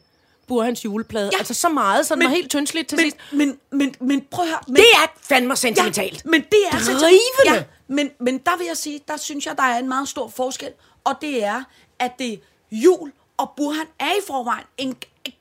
Burhans 0.48 0.86
juleplade. 0.86 1.30
Ja. 1.34 1.38
Altså 1.38 1.54
så 1.54 1.70
meget, 1.70 2.06
så 2.08 2.14
den 2.16 2.20
Men- 2.20 2.28
var 2.30 2.36
helt 2.36 2.52
tyndsligt 2.52 2.90
til 2.90 2.96
Men, 2.96 3.04
sidst. 3.04 3.18
men, 3.32 3.60
men, 3.72 3.96
men 4.02 4.22
prøv 4.32 4.44
at 4.46 4.50
høre. 4.50 4.60
Men, 4.68 4.76
Det 4.76 4.86
er 4.96 5.08
fandme 5.22 5.56
sentimentalt. 5.56 6.22
Ja, 6.26 6.30
men 6.30 6.42
det 6.42 6.60
er 6.72 6.78
Drivende. 7.00 7.54
Ja, 7.54 7.64
men, 7.88 8.10
men 8.20 8.38
der 8.38 8.58
vil 8.58 8.68
jeg 8.68 8.78
sige, 8.78 9.00
der 9.08 9.18
synes 9.18 9.46
jeg, 9.46 9.58
der 9.58 9.64
er 9.64 9.78
en 9.80 9.88
meget 9.88 10.08
stor 10.10 10.28
forskel. 10.30 10.70
Og 11.04 11.14
det 11.22 11.44
er, 11.44 11.64
at 12.00 12.12
det 12.20 12.42
jul 12.72 13.12
Og 13.38 13.52
Burhan 13.58 13.86
er 14.00 14.12
i 14.12 14.22
forvejen 14.28 14.66
en 14.78 14.96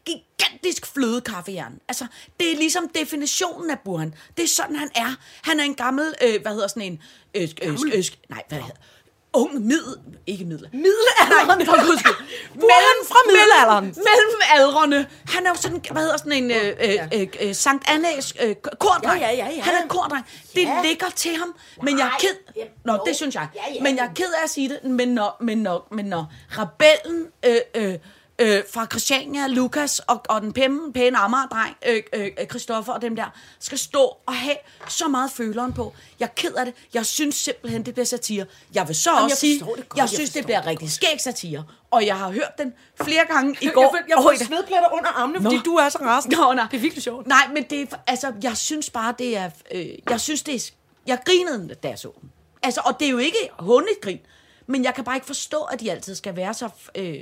gigantisk 0.07 0.87
flødekaffejern. 0.87 1.81
Altså, 1.88 2.07
det 2.40 2.53
er 2.53 2.57
ligesom 2.57 2.88
definitionen 2.88 3.71
af 3.71 3.79
Burhan. 3.85 4.14
Det 4.37 4.42
er 4.45 4.49
sådan, 4.49 4.77
han 4.77 4.90
er. 4.95 5.14
Han 5.42 5.61
er 5.61 5.64
en 5.64 5.75
gammel, 5.75 6.14
øh, 6.23 6.42
hvad 6.42 6.53
hedder 6.53 6.66
sådan 6.69 6.83
en... 6.83 7.03
Øh, 7.35 7.42
øh, 7.62 7.73
øh, 7.73 8.05
nej, 8.29 8.42
hvad 8.49 8.59
hedder 8.59 8.75
Ung, 9.37 9.66
middel... 9.66 9.94
Ikke 10.27 10.44
middel. 10.44 10.68
Middelalderen. 10.85 11.66
For 11.66 11.87
guds 11.87 12.01
skyld. 12.01 12.14
Burhan 12.55 13.01
fra 13.11 13.18
middelalderen. 13.27 13.85
Mellem 13.85 14.40
aldrene. 14.57 15.07
Han 15.29 15.46
er 15.46 15.51
jo 15.51 15.55
sådan, 15.55 15.81
hvad 15.90 16.03
hedder 16.03 16.16
sådan 16.16 16.33
en 16.33 16.51
øh, 16.51 16.66
øh, 16.81 17.20
øh, 17.20 17.29
øh, 17.40 17.55
Sankt 17.55 17.90
Annas 17.90 18.35
øh, 18.42 18.55
kordreng. 18.55 19.20
Ja, 19.20 19.31
ja, 19.31 19.37
ja, 19.37 19.51
ja. 19.57 19.62
Han 19.62 19.75
er 19.75 19.83
en 19.83 19.88
kordreng. 19.88 20.27
Det 20.55 20.68
ligger 20.85 21.07
til 21.16 21.37
ham, 21.37 21.55
men 21.83 21.99
jeg 21.99 22.07
er 22.07 22.18
ked... 22.18 22.66
Nå, 22.85 22.99
det 23.07 23.16
synes 23.16 23.35
jeg. 23.35 23.49
Men 23.83 23.96
jeg 23.96 24.05
er 24.05 24.14
ked 24.14 24.33
af 24.38 24.44
at 24.44 24.51
sige 24.51 24.68
det, 24.68 24.90
men 24.90 25.09
når, 25.09 25.37
men 25.40 25.59
når, 25.59 25.88
men 25.90 26.05
når 26.05 26.33
rebellen... 26.51 27.27
Øh, 27.44 27.61
øh, 27.75 27.99
øh, 28.38 28.62
fra 28.72 28.87
Christiania, 28.90 29.46
Lukas 29.46 29.99
og, 29.99 30.22
og 30.29 30.42
den 30.42 30.53
pæne, 30.53 30.92
pæne 30.92 31.18
Amager-dreng, 31.18 31.77
øh, 31.87 32.03
øh, 32.12 32.46
Christoffer 32.49 32.92
og 32.92 33.03
dem 33.03 33.16
der, 33.16 33.25
skal 33.59 33.79
stå 33.79 34.16
og 34.27 34.35
have 34.35 34.57
så 34.88 35.09
meget 35.09 35.31
føleren 35.31 35.72
på. 35.72 35.94
Jeg 36.20 36.27
er 36.27 36.31
ked 36.37 36.55
af 36.55 36.64
det. 36.64 36.75
Jeg 36.94 37.07
synes 37.07 37.35
simpelthen, 37.35 37.87
det 37.87 37.94
bliver 37.94 38.07
satire. 38.07 38.46
Jeg 38.75 38.88
vil 38.88 38.96
så 38.96 39.11
Jamen, 39.11 39.25
også 39.25 39.33
jeg 39.33 39.38
sige, 39.38 39.64
godt. 39.64 39.79
jeg 39.79 39.87
Jeg 39.96 40.09
synes, 40.09 40.31
det 40.31 40.44
bliver 40.44 40.61
det 40.61 40.66
rigtig 40.66 40.90
skæg 40.92 41.20
satire. 41.20 41.64
Og 41.90 42.07
jeg 42.07 42.18
har 42.18 42.31
hørt 42.31 42.59
den 42.59 42.72
flere 43.03 43.25
gange 43.31 43.57
i 43.61 43.64
Jeg, 43.64 43.72
går. 43.72 43.83
jeg, 43.83 44.05
jeg 44.09 44.16
og 44.16 44.22
får 44.22 44.44
svedpletter 44.44 44.92
under 44.92 45.09
armene, 45.09 45.42
fordi 45.42 45.57
Nå. 45.57 45.62
du 45.62 45.75
er 45.75 45.88
så 45.88 45.99
rasende. 45.99 46.37
Nå, 46.37 46.53
nej. 46.53 46.66
Det 46.70 46.77
er 46.77 46.81
virkelig 46.81 47.03
sjovt. 47.03 47.27
Nej, 47.27 47.49
men 47.55 47.64
det 47.70 47.83
er, 47.83 47.96
altså, 48.07 48.33
jeg 48.42 48.57
synes 48.57 48.90
bare, 48.90 49.14
det 49.18 49.37
er, 49.37 49.51
øh, 49.75 49.87
jeg 50.11 50.20
synes, 50.20 50.42
det 50.42 50.55
er, 50.55 50.70
jeg 51.07 51.18
grinede, 51.25 51.75
da 51.75 51.88
jeg 51.88 51.99
så 51.99 52.12
den. 52.20 52.31
Altså, 52.62 52.81
og 52.85 53.01
det 53.01 53.07
er 53.07 53.11
jo 53.11 53.18
ikke 53.18 53.51
hundet 53.59 54.01
grin, 54.03 54.18
men 54.66 54.85
jeg 54.85 54.94
kan 54.94 55.05
bare 55.05 55.16
ikke 55.16 55.27
forstå, 55.27 55.62
at 55.62 55.81
de 55.81 55.90
altid 55.90 56.14
skal 56.14 56.37
være 56.37 56.55
så 56.55 56.68
øh, 56.94 57.20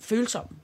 følsomme. 0.00 0.58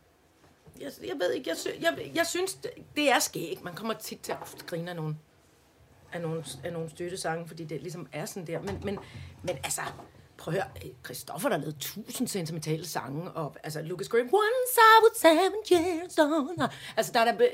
Jeg, 0.81 0.93
jeg 1.07 1.17
ved 1.19 1.33
ikke, 1.33 1.51
jeg, 1.51 1.57
sy, 1.57 1.69
jeg, 1.81 2.11
jeg 2.15 2.27
synes, 2.27 2.55
det, 2.55 2.71
det 2.97 3.11
er 3.11 3.19
skægt. 3.19 3.65
Man 3.65 3.75
kommer 3.75 3.95
tit 3.95 4.21
til 4.21 4.33
at 4.33 4.65
grine 4.67 4.91
af 4.91 4.97
nogle, 4.97 5.17
af 6.13 6.21
nogle, 6.21 6.45
af 6.65 6.73
nogle 6.73 6.91
støttesange, 6.91 7.49
fordi 7.49 7.65
det 7.65 7.83
ligesom 7.83 8.07
er 8.13 8.27
sådan 8.27 8.47
der. 8.47 8.61
Men, 8.63 8.81
men, 8.85 8.99
men 9.43 9.57
altså, 9.65 9.83
prøv 10.39 10.55
at 10.55 10.61
høre, 10.61 10.71
øh, 10.85 10.91
Christoffer, 11.05 11.49
der 11.49 11.57
lavet 11.57 11.77
tusind 11.81 12.29
sentimentale 12.29 12.87
sange, 12.87 13.31
og 13.31 13.57
altså 13.65 13.83
Lucas 13.83 14.09
Graham, 14.09 14.27
Once 14.27 14.77
I 14.77 15.03
was 15.05 15.21
seven 15.21 15.53
years 15.73 16.19
old. 16.19 16.69
Altså, 16.97 17.13
der 17.13 17.21
er 17.21 17.25
der, 17.25 17.33
der 17.39 17.49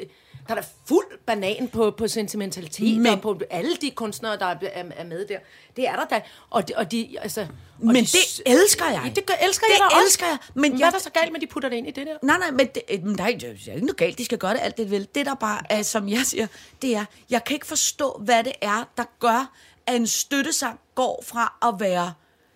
er 0.49 0.55
der 0.55 0.62
fuld 0.88 1.18
banan 1.27 1.68
på, 1.68 1.90
på 1.90 2.09
sentimentalitet, 2.09 3.01
Men- 3.01 3.12
og 3.12 3.21
på 3.21 3.40
alle 3.51 3.77
de 3.77 3.90
kunstnere, 3.90 4.38
der 4.38 4.47
er, 4.47 4.57
er, 4.62 5.05
med 5.05 5.27
der. 5.29 5.38
Det 5.77 5.88
er 5.88 5.97
der 5.97 6.05
da. 6.05 6.21
Og 6.51 6.68
de, 6.68 6.73
og 6.77 6.90
de 6.90 7.16
altså... 7.21 7.40
Og 7.40 7.49
Men 7.87 7.97
de, 7.97 8.01
det 8.03 8.40
elsker 8.47 8.88
jeg. 8.88 9.12
Det 9.16 9.27
gør, 9.27 9.35
elsker 9.42 9.66
Det 9.66 9.73
jeg 9.73 9.79
da 9.81 9.85
også. 9.97 10.07
elsker 10.07 10.27
jeg, 10.27 10.38
men 10.55 10.71
hvad 10.71 10.79
jeg- 10.81 10.87
er 10.87 10.90
der 10.90 10.99
så 10.99 11.11
galt 11.11 11.33
med, 11.33 11.40
de 11.40 11.47
putter 11.47 11.68
det 11.68 11.77
ind 11.77 11.88
i 11.88 11.90
det 11.90 12.07
der? 12.07 12.16
Nej, 12.23 12.38
nej, 12.38 12.51
men 12.51 12.66
det, 12.66 12.83
øh, 12.90 13.03
men 13.05 13.18
der 13.18 13.25
er, 13.25 13.29
ikke- 13.29 13.81
noget 13.81 13.97
galt. 13.97 14.18
De 14.18 14.25
skal 14.25 14.38
gøre 14.38 14.53
det 14.55 14.61
alt 14.62 14.77
det, 14.77 14.85
de 14.87 14.90
vil. 14.90 15.09
Det, 15.14 15.27
der 15.27 15.35
bare 15.35 15.61
er, 15.71 15.83
som 15.83 16.09
jeg 16.09 16.21
siger, 16.27 16.47
det 16.83 16.97
er, 16.97 17.05
jeg 17.31 17.45
kan 17.45 17.55
ikke 17.55 17.66
forstå, 17.66 18.21
hvad 18.25 18.45
det 18.45 18.53
er, 18.61 18.85
der 18.97 19.05
gør, 19.21 19.53
at 19.87 19.97
en 19.97 20.07
støttesang 20.07 20.81
går 20.95 21.25
fra 21.27 21.59
at 21.62 21.81
være 21.81 22.12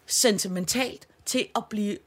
sentimentalt 0.07 1.09
til 1.25 1.49
at 1.57 1.65
blive, 1.71 1.99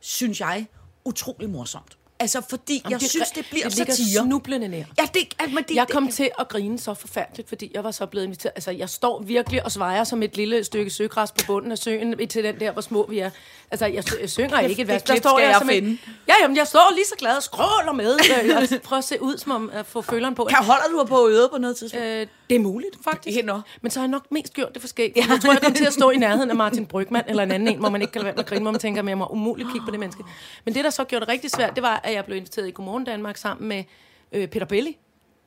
synes 0.00 0.40
jeg, 0.40 0.66
utrolig 1.04 1.50
morsomt. 1.50 1.97
Altså, 2.20 2.42
fordi 2.48 2.82
jeg 2.90 3.00
det- 3.00 3.10
synes, 3.10 3.30
det 3.30 3.46
bliver 3.50 3.68
det 3.68 3.76
ligger 3.78 3.94
satire. 3.94 4.22
snublende 4.24 4.68
nær. 4.68 4.76
Ja, 4.78 5.02
det, 5.14 5.34
altså, 5.38 5.54
men 5.54 5.64
det, 5.68 5.74
Jeg 5.74 5.86
det, 5.86 5.94
kom 5.94 6.08
til 6.08 6.30
at 6.38 6.48
grine 6.48 6.78
så 6.78 6.94
forfærdeligt, 6.94 7.48
fordi 7.48 7.70
jeg 7.74 7.84
var 7.84 7.90
så 7.90 8.06
blevet 8.06 8.24
inviteret. 8.24 8.52
Altså, 8.56 8.70
jeg 8.70 8.88
står 8.88 9.22
virkelig 9.22 9.64
og 9.64 9.72
svejer 9.72 10.04
som 10.04 10.22
et 10.22 10.36
lille 10.36 10.64
stykke 10.64 10.90
søgræs 10.90 11.30
på 11.32 11.40
bunden 11.46 11.72
af 11.72 11.78
søen 11.78 12.28
til 12.28 12.44
den 12.44 12.60
der, 12.60 12.72
hvor 12.72 12.82
små 12.82 13.06
vi 13.10 13.18
er. 13.18 13.30
Altså, 13.70 13.86
jeg, 13.86 14.04
jeg 14.20 14.30
synger 14.30 14.60
ikke 14.60 14.82
et 14.82 14.88
vers. 14.88 15.02
det 15.02 15.10
klip 15.10 15.22
skal 15.22 15.30
jeg 15.38 15.50
jeg 15.50 15.62
en- 15.62 15.68
finde. 15.68 15.98
Ja, 16.28 16.34
jamen, 16.42 16.56
jeg 16.56 16.66
står 16.66 16.92
lige 16.94 17.04
så 17.08 17.14
glad 17.18 17.36
og 17.36 17.42
skråler 17.42 17.92
med. 17.92 18.14
øh, 18.44 18.56
og 18.56 18.62
prøver 18.84 18.98
at 18.98 19.04
se 19.04 19.22
ud, 19.22 19.38
som 19.38 19.52
om 19.52 19.70
at 19.72 19.86
få 19.86 20.02
føleren 20.02 20.34
på. 20.34 20.44
kan 20.44 20.64
holder 20.64 20.84
du 20.92 21.04
på 21.04 21.28
øret 21.28 21.50
på 21.52 21.58
noget 21.58 21.76
tidspunkt? 21.76 22.06
Øh, 22.06 22.26
det 22.50 22.56
er 22.56 22.60
muligt, 22.60 22.96
faktisk. 23.04 23.36
Ja. 23.46 23.52
Men 23.82 23.90
så 23.90 23.98
har 23.98 24.04
jeg 24.06 24.10
nok 24.10 24.26
mest 24.30 24.52
gjort 24.54 24.68
det 24.74 24.82
for 24.82 24.88
skæg. 24.88 25.12
Ja. 25.16 25.24
Jeg 25.30 25.40
tror, 25.40 25.52
jeg 25.52 25.62
kommer 25.62 25.76
til 25.76 25.84
at 25.86 25.92
stå 25.92 26.10
i 26.10 26.16
nærheden 26.16 26.50
af 26.50 26.56
Martin 26.56 26.86
Brygman, 26.86 27.24
eller 27.28 27.42
en 27.42 27.52
anden 27.52 27.68
en, 27.68 27.78
hvor 27.78 27.88
man 27.88 28.00
ikke 28.02 28.12
kan 28.12 28.20
lade 28.20 28.24
være 28.26 28.34
med 28.34 28.44
at 28.44 28.48
grine, 28.48 28.62
hvor 28.62 28.70
man 28.70 28.80
tænker, 28.80 29.02
at 29.02 29.08
jeg 29.08 29.18
må 29.18 29.26
umuligt 29.26 29.68
kigge 29.72 29.84
på 29.86 29.90
det 29.90 30.00
menneske. 30.00 30.22
Men 30.64 30.74
det, 30.74 30.84
der 30.84 30.90
så 30.90 31.04
gjorde 31.04 31.24
det 31.24 31.32
rigtig 31.32 31.50
svært, 31.50 31.74
det 31.74 31.82
var, 31.82 32.00
at 32.08 32.14
jeg 32.14 32.24
blev 32.24 32.36
inviteret 32.36 32.68
i 32.68 32.70
Godmorgen 32.70 33.04
Danmark 33.04 33.36
sammen 33.36 33.68
med 33.68 33.84
øh, 34.32 34.48
Peter 34.48 34.66
Belli, 34.66 34.98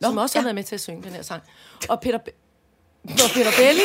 som 0.01 0.17
også 0.17 0.37
har 0.37 0.41
ja. 0.41 0.45
været 0.45 0.55
med 0.55 0.63
til 0.63 0.75
at 0.75 0.81
synge 0.81 1.03
den 1.03 1.11
her 1.11 1.21
sang. 1.21 1.43
Og 1.89 2.01
Peter, 2.01 2.17
Be- 2.17 2.31
Peter 3.07 3.51
Belli 3.57 3.81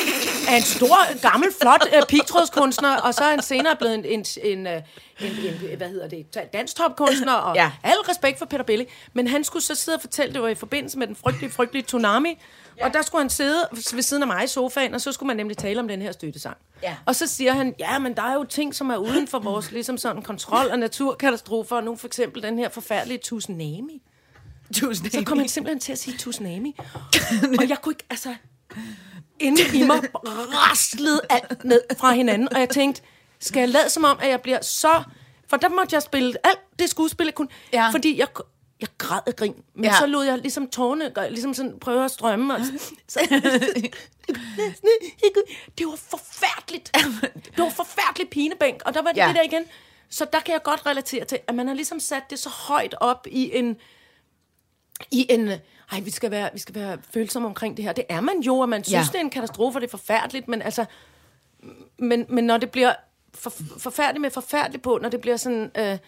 er 0.48 0.56
en 0.56 0.62
stor, 0.62 1.20
gammel, 1.30 1.48
flot 1.60 1.84
øh, 1.96 2.02
pigtrådskunstner, 2.08 2.96
og 2.96 3.14
så 3.14 3.24
er 3.24 3.30
han 3.30 3.42
senere 3.42 3.76
blevet 3.76 3.94
en, 3.94 4.04
en, 4.04 4.24
en, 4.42 4.66
øh, 4.66 4.82
en, 5.20 5.32
en 5.70 5.76
hvad 5.76 5.88
hedder 5.88 6.08
det, 6.08 6.52
danstopkunstner, 6.52 7.32
og 7.32 7.56
ja. 7.56 7.72
al 7.82 7.96
respekt 8.08 8.38
for 8.38 8.46
Peter 8.46 8.64
Belli. 8.64 8.86
Men 9.12 9.26
han 9.26 9.44
skulle 9.44 9.62
så 9.62 9.74
sidde 9.74 9.96
og 9.96 10.00
fortælle, 10.00 10.34
det 10.34 10.42
var 10.42 10.48
i 10.48 10.54
forbindelse 10.54 10.98
med 10.98 11.06
den 11.06 11.16
frygtelige, 11.16 11.50
frygtelige 11.50 11.82
tsunami, 11.82 12.38
ja. 12.78 12.86
og 12.86 12.94
der 12.94 13.02
skulle 13.02 13.22
han 13.22 13.30
sidde 13.30 13.68
ved 13.72 14.02
siden 14.02 14.22
af 14.22 14.26
mig 14.26 14.44
i 14.44 14.46
sofaen, 14.46 14.94
og 14.94 15.00
så 15.00 15.12
skulle 15.12 15.26
man 15.26 15.36
nemlig 15.36 15.56
tale 15.56 15.80
om 15.80 15.88
den 15.88 16.02
her 16.02 16.12
støttesang. 16.12 16.56
Ja. 16.82 16.96
Og 17.06 17.16
så 17.16 17.26
siger 17.26 17.52
han, 17.52 17.74
ja, 17.78 17.98
men 17.98 18.16
der 18.16 18.22
er 18.22 18.34
jo 18.34 18.44
ting, 18.44 18.74
som 18.74 18.90
er 18.90 18.96
uden 18.96 19.28
for 19.28 19.38
vores 19.38 19.72
ligesom 19.72 19.98
sådan, 19.98 20.22
kontrol 20.22 20.66
af 20.70 20.78
naturkatastrofer, 20.78 21.76
og 21.76 21.84
nu 21.84 21.96
for 21.96 22.06
eksempel 22.06 22.42
den 22.42 22.58
her 22.58 22.68
forfærdelige 22.68 23.18
tsunami. 23.18 24.02
Tusind 24.74 25.10
Så 25.10 25.24
kom 25.24 25.38
han 25.38 25.48
simpelthen 25.48 25.80
til 25.80 25.92
at 25.92 25.98
sige 25.98 26.16
tsunami. 26.16 26.76
og 27.58 27.68
jeg 27.68 27.78
kunne 27.82 27.92
ikke, 27.92 28.04
altså... 28.10 28.34
Inde 29.40 29.62
i 29.74 29.82
mig 29.82 30.00
raslede 30.14 31.20
alt 31.30 31.64
ned 31.64 31.80
fra 31.98 32.12
hinanden, 32.12 32.52
og 32.52 32.60
jeg 32.60 32.68
tænkte, 32.68 33.02
skal 33.40 33.60
jeg 33.60 33.68
lade 33.68 33.90
som 33.90 34.04
om, 34.04 34.18
at 34.20 34.28
jeg 34.28 34.40
bliver 34.40 34.62
så... 34.62 35.02
For 35.48 35.56
der 35.56 35.68
måtte 35.68 35.94
jeg 35.94 36.02
spille 36.02 36.34
alt 36.44 36.58
det 36.78 36.90
skuespil, 36.90 37.24
jeg 37.24 37.34
kunne. 37.34 37.48
Ja. 37.72 37.90
Fordi 37.90 38.18
jeg, 38.18 38.26
jeg 38.80 38.88
græd 38.98 39.20
af 39.26 39.36
grin. 39.36 39.54
Men 39.74 39.84
Ja. 39.84 39.94
så 40.00 40.06
lod 40.06 40.24
jeg 40.24 40.38
ligesom 40.38 40.68
tårne, 40.68 41.12
ligesom 41.30 41.54
sådan 41.54 41.78
prøve 41.80 42.04
at 42.04 42.10
strømme. 42.10 42.54
Og 42.54 42.60
så, 43.08 43.20
det 45.78 45.86
var 45.86 45.96
forfærdeligt. 45.96 46.90
Det 47.34 47.58
var 47.64 47.68
forfærdeligt 47.70 48.30
pinebænk. 48.30 48.82
Og 48.86 48.94
der 48.94 49.02
var 49.02 49.10
det, 49.12 49.16
Ja. 49.18 49.26
det 49.28 49.34
der 49.36 49.42
igen. 49.42 49.64
Så 50.08 50.26
der 50.32 50.40
kan 50.40 50.52
jeg 50.52 50.62
godt 50.62 50.86
relatere 50.86 51.24
til, 51.24 51.38
at 51.48 51.54
man 51.54 51.66
har 51.68 51.74
ligesom 51.74 52.00
sat 52.00 52.22
det 52.30 52.38
så 52.38 52.48
højt 52.48 52.94
op 53.00 53.26
i 53.30 53.50
en 53.56 53.76
i 55.10 55.26
en, 55.30 55.48
ej, 55.92 56.00
vi 56.00 56.10
skal, 56.10 56.30
være, 56.30 56.50
vi 56.52 56.58
skal 56.58 56.74
være 56.74 56.98
følsomme 57.14 57.48
omkring 57.48 57.76
det 57.76 57.84
her. 57.84 57.92
Det 57.92 58.04
er 58.08 58.20
man 58.20 58.40
jo, 58.40 58.58
og 58.58 58.68
man 58.68 58.84
synes, 58.84 59.06
ja. 59.06 59.12
det 59.12 59.14
er 59.14 59.20
en 59.20 59.30
katastrofe, 59.30 59.76
og 59.76 59.80
det 59.80 59.86
er 59.86 59.90
forfærdeligt, 59.90 60.48
men 60.48 60.62
altså, 60.62 60.84
men, 61.98 62.26
men 62.28 62.44
når 62.44 62.56
det 62.56 62.70
bliver 62.70 62.94
for, 63.34 63.52
forfærdeligt 63.78 64.20
med 64.22 64.30
forfærdeligt 64.30 64.82
på, 64.82 64.98
når 65.02 65.08
det 65.08 65.20
bliver 65.20 65.36
sådan, 65.36 65.70
øh, 65.78 65.98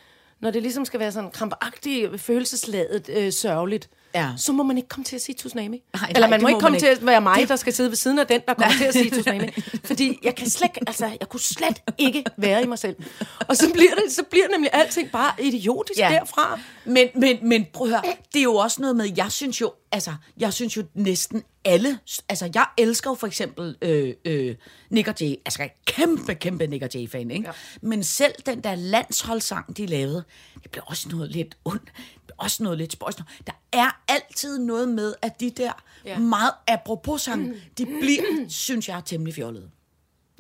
når 0.41 0.51
det 0.51 0.63
ligesom 0.63 0.85
skal 0.85 1.01
være 1.01 1.13
sådan 1.13 1.31
krampagtigt, 1.31 2.21
følelsesladet, 2.21 3.09
øh, 3.09 3.33
sørgeligt, 3.33 3.91
Ja. 4.15 4.31
så 4.37 4.53
må 4.53 4.63
man 4.63 4.77
ikke 4.77 4.89
komme 4.89 5.05
til 5.05 5.17
at 5.17 5.23
sige 5.23 5.37
tsunami. 5.37 5.83
Nej, 5.95 6.09
Eller 6.15 6.21
nej, 6.21 6.31
man 6.31 6.41
må 6.41 6.43
må 6.43 6.49
ikke 6.49 6.61
komme 6.61 6.75
man 6.75 6.81
til 6.81 6.89
ikke. 6.89 7.01
at 7.01 7.07
være 7.07 7.21
mig, 7.21 7.49
der 7.49 7.57
skal 7.57 7.73
sidde 7.73 7.91
ved 7.91 7.97
siden 7.97 8.19
af 8.19 8.27
den, 8.27 8.41
der 8.49 8.55
kommer 8.55 8.77
til 8.79 8.85
at 8.85 8.95
sige 8.95 9.11
tsunami. 9.11 9.49
Fordi 9.85 10.19
jeg 10.23 10.35
kan 10.35 10.51
slet, 10.51 10.71
altså, 10.87 11.07
jeg 11.21 11.29
kunne 11.29 11.41
slet 11.41 11.83
ikke 11.99 12.25
være 12.37 12.63
i 12.63 12.67
mig 12.67 12.79
selv. 12.79 12.97
Og 13.49 13.57
så 13.57 13.71
bliver 13.73 13.95
det, 13.95 14.13
så 14.13 14.23
bliver 14.31 14.49
nemlig 14.49 14.71
alting 14.73 15.11
bare 15.11 15.33
idiotisk 15.43 15.99
Ja. 15.99 16.09
derfra. 16.11 16.61
Men, 16.85 17.09
men, 17.15 17.39
men 17.43 17.67
prøv 17.73 17.87
at 17.87 17.91
høre, 17.91 18.03
det 18.33 18.39
er 18.39 18.43
jo 18.43 18.55
også 18.55 18.81
noget 18.81 18.97
med, 18.97 19.11
jeg 19.17 19.33
synes 19.33 19.61
jo, 19.61 19.73
altså, 19.93 20.15
jeg 20.39 20.53
synes 20.53 20.77
jo 20.77 20.83
næsten 20.95 21.43
alle, 21.65 21.99
altså, 22.29 22.51
jeg 22.55 22.67
elsker 22.79 23.11
jo 23.11 23.15
for 23.15 23.27
eksempel 23.27 23.77
øh, 23.83 24.15
øh, 24.25 24.55
Nick 24.91 25.09
og 25.09 25.15
Jay, 25.21 25.35
altså, 25.47 25.63
jeg 25.63 25.67
er 25.67 25.93
kæmpe, 25.93 26.35
kæmpe 26.35 26.67
Nick 26.67 26.83
og 26.83 26.89
Jay-fan, 26.95 27.31
ikke? 27.31 27.47
Ja. 27.47 27.53
Men 27.83 28.05
selv 28.05 28.33
den 28.47 28.61
der 28.61 28.75
landsholdssang, 28.75 29.77
de 29.77 29.87
lavede, 29.87 30.25
det 30.63 30.71
blev 30.71 30.85
også 30.87 31.09
noget 31.09 31.31
lidt 31.31 31.57
ondt, 31.65 31.93
også 32.37 32.63
noget 32.63 32.79
lidt 32.79 32.93
spøjs. 32.93 33.15
Der 33.47 33.53
er 33.73 33.98
altid 34.09 34.59
noget 34.59 34.89
med, 34.89 35.15
at 35.23 35.41
de 35.41 35.51
der 35.51 35.73
ja. 36.05 36.19
Meget 36.19 36.53
apropos 36.69 37.23
sang, 37.23 37.55
de 37.79 37.87
bliver, 37.87 38.23
synes 38.49 38.89
jeg, 38.89 39.03
temmelig 39.05 39.35
fjollede. 39.35 39.71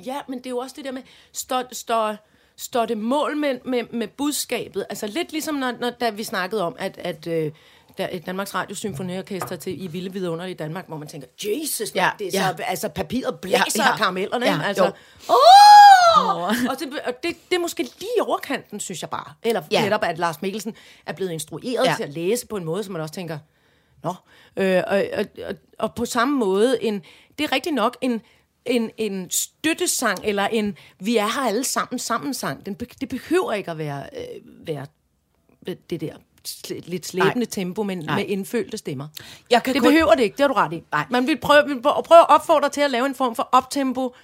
Ja, 0.06 0.16
men 0.28 0.38
det 0.38 0.46
er 0.46 0.50
jo 0.50 0.58
også 0.58 0.74
det 0.76 0.84
der 0.84 0.92
med, 0.92 1.02
står, 1.32 1.64
står, 1.72 2.16
står 2.56 2.86
det 2.86 2.98
mål 2.98 3.36
med, 3.36 3.58
med, 3.64 3.82
med 3.92 4.08
budskabet? 4.08 4.86
Altså 4.90 5.06
lidt 5.06 5.32
ligesom, 5.32 5.54
når, 5.54 5.72
når 5.80 5.90
da 5.90 6.10
vi 6.10 6.24
snakkede 6.24 6.62
om, 6.62 6.76
at, 6.78 6.98
at 6.98 7.26
øh, 7.26 7.52
der, 7.98 8.18
Danmarks 8.18 8.54
Radio 8.54 8.76
Symfoniorkester 8.76 9.56
til 9.56 9.84
i 9.84 9.86
Vilde 9.86 10.12
Vidunder 10.12 10.44
i 10.44 10.54
Danmark, 10.54 10.86
hvor 10.88 10.96
man 10.96 11.08
tænker, 11.08 11.28
Jesus, 11.44 11.94
Ja, 11.94 12.10
det 12.18 12.26
er 12.26 12.30
ja. 12.46 12.56
så, 12.56 12.62
altså 12.62 12.88
papiret 12.88 13.40
blæser 13.40 13.58
Ja, 13.76 13.82
ja, 13.84 13.90
ja. 13.90 13.96
karamellerne, 13.96 14.46
Ja, 14.46 14.60
altså. 14.62 14.84
jo. 14.84 14.90
Åh! 15.30 16.48
Og, 16.70 16.78
det, 16.78 17.00
og 17.06 17.12
det, 17.22 17.36
det 17.50 17.56
er 17.56 17.60
måske 17.60 17.82
lige 17.82 18.10
i 18.18 18.20
overkanten, 18.20 18.80
synes 18.80 19.02
jeg 19.02 19.10
bare. 19.10 19.32
Eller 19.42 19.62
Ja. 19.70 19.82
netop, 19.82 20.04
at 20.04 20.18
Lars 20.18 20.42
Mikkelsen 20.42 20.74
er 21.06 21.12
blevet 21.12 21.30
instrueret 21.32 21.86
ja. 21.86 21.94
til 21.96 22.02
at 22.02 22.10
læse 22.12 22.46
på 22.46 22.56
en 22.56 22.64
måde, 22.64 22.84
som 22.84 22.92
man 22.92 23.02
også 23.02 23.14
tænker, 23.14 23.38
nå. 24.04 24.14
Øh, 24.56 24.82
og, 24.86 25.04
og, 25.12 25.24
og, 25.48 25.54
og 25.78 25.94
på 25.94 26.04
samme 26.04 26.38
måde, 26.38 26.82
en, 26.84 27.02
det 27.38 27.44
er 27.44 27.52
rigtigt 27.52 27.74
nok 27.74 27.96
en, 28.00 28.20
en, 28.64 28.90
en 28.96 29.30
støttesang, 29.30 30.18
eller 30.24 30.46
en 30.46 30.76
vi 30.98 31.16
er 31.16 31.26
her 31.26 31.48
alle 31.48 31.64
sammen 31.64 31.98
sammen 31.98 32.34
sang. 32.34 32.66
Den, 32.66 32.74
det 32.74 33.08
behøver 33.08 33.52
ikke 33.52 33.70
at 33.70 33.78
være, 33.78 34.02
øh, 34.16 34.66
være 34.66 34.86
det 35.90 36.00
der 36.00 36.14
lidt 36.86 37.06
slæbende 37.06 37.34
Nej. 37.38 37.44
tempo, 37.44 37.82
men 37.82 37.98
Nej. 37.98 38.16
med 38.16 38.24
indfølte 38.28 38.76
stemmer. 38.78 39.08
Jeg 39.50 39.62
kan 39.62 39.74
det 39.74 39.82
kun- 39.82 39.90
behøver 39.92 40.14
det 40.14 40.22
ikke, 40.22 40.34
det 40.36 40.40
har 40.40 40.48
du 40.48 40.54
ret 40.54 40.72
i. 40.72 40.82
Nej. 40.92 41.06
Man 41.10 41.26
vil 41.26 41.36
prøve, 41.40 41.66
vil 41.68 41.82
prøve 41.82 42.20
at 42.20 42.30
opfordre 42.30 42.68
til 42.68 42.80
at 42.80 42.90
lave 42.90 43.06
en 43.06 43.14
form 43.14 43.34
for 43.34 43.48
optempo, 43.52 44.14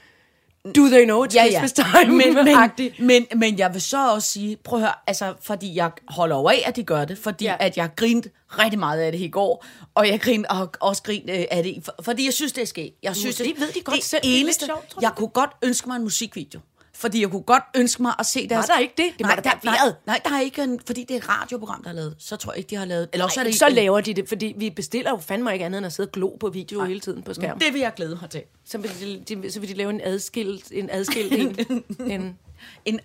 do 0.76 0.88
they 0.88 1.04
know 1.04 1.24
it's 1.24 1.34
Ja, 1.34 1.46
Christmas 1.46 1.74
ja. 1.78 1.84
time? 2.04 2.16
Men, 2.16 2.34
men, 2.34 2.56
men, 2.98 3.26
men 3.36 3.58
jeg 3.58 3.72
vil 3.72 3.82
så 3.82 4.10
også 4.10 4.28
sige, 4.28 4.56
prøv 4.56 4.78
at 4.78 4.84
høre, 4.84 4.94
altså, 5.06 5.34
fordi 5.42 5.76
jeg 5.76 5.90
holder 6.08 6.36
over 6.36 6.50
af, 6.50 6.62
at 6.66 6.76
de 6.76 6.82
gør 6.82 7.04
det, 7.04 7.18
fordi 7.18 7.44
Ja. 7.44 7.56
at 7.60 7.76
jeg 7.76 7.90
grinte 7.96 8.30
rigtig 8.58 8.78
meget 8.78 9.00
af 9.00 9.12
det 9.12 9.20
i 9.20 9.28
går, 9.28 9.64
og 9.94 10.08
jeg 10.08 10.20
grinte 10.20 10.50
og 10.50 10.70
også 10.80 11.02
grint 11.02 11.30
øh, 11.30 11.44
af 11.50 11.62
det, 11.62 11.78
for, 11.84 11.94
fordi 12.02 12.24
jeg 12.24 12.32
synes, 12.32 12.52
det 12.52 12.62
er 12.62 12.66
sket. 12.66 12.92
Jeg 13.02 13.16
synes, 13.16 13.38
Måske 13.38 13.52
det, 13.54 13.60
ved 13.60 13.72
de 13.72 13.80
godt 13.80 13.96
det 13.96 14.04
selv, 14.04 14.22
det 14.22 14.40
eneste, 14.40 14.64
sjovt, 14.66 14.88
tror 14.88 15.00
du 15.00 15.06
jeg 15.06 15.12
kunne 15.16 15.28
godt 15.28 15.50
ønske 15.62 15.88
mig 15.88 15.96
en 15.96 16.02
musikvideo. 16.02 16.60
Fordi 17.04 17.20
jeg 17.20 17.30
kunne 17.30 17.42
godt 17.42 17.62
ønske 17.76 18.02
mig 18.02 18.14
at 18.18 18.26
se 18.26 18.48
deres... 18.48 18.66
der 18.66 18.78
ikke 18.78 18.94
det? 18.96 19.06
Det 19.18 19.26
nej, 19.26 19.34
da 19.34 19.40
der, 19.40 19.50
være 19.62 19.74
nej, 19.74 19.92
nej, 20.06 20.20
der 20.24 20.30
er 20.36 20.40
ikke 20.40 20.62
en, 20.62 20.80
fordi 20.86 21.04
det 21.04 21.10
er 21.14 21.18
et 21.18 21.28
radioprogram, 21.28 21.82
der 21.82 21.90
er 21.90 21.94
lavet. 21.94 22.16
Så 22.18 22.36
tror 22.36 22.52
jeg 22.52 22.58
ikke, 22.58 22.70
de 22.70 22.76
har 22.76 22.84
lavet... 22.84 23.08
Eller 23.12 23.24
også 23.24 23.40
er 23.40 23.44
Ej, 23.44 23.50
det 23.50 23.58
så 23.58 23.68
laver 23.68 24.00
de 24.00 24.14
det, 24.14 24.28
fordi 24.28 24.54
vi 24.56 24.70
bestiller 24.70 25.10
jo 25.10 25.16
fandme 25.16 25.52
ikke 25.52 25.64
andet 25.64 25.78
end 25.78 25.86
at 25.86 25.92
sidde 25.92 26.08
og 26.08 26.12
glo 26.12 26.36
på 26.40 26.48
video 26.48 26.84
hele 26.84 27.00
tiden 27.00 27.22
på 27.22 27.34
skærmen. 27.34 27.60
Det 27.60 27.72
vil 27.72 27.80
jeg 27.80 27.92
glæde 27.96 28.18
mig 28.20 28.30
til. 28.30 28.42
Så 28.64 28.78
vil 28.78 28.90
de, 29.28 29.36
de, 29.42 29.50
så 29.50 29.60
vil 29.60 29.68
de 29.68 29.74
lave 29.74 29.90
en 29.90 30.00
adskilt, 30.04 30.72
en 30.72 30.90
adskilt 30.90 31.32
en, 31.70 31.78
en 32.06 32.36
En 32.84 33.00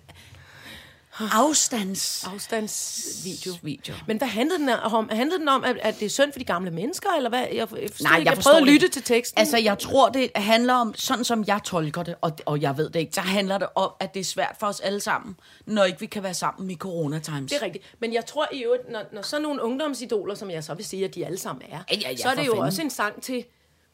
afstands... 1.32 2.24
afstandsvideo. 2.32 3.52
Video. 3.62 3.94
Men 4.06 4.18
hvad 4.18 4.28
handlede 4.28 4.58
den 4.58 4.68
om? 4.68 5.08
Handlede 5.12 5.40
den 5.40 5.48
om, 5.48 5.64
at, 5.64 5.76
at 5.82 5.98
det 5.98 6.06
er 6.06 6.10
synd 6.10 6.32
for 6.32 6.38
de 6.38 6.44
gamle 6.44 6.70
mennesker, 6.70 7.10
eller 7.16 7.28
hvad? 7.30 7.40
Jeg, 7.40 7.50
jeg, 7.52 7.66
Nej, 7.70 7.80
ikke. 7.80 8.02
jeg, 8.02 8.26
jeg 8.26 8.38
prøvede 8.42 8.60
at 8.60 8.66
lytte 8.66 8.88
til 8.88 9.02
teksten. 9.02 9.38
Altså, 9.38 9.58
jeg 9.58 9.78
tror, 9.78 10.08
det 10.08 10.30
handler 10.36 10.74
om, 10.74 10.94
sådan 10.94 11.24
som 11.24 11.44
jeg 11.46 11.60
tolker 11.64 12.02
det, 12.02 12.14
og, 12.20 12.32
og 12.46 12.60
jeg 12.60 12.76
ved 12.76 12.90
det 12.90 13.00
ikke, 13.00 13.14
så 13.14 13.20
handler 13.20 13.58
det 13.58 13.68
om, 13.74 13.90
at 14.00 14.14
det 14.14 14.20
er 14.20 14.24
svært 14.24 14.56
for 14.60 14.66
os 14.66 14.80
alle 14.80 15.00
sammen, 15.00 15.36
når 15.66 15.84
ikke 15.84 16.00
vi 16.00 16.06
kan 16.06 16.22
være 16.22 16.34
sammen 16.34 16.70
i 16.70 16.74
corona-times. 16.74 17.48
Det 17.48 17.52
er 17.52 17.62
rigtigt. 17.62 17.84
Men 17.98 18.12
jeg 18.14 18.26
tror 18.26 18.48
i 18.52 18.62
øvrigt, 18.64 18.90
når, 18.90 19.02
når 19.12 19.22
sådan 19.22 19.42
nogle 19.42 19.62
ungdomsidoler, 19.62 20.34
som 20.34 20.50
jeg 20.50 20.64
så 20.64 20.74
vil 20.74 20.84
sige, 20.84 21.04
at 21.04 21.14
de 21.14 21.26
alle 21.26 21.38
sammen 21.38 21.62
er, 21.70 21.78
Ja, 21.90 21.96
ja, 22.02 22.10
ja, 22.10 22.16
så 22.16 22.28
er 22.28 22.34
det 22.34 22.46
jo 22.46 22.50
fanden. 22.52 22.66
også 22.66 22.82
en 22.82 22.90
sang 22.90 23.22
til, 23.22 23.44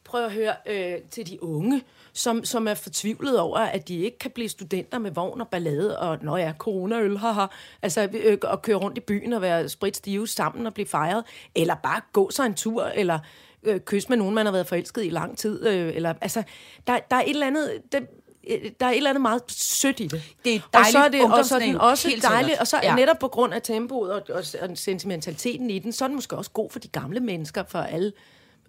prøv 0.05 0.25
at 0.25 0.33
høre, 0.33 0.55
øh, 0.67 0.95
til 1.11 1.27
de 1.27 1.43
unge, 1.43 1.83
som, 2.17 2.45
som 2.45 2.69
er 2.69 2.75
fortvivlet 2.75 3.41
over, 3.41 3.59
at 3.59 3.89
de 3.89 3.97
ikke 3.97 4.19
kan 4.19 4.31
blive 4.31 4.49
studenter 4.49 4.99
med 4.99 5.11
vogn 5.11 5.41
og 5.41 5.49
ballade, 5.49 5.99
og 5.99 6.19
nå 6.23 6.37
ja, 6.37 6.53
coronaøl, 6.59 7.19
haha, 7.19 7.47
altså 7.83 8.09
øh, 8.13 8.39
og 8.43 8.63
køre 8.63 8.77
rundt 8.77 8.99
i 8.99 9.01
byen 9.01 9.33
og 9.33 9.43
være 9.43 9.69
spritstive 9.69 10.29
sammen 10.29 10.67
og 10.67 10.75
blive 10.75 10.87
fejret, 10.87 11.25
eller 11.55 11.75
bare 11.75 12.01
gå 12.13 12.31
sig 12.31 12.47
en 12.47 12.55
tur, 12.55 12.85
eller 12.85 13.19
øh, 13.63 13.81
kysse 13.81 14.09
med 14.09 14.17
nogen, 14.17 14.35
man 14.35 14.47
har 14.47 14.53
været 14.53 14.67
forelsket 14.67 15.05
i 15.05 15.09
lang 15.09 15.39
tid, 15.39 15.67
øh, 15.67 15.97
eller 15.97 16.15
altså, 16.21 16.43
der, 16.87 16.99
der 17.11 17.17
er 17.17 17.23
et 17.23 17.31
eller 17.31 17.47
andet... 17.47 17.71
Det, 17.93 18.07
øh, 18.51 18.71
der 18.81 18.87
er 18.87 18.91
et 18.91 18.97
eller 18.97 19.11
andet 19.11 19.23
meget 19.23 19.43
sødt 19.49 20.01
i 20.01 20.07
det. 20.07 20.23
Det 20.45 20.53
er 20.53 20.57
et 20.57 20.63
og 20.73 20.87
så 20.93 20.99
er 20.99 21.03
dejligt 21.03 21.23
det 21.23 21.39
og 21.39 21.45
så 21.45 21.55
er 21.55 21.59
den 21.59 21.77
også 21.77 22.09
helt 22.09 22.23
dejligt, 22.23 22.59
og 22.59 22.67
så 22.67 22.81
ja. 22.83 22.95
netop 22.95 23.19
på 23.19 23.29
grund 23.29 23.55
af 23.55 23.63
tempoet 23.63 24.13
og, 24.13 24.23
og, 24.29 24.45
og 24.61 24.79
sentimentaliteten 24.79 25.71
i 25.71 25.79
den, 25.79 25.93
så 25.93 26.05
er 26.05 26.09
den 26.09 26.15
måske 26.15 26.37
også 26.37 26.51
god 26.51 26.71
for 26.71 26.79
de 26.79 26.89
gamle 26.89 27.21
mennesker, 27.21 27.65
for 27.69 27.79
alle, 27.79 28.13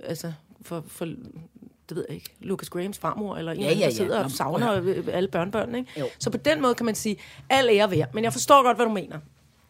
altså 0.04 0.34
for, 0.62 0.84
for 0.88 1.08
det 1.90 1.98
ved 1.98 2.06
jeg 2.10 2.16
ikke, 2.16 2.30
Lucas 2.40 2.70
Grahams 2.70 2.98
farmor, 2.98 3.36
eller 3.38 3.52
en, 3.52 3.60
Ja, 3.60 3.66
ja, 3.66 3.70
ja, 3.72 3.76
ja, 3.76 3.80
der 3.82 3.86
ja. 3.86 3.92
sidder 3.96 4.24
og 4.24 4.32
savner 4.32 4.68
prøv 4.82 4.88
øh, 4.88 5.06
alle 5.12 5.30
børnebørn, 5.30 5.76
ikke? 5.76 5.92
Jo. 6.00 6.06
Så 6.20 6.30
på 6.30 6.38
den 6.38 6.62
måde 6.62 6.76
kan 6.76 6.86
man 6.86 6.96
sige, 6.96 7.18
al 7.50 7.70
ære 7.70 7.92
værd, 7.92 8.14
men 8.14 8.24
jeg 8.24 8.34
forstår 8.34 8.64
godt, 8.64 8.78
hvad 8.78 8.86
du 8.86 8.92
mener. 8.92 9.18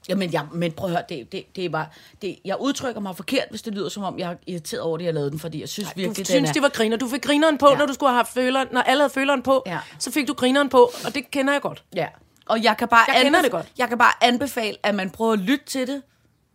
Jamen, 0.10 0.34
jeg, 0.34 0.46
men 0.54 0.72
prøv 0.72 0.90
at 0.90 0.96
høre, 0.96 1.04
det, 1.10 1.32
det, 1.32 1.44
det 1.56 1.66
er 1.66 1.70
bare, 1.70 1.86
det, 2.22 2.40
jeg 2.46 2.56
udtrykker 2.60 3.02
mig 3.02 3.16
forkert, 3.16 3.44
hvis 3.50 3.62
det 3.62 3.74
lyder 3.74 3.90
som 3.90 4.04
om, 4.04 4.20
jeg 4.20 4.32
er 4.32 4.36
irriteret 4.48 4.82
over, 4.84 4.98
at 4.98 5.04
jeg 5.04 5.14
lavede 5.14 5.32
den, 5.32 5.40
fordi 5.40 5.60
jeg 5.62 5.70
synes 5.70 5.90
Du 5.90 5.94
virkelig, 5.96 6.18
den 6.18 6.26
synes, 6.26 6.50
er... 6.50 6.54
det 6.54 6.62
var 6.62 6.70
griner. 6.70 6.98
Du 6.98 7.08
fik 7.08 7.22
grineren 7.22 7.58
på, 7.58 7.66
Ja. 7.68 7.72
ja. 7.72 7.78
når 7.78 7.86
du 7.86 7.94
skulle 7.94 8.12
have 8.14 8.26
føleren, 8.34 8.68
når 8.72 8.82
alle 8.82 9.02
havde 9.02 9.14
føleren 9.14 9.42
på, 9.42 9.64
Ja. 9.66 9.80
så 10.00 10.12
fik 10.12 10.28
du 10.28 10.34
grineren 10.34 10.70
på, 10.70 10.92
og 11.06 11.16
det 11.16 11.32
kender 11.32 11.54
jeg 11.54 11.62
godt. 11.62 11.84
Ja, 11.96 12.08
og 12.46 12.64
jeg 12.64 12.76
kan 12.80 12.88
bare, 12.88 13.06
Jeg 13.14 13.22
kender 13.24 13.42
det 13.42 13.52
godt. 13.52 13.66
jeg 13.78 13.88
kan 13.90 13.98
bare 13.98 14.14
anbefale, 14.24 14.78
at 14.84 14.96
man 14.96 15.10
prøver 15.10 15.34
at 15.34 15.40
lytte 15.40 15.66
til 15.66 15.88
det 15.88 16.02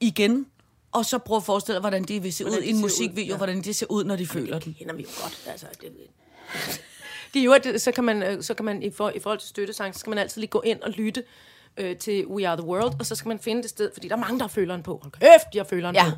igen, 0.01 0.47
og 0.93 1.07
så 1.07 1.19
prøve 1.19 1.37
at 1.37 1.45
forestille 1.45 1.75
dig, 1.75 1.81
hvordan 1.81 2.05
de 2.05 2.23
vil 2.23 2.33
se 2.33 2.45
Hvordan 2.45 2.59
ud 2.59 2.65
i 2.65 2.69
en 2.69 2.75
ser 2.75 2.79
ud, 2.79 2.83
musikvideo, 2.83 3.33
ja. 3.33 3.37
hvordan 3.37 3.61
de 3.63 3.75
ser 3.75 3.87
ud, 3.91 4.05
når 4.05 4.17
de 4.17 4.27
føler 4.27 4.59
den. 4.59 4.75
kender 4.79 4.95
vi 4.95 5.03
jo 5.03 5.09
godt. 5.23 5.43
Altså, 5.47 5.67
det, 5.81 5.93
det 7.35 7.41
er 7.41 7.45
jo, 7.45 7.53
at 7.53 7.81
så 7.81 7.93
kan 7.93 8.05
man, 8.05 8.23
øh, 8.23 8.43
så 8.43 8.55
kan 8.55 8.65
man 8.65 8.83
i, 8.83 8.91
for, 8.91 9.11
i 9.11 9.19
forhold 9.19 9.39
til 9.39 9.49
støttesang, 9.49 9.95
så 9.95 10.01
skal 10.01 10.11
man 10.11 10.19
altid 10.19 10.41
lige 10.41 10.51
gå 10.51 10.61
ind 10.61 10.81
og 10.81 10.91
lytte 10.91 11.25
øh, 11.77 11.97
til 11.97 12.27
We 12.27 12.49
Are 12.49 12.57
The 12.57 12.67
World, 12.67 12.93
og 12.99 13.07
så 13.07 13.15
skal 13.15 13.29
man 13.29 13.39
finde 13.39 13.63
det 13.63 13.71
sted, 13.71 13.91
fordi 13.95 14.09
der 14.09 14.15
er 14.15 14.21
mange, 14.21 14.39
der 14.39 14.45
har 14.45 14.49
føleren 14.49 14.83
på. 14.83 14.99
Hold 15.03 15.13
kæft, 15.13 15.53
de 15.53 15.59
har 15.59 15.65
føleren 15.65 15.95
Ja. 15.97 16.05
på. 16.11 16.17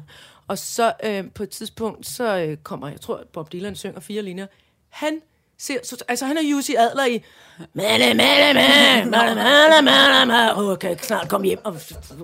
Og 0.48 0.58
så 0.58 0.92
øh, 1.04 1.24
på 1.34 1.42
et 1.42 1.50
tidspunkt, 1.50 2.06
så 2.06 2.36
øh, 2.38 2.56
kommer, 2.56 2.88
jeg 2.88 3.00
tror, 3.00 3.16
at 3.16 3.28
Bob 3.28 3.52
Dylan 3.52 3.76
synger 3.76 4.00
fire 4.00 4.22
linjer. 4.22 4.46
Han 4.88 5.20
ser, 5.58 5.78
så, 5.82 6.04
altså 6.08 6.26
han 6.26 6.36
er 6.36 6.42
Jussi 6.42 6.74
Adler 6.74 7.04
i 7.04 7.22
Mæle, 7.72 8.14
mæle, 8.14 8.14
mæle, 8.14 8.54
mæle, 9.10 9.34
mæle, 9.34 9.82
mæle, 9.82 10.26
mæle. 10.26 10.56
Åh, 10.56 10.78
kan 10.78 10.90
jeg 10.90 10.98
snart 11.02 11.28
komme 11.28 11.46
hjem 11.46 11.58
og 11.64 11.76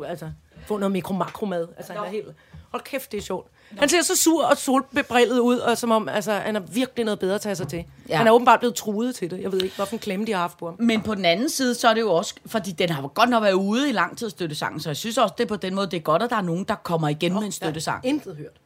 altså, 0.07 0.31
få 0.71 0.79
noget 0.79 0.93
mikro-makro-mad. 0.93 1.69
Altså, 1.77 1.93
han 1.93 2.03
er 2.03 2.09
helt... 2.09 2.27
Hold 2.71 2.83
kæft, 2.83 3.13
det 3.13 3.19
er 3.19 3.23
sjovt. 3.23 3.49
Han 3.79 3.89
ser 3.89 4.03
så 4.03 4.17
sur 4.17 4.45
og 4.45 4.57
solbebrillet 4.57 5.39
ud, 5.39 5.59
og 5.59 5.79
som 5.79 5.91
om 5.91 6.09
altså, 6.09 6.33
han 6.33 6.57
er 6.57 6.61
virkelig 6.61 7.05
noget 7.05 7.19
bedre 7.19 7.35
at 7.35 7.41
tage 7.41 7.55
sig 7.55 7.69
til. 7.69 7.77
Ja. 7.79 7.85
Ja. 8.09 8.17
Han 8.17 8.27
er 8.27 8.31
åbenbart 8.31 8.59
blevet 8.59 8.75
truet 8.75 9.15
til 9.15 9.31
det. 9.31 9.41
Jeg 9.41 9.53
ved 9.53 9.63
ikke, 9.63 9.77
hvorfor 9.77 9.93
en 9.93 9.99
klemme 9.99 10.27
de 10.27 10.33
har 10.33 10.41
haft 10.41 10.59
på 10.59 10.67
ham. 10.67 10.77
Men 10.79 11.03
på 11.03 11.15
den 11.15 11.25
anden 11.25 11.49
side, 11.49 11.75
så 11.75 11.89
er 11.89 11.95
det 11.95 12.01
jo 12.01 12.13
også, 12.13 12.35
fordi 12.47 12.73
den 12.73 12.91
har 12.91 13.09
godt 13.09 13.31
nok 13.31 13.43
været 13.43 13.53
ude 13.53 13.89
i 13.89 13.93
lang 13.93 14.19
tid 14.19 14.31
støttesangen, 14.31 14.81
så 14.81 14.89
jeg 14.89 14.97
synes 14.97 15.19
også, 15.19 15.35
det 15.39 15.45
er 15.45 15.49
på 15.49 15.57
den 15.57 15.75
måde, 15.75 15.87
det 15.87 15.97
er 15.97 16.01
godt, 16.01 16.23
at 16.23 16.31
der 16.31 16.37
er 16.37 16.43
nogen, 16.43 16.65
der 16.65 16.75
kommer 16.75 17.09
igen 17.09 17.33
med 17.33 17.43
en 17.43 17.53
støttesang. 17.53 18.07
Intet 18.07 18.37
hørt. 18.37 18.61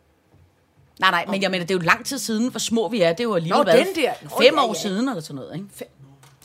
Nej, 1.01 1.11
nej, 1.11 1.25
men 1.29 1.43
jeg 1.43 1.51
mener, 1.51 1.67
det 1.67 1.75
er 1.75 1.79
jo 1.79 1.85
lang 1.85 2.07
tid 2.07 2.19
siden, 2.19 2.49
hvor 2.49 2.59
små 2.59 2.89
vi 2.89 3.01
er. 3.01 3.11
Det 3.11 3.21
er 3.21 3.25
jo 3.25 3.35
alligevel 3.35 3.59
Nå, 3.59 3.65
været 3.65 3.87
den 3.87 4.05
der. 4.05 4.13
Nå, 4.23 4.29
fem 4.29 4.55
ja, 4.55 4.65
år 4.65 4.69
ja. 4.69 4.81
siden, 4.81 5.09
eller 5.09 5.23
sådan 5.23 5.37
noget, 5.37 5.55
ikke? 5.55 5.69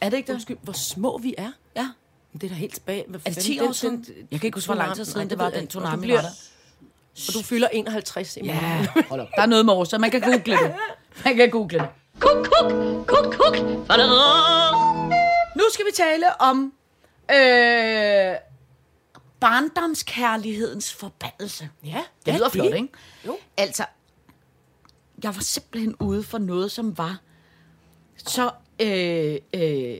Er 0.01 0.09
det 0.09 0.17
ikke 0.17 0.27
det? 0.27 0.33
Undskyld, 0.33 0.57
hvor 0.61 0.73
små 0.73 1.17
vi 1.17 1.35
er. 1.37 1.51
Ja. 1.75 1.89
Det 2.33 2.43
er 2.43 2.47
da 2.49 2.53
helt 2.55 2.73
tilbage. 2.73 3.05
Hvad 3.07 3.19
Er 3.19 3.23
det 3.23 3.33
fanden, 3.35 3.41
10 3.43 3.57
den- 3.59 3.67
år 3.67 3.71
siden? 3.71 3.95
den- 4.03 4.27
Jeg 4.31 4.39
kan 4.39 4.47
ikke 4.47 4.55
huske, 4.55 4.67
hvor 4.67 4.75
lang 4.75 4.95
tid 4.95 5.05
siden 5.05 5.29
det 5.29 5.37
var, 5.39 5.49
den 5.49 5.67
tsunami 5.67 6.01
bliver- 6.01 6.17
var 6.21 6.21
der. 6.21 6.29
Og 7.27 7.33
du 7.33 7.41
fylder 7.41 7.67
51 7.67 8.37
i 8.37 8.41
morgen. 8.41 8.55
Ja, 8.61 8.87
hold 9.09 9.21
op. 9.21 9.27
Der 9.35 9.41
er 9.41 9.45
noget 9.45 9.65
med 9.65 9.73
år, 9.73 9.83
så 9.83 9.97
man 9.97 10.11
kan 10.11 10.21
google 10.21 10.37
det. 10.45 10.75
Man 11.25 11.35
kan 11.35 11.49
google 11.49 11.79
det. 11.79 11.87
Kuk, 12.19 12.31
kuk, 12.45 12.71
kuk, 13.07 13.33
kuk. 13.33 13.57
Nu 15.55 15.63
skal 15.73 15.85
vi 15.85 15.91
tale 15.95 16.41
om 16.41 16.73
øh, 17.31 18.35
barndomskærlighedens 19.39 20.93
forbandelse. 20.93 21.69
Ja, 21.85 22.03
Det 22.25 22.31
ja, 22.31 22.37
lyder 22.37 22.49
flot, 22.49 22.73
ikke? 22.73 22.87
Jo. 23.27 23.37
Altså, 23.57 23.85
jeg 25.23 25.35
var 25.35 25.41
simpelthen 25.41 25.95
ude 25.99 26.23
for 26.23 26.37
noget, 26.37 26.71
som 26.71 26.97
var 26.97 27.17
så 28.17 28.51
øh, 28.81 29.37
øh, 29.53 29.97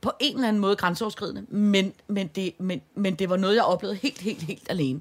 på 0.00 0.12
en 0.20 0.34
eller 0.34 0.48
anden 0.48 0.60
måde 0.60 0.76
grænseoverskridende, 0.76 1.44
men, 1.48 1.92
men, 2.08 2.26
det, 2.26 2.52
men, 2.60 2.80
men 2.94 3.14
det 3.14 3.30
var 3.30 3.36
noget, 3.36 3.54
jeg 3.56 3.64
oplevede 3.64 3.96
helt, 3.96 4.20
helt, 4.20 4.42
helt 4.42 4.66
alene. 4.70 5.00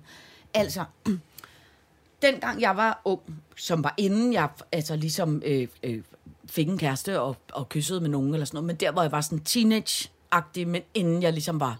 Altså, 0.54 0.84
dengang 2.22 2.62
jeg 2.62 2.78
var 2.78 3.02
ung, 3.06 3.22
som 3.56 3.84
var 3.84 3.94
inden 3.98 4.34
jeg 4.34 4.50
altså 4.72 4.96
ligesom 4.96 5.42
øh, 5.46 5.68
øh, 5.84 6.02
fik 6.50 6.68
en 6.68 6.78
kæreste 6.78 7.20
og, 7.22 7.38
og 7.54 7.70
kyssede 7.70 8.02
med 8.02 8.10
nogen 8.10 8.34
eller 8.34 8.46
sådan 8.46 8.56
noget, 8.58 8.66
men 8.68 8.76
der 8.76 8.92
hvor 8.92 9.02
jeg 9.02 9.12
var 9.12 9.22
sådan 9.22 9.42
teenage-agtig, 9.50 10.68
men 10.68 10.82
inden 10.94 11.24
jeg 11.24 11.34
ligesom 11.34 11.60
var 11.60 11.80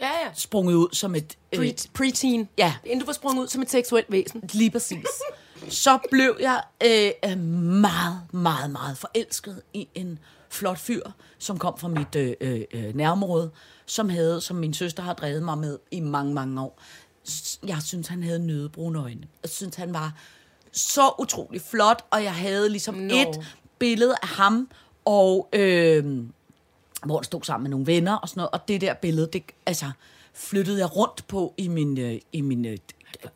Ja, 0.00 0.06
ja. 0.06 0.30
sprunget 0.34 0.74
ud 0.74 0.88
som 0.92 1.14
et... 1.14 1.38
øh, 1.52 1.60
Pre- 1.60 1.86
preteen. 1.94 2.48
Ja. 2.58 2.74
Inden 2.84 3.00
du 3.00 3.06
var 3.06 3.12
sprunget 3.12 3.42
ud 3.42 3.48
som 3.48 3.62
et 3.62 3.70
seksuelt 3.70 4.12
væsen. 4.12 4.42
Lige 4.52 4.70
præcis. 4.70 5.06
Så 5.68 5.98
blev 6.10 6.36
jeg 6.40 6.62
øh, 6.84 7.38
meget, 7.38 8.20
meget, 8.32 8.70
meget 8.70 8.98
forelsket 8.98 9.62
i 9.74 9.88
en 9.94 10.18
flot 10.54 10.78
fyr, 10.78 11.02
som 11.38 11.58
kom 11.58 11.78
fra 11.78 11.88
mit 11.88 12.16
øh, 12.16 12.34
øh, 12.40 12.62
øh, 12.72 12.94
nærområde, 12.94 13.50
som 13.86 14.08
havde, 14.08 14.40
som 14.40 14.56
min 14.56 14.74
søster 14.74 15.02
har 15.02 15.12
drevet 15.14 15.42
mig 15.42 15.58
med 15.58 15.78
i 15.90 16.00
mange, 16.00 16.34
mange 16.34 16.60
år. 16.62 16.80
Jeg 17.66 17.78
synes, 17.82 18.08
han 18.08 18.22
havde 18.22 18.46
nødebrune 18.46 18.98
øjne. 18.98 19.26
Jeg 19.42 19.50
synes, 19.50 19.76
han 19.76 19.94
var 19.94 20.12
så 20.72 21.10
utrolig 21.18 21.60
flot, 21.60 22.04
og 22.10 22.22
jeg 22.24 22.34
havde 22.34 22.68
ligesom 22.68 22.94
Nå. 22.94 23.14
et 23.14 23.40
billede 23.78 24.14
af 24.22 24.28
ham, 24.28 24.68
og 25.04 25.48
øh, 25.52 26.24
hvor 27.04 27.16
han 27.16 27.24
stod 27.24 27.42
sammen 27.42 27.62
med 27.62 27.70
nogle 27.70 27.86
venner 27.86 28.16
og 28.16 28.28
sådan 28.28 28.38
noget, 28.40 28.50
og 28.50 28.68
det 28.68 28.80
der 28.80 28.94
billede, 28.94 29.28
det 29.32 29.42
altså, 29.66 29.90
flyttede 30.34 30.78
jeg 30.78 30.96
rundt 30.96 31.28
på 31.28 31.54
i 31.56 31.68
min, 31.68 31.98
øh, 31.98 32.20
i 32.32 32.40
min 32.40 32.64
øh, 32.64 32.78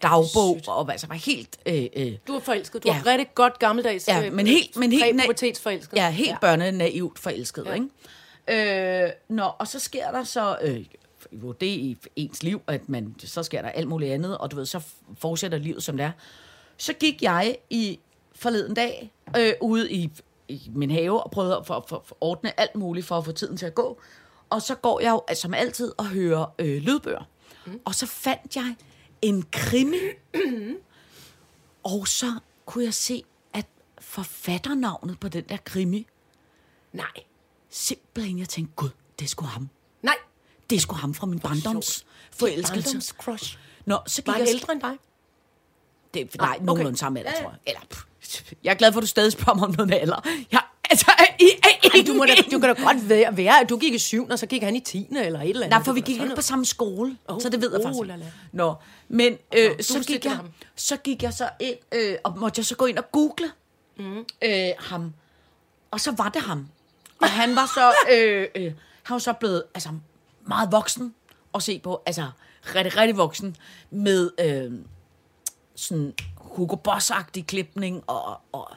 dagbog, 0.03 0.61
og 0.66 0.93
altså 0.93 1.07
var 1.07 1.14
helt... 1.14 1.59
Øh, 1.66 1.86
øh, 1.97 2.12
Du 2.26 2.34
er 2.34 2.41
forelsket. 2.41 2.82
Du 2.84 2.89
Ja. 2.89 2.99
er 2.99 3.07
rigtig 3.07 3.34
godt 3.34 3.59
gammeldags. 3.59 4.09
Ja, 4.09 4.26
øh, 4.26 4.32
men 4.32 4.47
helt, 4.47 4.76
men 4.76 4.93
helt, 4.93 5.05
na- 5.05 5.09
præpubertetsforelsket. 5.16 5.97
Ja, 5.97 6.11
helt 6.11 6.28
ja. 6.30 6.36
børnenaivt 6.41 7.18
forelsket, 7.18 7.66
ja. 7.66 7.74
ikke? 7.74 9.05
Øh, 9.05 9.11
nå, 9.28 9.51
og 9.59 9.68
så 9.68 9.78
sker 9.78 10.11
der 10.11 10.24
så, 10.24 10.57
øh, 10.62 10.84
jo 11.32 11.53
det 11.53 11.66
i 11.66 11.97
ens 12.16 12.43
liv, 12.43 12.61
at 12.66 12.89
man, 12.89 13.14
så 13.24 13.43
sker 13.43 13.62
der 13.62 13.68
alt 13.68 13.89
muligt 13.89 14.12
andet, 14.12 14.39
og 14.39 14.51
du 14.51 14.57
ved, 14.57 14.66
så 14.66 14.80
fortsætter 15.18 15.59
livet 15.59 15.82
som 15.82 15.97
det 15.97 16.05
er. 16.07 16.11
Så 16.76 16.93
gik 16.93 17.22
jeg 17.22 17.57
i 17.70 17.99
forleden 18.34 18.74
dag 18.74 19.12
øh, 19.39 19.53
ude 19.61 19.93
i, 19.93 20.11
i 20.49 20.70
min 20.74 20.91
have 20.91 21.22
og 21.22 21.30
prøvede 21.30 21.57
at 21.57 21.66
for, 21.66 21.84
for, 21.89 22.03
for 22.07 22.16
ordne 22.20 22.61
alt 22.61 22.74
muligt 22.76 23.07
for 23.07 23.18
at 23.18 23.24
få 23.24 23.32
tiden 23.32 23.57
til 23.57 23.66
at 23.66 23.74
gå. 23.74 24.01
Og 24.51 24.62
så 24.62 24.74
går 24.74 25.01
jeg 25.01 25.11
jo 25.11 25.22
altså, 25.28 25.43
som 25.43 25.55
altid 25.55 25.93
og 25.99 26.07
hører 26.07 26.55
øh, 26.59 26.82
lydbøger. 26.82 27.28
Mm. 27.66 27.80
Og 27.84 27.95
så 27.95 28.07
fandt 28.07 28.57
jeg 28.57 28.74
en 29.22 29.44
krimi, 29.52 29.96
og 31.82 32.08
så 32.08 32.32
kunne 32.66 32.84
jeg 32.84 32.94
se, 32.94 33.24
at 33.52 33.66
forfatternavnet 34.00 35.20
på 35.20 35.28
den 35.28 35.44
der 35.44 35.56
krimi, 35.56 36.06
Nej. 36.92 37.06
simpelthen, 37.70 38.38
jeg 38.38 38.48
tænkte, 38.48 38.72
gud, 38.76 38.90
det 39.18 39.24
er 39.24 39.28
sgu 39.28 39.44
ham. 39.44 39.68
Nej. 40.02 40.16
Det 40.70 40.76
er 40.76 40.80
sgu 40.80 40.94
ham 40.94 41.14
fra 41.14 41.26
min 41.26 41.38
barndoms 41.38 42.06
forelskelse. 42.32 42.88
Barndoms 42.88 43.06
crush. 43.06 43.58
Nå, 43.86 43.98
så 44.06 44.22
gik 44.22 44.26
Var 44.26 44.32
han 44.32 44.42
jeg... 44.42 44.48
ældre 44.48 44.72
end 44.72 44.80
dig? 44.82 44.96
Det, 46.14 46.36
nej, 46.36 46.50
okay. 46.54 46.64
nogenlunde 46.64 46.98
samme 46.98 47.18
alder, 47.18 47.32
tror 47.32 47.50
jeg. 47.50 47.58
Eller, 47.66 47.80
pff, 47.90 48.52
jeg 48.64 48.70
er 48.70 48.74
glad 48.74 48.92
for, 48.92 49.00
at 49.00 49.02
du 49.02 49.06
stadig 49.06 49.32
spørger 49.32 49.54
mig 49.54 49.68
om 49.68 49.74
noget 49.74 49.88
med 49.88 49.96
alder. 49.96 50.20
Jeg 50.52 50.62
Altså, 50.91 51.12
i, 51.41 51.45
i, 51.45 51.89
Ej, 51.95 52.05
du, 52.07 52.12
må 52.12 52.24
da, 52.24 52.34
du 52.53 52.59
kan 52.59 52.76
da 52.76 52.82
godt 52.82 53.09
være, 53.09 53.36
være, 53.36 53.61
at 53.61 53.68
du 53.68 53.76
gik 53.76 53.95
i 53.95 53.99
7. 53.99 54.28
og 54.28 54.39
så 54.39 54.47
gik 54.47 54.62
han 54.62 54.76
i 54.76 54.80
10. 54.80 55.07
eller 55.11 55.41
et 55.41 55.49
eller 55.49 55.66
andet. 55.66 55.70
Nej, 55.70 55.84
for 55.84 55.93
vi 55.93 56.01
gik 56.01 56.20
ikke 56.20 56.34
på 56.34 56.43
samme 56.43 56.66
skole, 56.66 57.16
Oh, 57.28 57.41
så 57.41 57.49
det 57.49 57.61
ved 57.61 57.70
jeg 57.70 57.80
oh, 57.80 57.84
faktisk. 57.84 58.07
la, 58.07 58.16
la. 58.16 58.24
Nå, 58.53 58.74
men 59.09 59.39
øh, 59.57 59.70
du 59.78 59.82
så, 59.82 60.05
gik 60.07 60.24
jeg, 60.24 60.39
så 60.76 60.97
gik 60.97 61.22
jeg 61.22 61.32
så 61.32 61.49
ind, 61.61 61.76
øh, 61.95 62.16
og 62.24 62.39
måtte 62.39 62.59
jeg 62.59 62.66
så 62.66 62.76
gå 62.76 62.86
ind 62.86 62.99
og 62.99 63.12
google 63.12 63.51
mm. 63.97 64.24
øh, 64.43 64.68
ham. 64.78 65.12
Og 65.91 66.01
så 66.01 66.14
var 66.16 66.28
det 66.28 66.43
ham. 66.43 66.68
Og 67.20 67.28
han 67.41 67.57
var 67.57 67.66
så, 67.74 67.93
øh, 68.14 68.47
øh, 68.55 68.72
han 69.03 69.14
var 69.14 69.18
så 69.18 69.32
blevet 69.32 69.62
altså, 69.74 69.89
meget 70.47 70.72
voksen 70.72 71.14
at 71.55 71.62
se 71.62 71.78
på. 71.78 72.03
Altså, 72.07 72.30
rigtig, 72.74 72.97
rigtig 72.97 73.16
voksen. 73.16 73.57
Med 73.91 74.30
øh, 74.41 74.72
sådan 75.74 76.14
Hugo 76.36 76.76
Boss-agtig 76.89 77.45
klipning 77.47 78.05
og, 78.07 78.41
og 78.53 78.70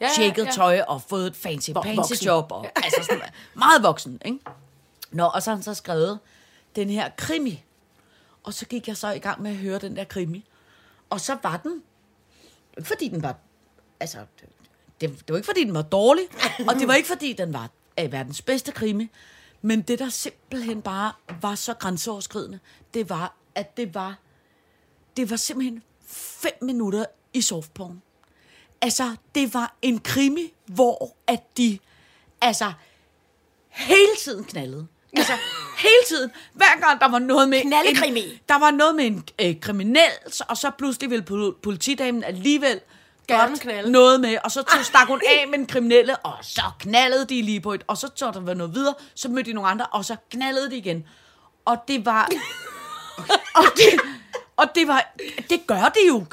Ja, 0.00 0.06
ja, 0.06 0.10
ja, 0.10 0.14
tjekket 0.14 0.46
ja. 0.46 0.50
tøj 0.50 0.80
og 0.80 1.02
fået 1.02 1.26
et 1.26 1.36
fancy, 1.36 1.70
fancy 1.84 2.24
job. 2.24 2.52
Og, 2.52 2.66
altså 2.74 3.02
sådan, 3.02 3.22
meget 3.54 3.82
voksen, 3.82 4.20
ikke? 4.24 4.38
Nå, 5.10 5.24
og 5.24 5.42
så 5.42 5.50
har 5.50 5.56
han 5.56 5.62
så 5.62 5.74
skrevet 5.74 6.18
den 6.76 6.90
her 6.90 7.10
krimi. 7.16 7.64
Og 8.42 8.54
så 8.54 8.66
gik 8.66 8.88
jeg 8.88 8.96
så 8.96 9.10
i 9.10 9.18
gang 9.18 9.42
med 9.42 9.50
at 9.50 9.56
høre 9.56 9.78
den 9.78 9.96
der 9.96 10.04
krimi. 10.04 10.44
Og 11.10 11.20
så 11.20 11.36
var 11.42 11.56
den, 11.56 11.82
fordi 12.84 13.08
den 13.08 13.22
var, 13.22 13.36
altså, 14.00 14.18
det, 14.38 14.50
det, 15.00 15.28
var 15.28 15.36
ikke 15.36 15.46
fordi 15.46 15.64
den 15.64 15.74
var 15.74 15.82
dårlig, 15.82 16.24
og 16.68 16.74
det 16.74 16.88
var 16.88 16.94
ikke 16.94 17.08
fordi 17.08 17.32
den 17.32 17.52
var 17.52 17.70
øh, 18.00 18.12
verdens 18.12 18.42
bedste 18.42 18.72
krimi, 18.72 19.10
men 19.62 19.82
det 19.82 19.98
der 19.98 20.08
simpelthen 20.08 20.82
bare 20.82 21.12
var 21.40 21.54
så 21.54 21.74
grænseoverskridende, 21.74 22.58
det 22.94 23.10
var, 23.10 23.34
at 23.54 23.76
det 23.76 23.94
var, 23.94 24.16
det 25.16 25.30
var 25.30 25.36
simpelthen 25.36 25.82
fem 26.06 26.52
minutter 26.62 27.04
i 27.32 27.40
softporn. 27.40 28.02
Altså, 28.82 29.16
det 29.34 29.54
var 29.54 29.74
en 29.82 29.98
krimi, 30.00 30.52
hvor 30.66 31.16
at 31.26 31.56
de, 31.56 31.78
altså, 32.40 32.72
hele 33.70 34.16
tiden 34.24 34.44
knaldede. 34.44 34.86
Altså, 35.16 35.32
hele 35.78 35.94
tiden. 36.08 36.30
Hver 36.52 36.80
gang 36.86 37.00
der 37.00 37.08
var 37.08 37.18
noget 37.18 37.48
med... 37.48 37.60
Knaldekrimi. 37.62 38.20
En, 38.20 38.38
der 38.48 38.58
var 38.58 38.70
noget 38.70 38.94
med 38.94 39.06
en 39.06 39.24
øh, 39.42 39.60
kriminel, 39.60 40.10
så- 40.28 40.44
og 40.48 40.56
så 40.56 40.70
pludselig 40.78 41.10
ville 41.10 41.24
pol- 41.30 41.60
politidamen 41.62 42.24
alligevel 42.24 42.80
godt 43.28 43.50
noget 43.90 44.20
med, 44.20 44.38
og 44.44 44.50
så 44.50 44.62
tog, 44.62 44.84
stak 44.84 45.06
hun 45.08 45.20
af 45.28 45.48
med 45.48 45.58
en 45.58 45.66
kriminelle, 45.66 46.16
og 46.16 46.32
så 46.42 46.62
knaldede 46.80 47.24
de 47.26 47.42
lige 47.42 47.60
på 47.60 47.72
et, 47.74 47.84
og 47.86 47.96
så 47.96 48.08
tog 48.08 48.34
der 48.34 48.40
være 48.40 48.54
noget 48.54 48.74
videre, 48.74 48.94
så 49.14 49.28
mødte 49.28 49.50
de 49.50 49.54
nogle 49.54 49.70
andre, 49.70 49.86
og 49.86 50.04
så 50.04 50.16
knaldede 50.30 50.70
de 50.70 50.76
igen. 50.76 51.04
Og 51.64 51.76
det 51.88 52.04
var... 52.06 52.28
og, 53.60 53.64
det, 53.76 54.00
og 54.56 54.66
det 54.74 54.88
var... 54.88 55.14
Det 55.50 55.66
gør 55.66 55.82
det 55.94 56.00
jo 56.08 56.24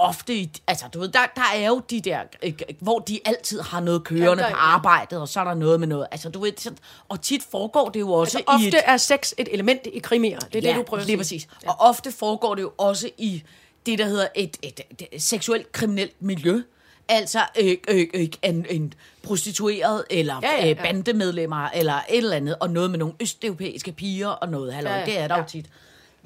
ofte, 0.00 0.34
i, 0.34 0.50
altså 0.66 0.84
du 0.94 1.00
ved, 1.00 1.08
der, 1.08 1.18
der 1.36 1.42
er 1.54 1.66
jo 1.68 1.78
de 1.90 2.00
der, 2.00 2.20
øh, 2.42 2.52
hvor 2.78 2.98
de 2.98 3.20
altid 3.24 3.60
har 3.60 3.80
noget 3.80 4.04
kørende 4.04 4.26
Ja, 4.26 4.32
ja, 4.34 4.42
der- 4.42 4.50
på 4.50 4.56
arbejdet, 4.60 5.20
og 5.20 5.28
så 5.28 5.40
er 5.40 5.44
der 5.44 5.54
noget 5.54 5.80
med 5.80 5.88
noget, 5.88 6.06
altså 6.10 6.28
du 6.28 6.40
ved, 6.40 6.52
sådan, 6.58 6.78
og 7.08 7.20
tit 7.22 7.42
foregår 7.50 7.88
det 7.88 8.00
jo 8.00 8.12
også 8.12 8.38
Altså, 8.38 8.52
i 8.52 8.66
ofte 8.68 8.78
et, 8.78 8.82
er 8.86 8.96
sex 8.96 9.32
et 9.38 9.48
element 9.52 9.80
i 9.92 9.98
krimier. 9.98 10.38
Det 10.38 10.56
er 10.56 10.60
det, 10.62 10.76
du 10.76 10.82
prøver 10.82 11.00
at 11.00 11.06
sige. 11.06 11.16
præcis. 11.16 11.48
Og 11.66 11.74
ofte 11.80 12.12
foregår 12.12 12.54
det 12.54 12.62
jo 12.62 12.72
også 12.78 13.10
i 13.18 13.42
det, 13.86 13.98
der 13.98 14.04
hedder 14.06 14.26
et, 14.34 14.56
et, 14.62 14.80
et, 14.90 15.02
et 15.12 15.22
seksuelt 15.22 15.72
kriminelt 15.72 16.22
miljø. 16.22 16.62
Altså 17.08 17.40
øh, 17.60 17.76
øh, 17.88 18.06
øh, 18.14 18.28
en, 18.42 18.66
en 18.70 18.94
prostitueret, 19.22 20.04
eller 20.10 20.40
Ja, 20.42 20.48
ja, 20.48 20.54
ja, 20.56 20.60
ja, 20.60 20.66
ja. 20.66 20.70
Øh, 20.70 20.82
bandemedlemmer, 20.82 21.68
eller 21.74 21.94
et 21.94 22.02
eller 22.18 22.36
andet, 22.36 22.56
og 22.60 22.70
noget 22.70 22.90
med 22.90 22.98
nogle 22.98 23.14
østeuropæiske 23.20 23.92
piger, 23.92 24.28
og 24.28 24.48
noget, 24.48 24.74
halløj, 24.74 24.92
Ja, 24.92 24.98
ja, 24.98 25.04
ja, 25.06 25.12
det 25.12 25.18
er 25.18 25.28
der 25.28 25.34
ja. 25.34 25.40
jo 25.42 25.48
tit. 25.48 25.66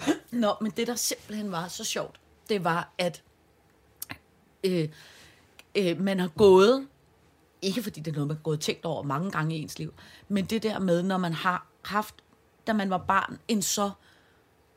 Nå, 0.31 0.55
men 0.61 0.73
det, 0.77 0.87
der 0.87 0.95
simpelthen 0.95 1.53
var 1.53 1.69
så 1.69 1.85
sjovt, 1.85 2.17
det 2.49 2.65
var, 2.65 2.89
at 2.99 3.23
øh, 4.65 4.89
øh, 5.75 6.01
man 6.01 6.21
har 6.21 6.29
gået, 6.29 6.87
ikke 7.63 7.83
fordi 7.83 8.01
det 8.01 8.11
er 8.11 8.15
noget, 8.15 8.29
man 8.29 8.37
har 8.37 8.43
gået 8.43 8.61
tænkt 8.61 8.85
over 8.85 9.03
mange 9.03 9.31
gange 9.31 9.57
i 9.57 9.63
ens 9.63 9.79
liv, 9.79 9.95
men 10.29 10.45
det 10.45 10.63
der 10.63 10.79
med, 10.79 11.03
når 11.03 11.19
man 11.19 11.33
har 11.33 11.67
haft, 11.83 12.15
da 12.67 12.73
man 12.73 12.91
var 12.91 12.99
barn, 12.99 13.39
en 13.49 13.63
så 13.63 13.91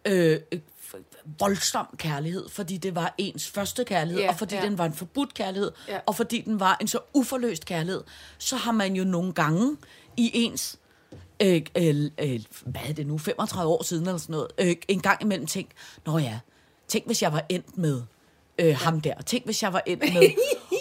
øh, 0.05 0.39
øh, 0.51 0.59
voldsom 1.39 1.87
kærlighed, 1.97 2.49
fordi 2.49 2.77
det 2.77 2.95
var 2.95 3.15
ens 3.17 3.47
første 3.47 3.83
kærlighed, 3.83 4.21
Ja, 4.21 4.29
og 4.29 4.35
fordi 4.35 4.55
ja. 4.55 4.61
den 4.61 4.77
var 4.77 4.85
en 4.85 4.93
forbudt 4.93 5.33
kærlighed, 5.33 5.71
Ja. 5.87 5.99
og 6.05 6.15
fordi 6.15 6.41
den 6.41 6.59
var 6.59 6.77
en 6.81 6.87
så 6.87 6.99
uforløst 7.13 7.65
kærlighed, 7.65 8.03
så 8.37 8.55
har 8.55 8.71
man 8.71 8.95
jo 8.95 9.03
nogle 9.03 9.33
gange 9.33 9.77
i 10.17 10.31
ens 10.33 10.79
øh, 11.41 11.61
øh, 11.77 12.11
øh, 12.19 12.39
hvad 12.65 12.81
er 12.89 12.93
det 12.93 13.07
nu, 13.07 13.17
35 13.17 13.71
år 13.71 13.83
siden 13.83 14.05
eller 14.07 14.17
sådan 14.17 14.33
noget, 14.33 14.47
øh, 14.57 14.75
en 14.87 15.01
gang 15.01 15.21
imellem 15.21 15.47
tænkt, 15.47 15.71
nå 16.05 16.17
ja, 16.17 16.39
tænk 16.87 17.05
hvis 17.05 17.21
jeg 17.21 17.33
var 17.33 17.45
endt 17.49 17.77
med 17.77 18.01
øh, 18.59 18.75
ham 18.77 19.01
der, 19.01 19.21
tænk 19.21 19.45
hvis 19.45 19.63
jeg 19.63 19.73
var 19.73 19.81
endt 19.85 20.13
med, 20.13 20.29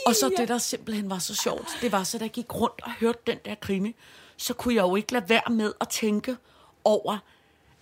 og 0.07 0.15
så 0.15 0.31
det 0.37 0.49
der 0.49 0.59
simpelthen 0.59 1.11
var 1.11 1.19
så 1.19 1.35
sjovt, 1.35 1.69
det 1.83 1.93
var 1.93 2.05
så, 2.05 2.19
da 2.19 2.25
jeg 2.25 2.31
gik 2.31 2.55
rundt 2.55 2.81
og 2.83 2.91
hørte 3.01 3.19
den 3.27 3.39
der 3.45 3.55
krimi, 3.55 3.95
så 4.37 4.55
kunne 4.55 4.75
jeg 4.75 4.83
jo 4.83 4.97
ikke 4.97 5.13
lade 5.13 5.29
være 5.29 5.51
med 5.51 5.73
at 5.81 5.89
tænke 5.89 6.37
over, 6.85 7.19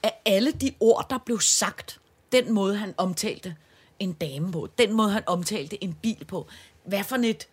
at 0.03 0.13
alle 0.27 0.53
de 0.53 0.75
ord, 0.81 1.07
der 1.11 1.19
blev 1.27 1.41
sagt, 1.41 2.01
den 2.33 2.53
måde, 2.53 2.77
han 2.77 2.95
omtalte 2.97 3.57
en 3.99 4.13
dame 4.13 4.53
på, 4.53 4.69
den 4.79 4.93
måde, 4.93 5.11
han 5.11 5.23
omtalte 5.27 5.85
en 5.85 5.95
bil 6.03 6.25
på, 6.25 6.47
hvad 6.87 7.05
for 7.05 7.17
et 7.17 7.49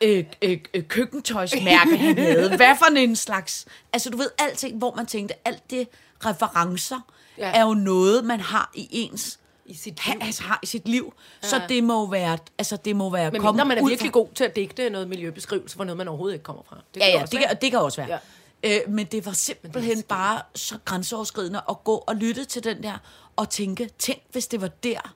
øh, 0.00 0.24
øh, 0.42 0.58
øh, 0.74 0.82
køkkentøjsmærke 0.88 1.96
han 1.96 2.18
havde, 2.18 2.48
hvad 2.56 2.76
for 2.78 2.96
en 2.96 3.16
slags, 3.16 3.66
altså 3.92 4.10
du 4.10 4.16
ved, 4.16 4.30
alting, 4.38 4.78
hvor 4.78 4.94
man 4.94 5.06
tænkte, 5.06 5.34
alt 5.44 5.70
det 5.70 5.88
referencer, 6.24 7.00
Ja. 7.38 7.48
ja. 7.48 7.54
er 7.58 7.62
jo 7.62 7.74
noget, 7.74 8.24
man 8.24 8.40
har 8.40 8.70
i 8.74 8.88
ens, 8.90 9.38
I 9.68 9.74
sit 9.74 9.98
ha, 10.00 10.12
liv. 10.12 10.20
altså, 10.22 10.42
har 10.42 10.58
i 10.62 10.66
sit 10.66 10.88
liv, 10.88 11.14
ja. 11.42 11.48
så 11.48 11.60
det 11.68 11.84
må 11.84 12.10
være, 12.10 12.38
altså 12.58 12.76
det 12.76 12.96
må 12.96 13.10
være 13.10 13.30
Men 13.30 13.40
komme 13.40 13.56
mindre 13.56 13.64
man 13.68 13.78
er 13.78 13.82
ud 13.82 13.88
virkelig 13.88 14.10
fra- 14.12 14.18
god 14.20 14.28
til 14.34 14.44
at 14.44 14.56
digte 14.56 14.90
noget 14.90 15.08
miljøbeskrivelse 15.08 15.76
for 15.76 15.84
noget, 15.84 15.96
man 15.96 16.08
overhovedet 16.08 16.34
ikke 16.34 16.44
kommer 16.44 16.62
fra. 16.68 16.76
Det 16.94 17.00
Ja, 17.00 17.08
ja, 17.08 17.22
det 17.30 17.38
kan, 17.40 17.56
det 17.62 17.70
kan 17.70 17.78
også 17.80 18.00
være. 18.04 18.20
Ja. 18.64 18.76
Øh, 18.86 18.90
men 18.92 19.06
det 19.06 19.26
var 19.26 19.32
simpelthen 19.32 20.02
bare 20.02 20.42
så 20.54 20.78
grænseoverskridende 20.84 21.60
at 21.68 21.84
gå 21.84 22.04
og 22.06 22.16
lytte 22.16 22.44
til 22.44 22.64
den 22.64 22.82
der, 22.82 22.98
og 23.36 23.50
tænke, 23.50 23.90
tænk 23.98 24.22
hvis 24.32 24.46
det 24.46 24.60
var 24.60 24.68
der, 24.68 25.14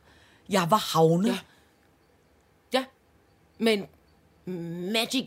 jeg 0.49 0.67
var 0.71 0.97
havnet. 0.99 1.29
Ja. 1.29 1.39
Ja. 2.73 2.85
Men 3.59 3.87
Magic 4.93 5.27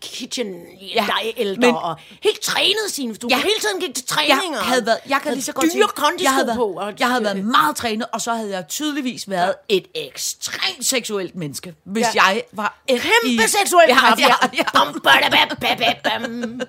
Kitchen 0.00 0.46
ja, 0.94 1.06
ældre 1.36 1.60
men- 1.60 1.74
og 1.74 1.96
helt 2.22 2.40
trænet 2.40 2.76
sin. 2.90 3.14
Du 3.14 3.26
Ja. 3.30 3.36
hele 3.36 3.60
tiden 3.60 3.80
gik 3.80 3.94
til 3.94 4.06
træninger. 4.06 4.58
Jeg 4.58 4.58
havde 4.66 4.86
været, 4.86 4.98
jeg 5.08 5.20
kan 5.22 5.32
lige 5.32 5.42
så 5.42 5.52
godt 5.52 5.64
dyre 5.64 5.70
sige, 5.72 5.82
kondisko 5.96 6.22
jeg 6.24 6.32
havde 6.34 6.46
været, 6.46 6.56
på. 6.56 6.64
Og, 6.72 6.92
jeg 6.98 7.08
havde 7.08 7.24
været 7.24 7.44
meget 7.44 7.76
trænet, 7.76 8.06
og 8.12 8.20
så 8.20 8.34
havde 8.34 8.50
jeg 8.50 8.68
tydeligvis 8.68 9.30
været 9.30 9.54
ja. 9.70 9.76
et 9.76 9.86
ekstremt 9.94 10.86
seksuelt 10.86 11.36
menneske, 11.36 11.74
hvis 11.84 12.06
Ja. 12.14 12.22
jeg 12.26 12.42
var 12.52 12.78
i... 12.88 12.92
kæmpe 12.96 13.48
seksuel 13.48 13.84
ja, 13.88 13.96
ja, 14.18 14.34
ja. 14.56 14.62
Bum. 14.84 16.60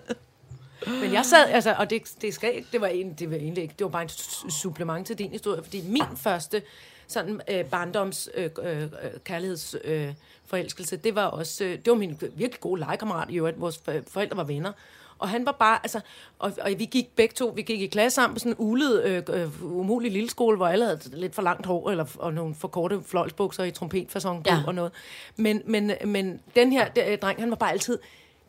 Men 0.87 1.13
jeg 1.13 1.25
sad, 1.25 1.49
altså, 1.49 1.75
og 1.77 1.89
det, 1.89 2.01
det, 2.21 2.33
skal, 2.33 2.65
det, 2.71 2.81
var 2.81 2.87
en, 2.87 3.13
det 3.13 3.29
var 3.31 3.35
egentlig 3.35 3.61
ikke, 3.61 3.73
det 3.79 3.83
var 3.85 3.89
bare 3.91 4.03
et 4.03 4.11
su- 4.11 4.61
supplement 4.61 5.07
til 5.07 5.17
din 5.17 5.31
historie, 5.31 5.63
fordi 5.63 5.81
min 5.87 6.03
første 6.17 6.61
sådan 7.07 7.41
øh, 7.49 7.65
barndoms 7.65 8.29
øh, 8.35 8.49
øh, 8.63 8.81
øh, 8.81 8.87
kærligheds 9.23 9.75
øh, 9.83 10.07
forelskelse, 10.47 10.97
det 10.97 11.15
var 11.15 11.25
også, 11.25 11.63
øh, 11.63 11.71
det 11.71 11.87
var 11.87 11.95
min 11.95 12.17
virkelig 12.21 12.59
gode 12.59 12.79
legekammerat 12.79 13.29
i 13.29 13.37
øvrigt, 13.37 13.61
vores 13.61 13.77
for- 13.85 13.93
forældre 14.07 14.37
var 14.37 14.43
venner, 14.43 14.71
og 15.19 15.29
han 15.29 15.45
var 15.45 15.51
bare, 15.51 15.79
altså, 15.83 15.99
og, 16.39 16.53
og 16.61 16.71
vi 16.77 16.85
gik 16.85 17.15
begge 17.15 17.33
to, 17.33 17.53
vi 17.55 17.61
gik 17.61 17.81
i 17.81 17.87
klasse 17.87 18.15
sammen 18.15 18.35
på 18.35 18.39
sådan 18.39 18.51
en 18.51 18.55
ulet, 18.59 19.03
øh, 19.03 19.23
øh, 19.29 19.63
umulig 19.63 20.11
lille 20.11 20.29
skole, 20.29 20.57
hvor 20.57 20.67
alle 20.67 20.85
havde 20.85 20.99
lidt 21.13 21.35
for 21.35 21.41
langt 21.41 21.65
hår, 21.65 21.89
eller, 21.89 22.05
og 22.19 22.33
nogle 22.33 22.55
for 22.55 22.67
korte 22.67 23.01
fløjlsbukser 23.05 23.63
i 23.63 23.71
trompetfasong 23.71 24.43
Ja. 24.47 24.59
og 24.67 24.75
noget. 24.75 24.91
Men, 25.35 25.61
men, 25.65 25.91
men 26.05 26.39
den 26.55 26.71
her 26.71 26.87
der, 26.89 27.15
dreng, 27.15 27.39
han 27.39 27.49
var 27.49 27.55
bare 27.55 27.71
altid, 27.71 27.97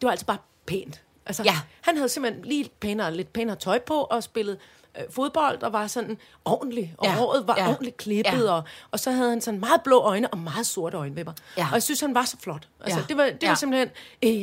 det 0.00 0.06
var 0.06 0.10
altid 0.10 0.26
bare 0.26 0.38
pænt. 0.66 1.02
Altså, 1.26 1.42
Ja. 1.42 1.54
han 1.80 1.96
havde 1.96 2.08
simpelthen 2.08 2.44
lige 2.44 2.70
pænere, 2.80 3.14
lidt 3.14 3.32
pænere 3.32 3.56
tøj 3.56 3.78
på 3.78 3.94
og 3.94 4.22
spillede 4.22 4.58
øh, 4.98 5.04
fodbold 5.10 5.62
og 5.62 5.72
var 5.72 5.86
sådan 5.86 6.18
ordentlig. 6.44 6.94
Og 6.98 7.04
ja. 7.06 7.10
Ja, 7.12 7.16
håret 7.18 7.46
var 7.46 7.54
ja. 7.56 7.62
ja, 7.64 7.68
ordentligt 7.70 7.96
klippet. 7.96 8.44
ja. 8.44 8.52
Og, 8.52 8.62
og 8.90 9.00
så 9.00 9.10
havde 9.10 9.30
han 9.30 9.40
sådan 9.40 9.60
meget 9.60 9.80
blå 9.84 9.98
øjne 10.00 10.28
og 10.28 10.38
meget 10.38 10.66
sorte 10.66 10.96
øjenvipper. 10.96 11.32
Ja. 11.56 11.66
Og 11.68 11.74
jeg 11.74 11.82
synes, 11.82 12.00
han 12.00 12.14
var 12.14 12.24
så 12.24 12.36
flot. 12.42 12.68
Altså, 12.80 12.98
Ja. 12.98 13.04
det 13.08 13.16
var, 13.16 13.24
det 13.24 13.38
var 13.42 13.48
Ja. 13.48 13.54
simpelthen, 13.54 13.88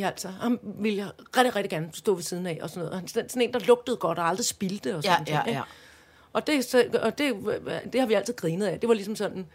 øh, 0.02 0.08
altså, 0.08 0.28
ham 0.28 0.60
ville 0.64 0.98
jeg 0.98 1.08
rigtig, 1.38 1.56
rigtig 1.56 1.70
gerne 1.70 1.90
stå 1.94 2.16
ved 2.16 2.24
siden 2.24 2.48
af 2.48 2.60
og 2.62 2.70
sådan 2.70 2.80
noget. 2.80 2.92
Og 2.92 3.00
han 3.00 3.08
sådan 3.08 3.30
sådan 3.30 3.42
en, 3.42 3.54
der 3.54 3.60
lugtede 3.60 3.98
godt 3.98 4.20
og 4.20 4.28
aldrig 4.28 4.46
spildte 4.46 4.96
og 4.96 5.04
Ja, 5.04 5.10
sådan 5.12 5.28
ja, 5.28 5.34
ting, 5.36 5.48
ikke? 5.48 5.58
ja. 5.60 5.64
Og, 6.34 6.48
det, 6.48 6.66
så, 6.66 6.84
og 7.02 7.18
det, 7.18 7.34
det 7.94 8.00
har 8.02 8.08
vi 8.08 8.14
altid 8.14 8.34
grinet 8.34 8.66
af. 8.68 8.80
Det 8.80 8.90
var 8.90 8.96
ligesom 8.96 9.16
sådan, 9.16 9.46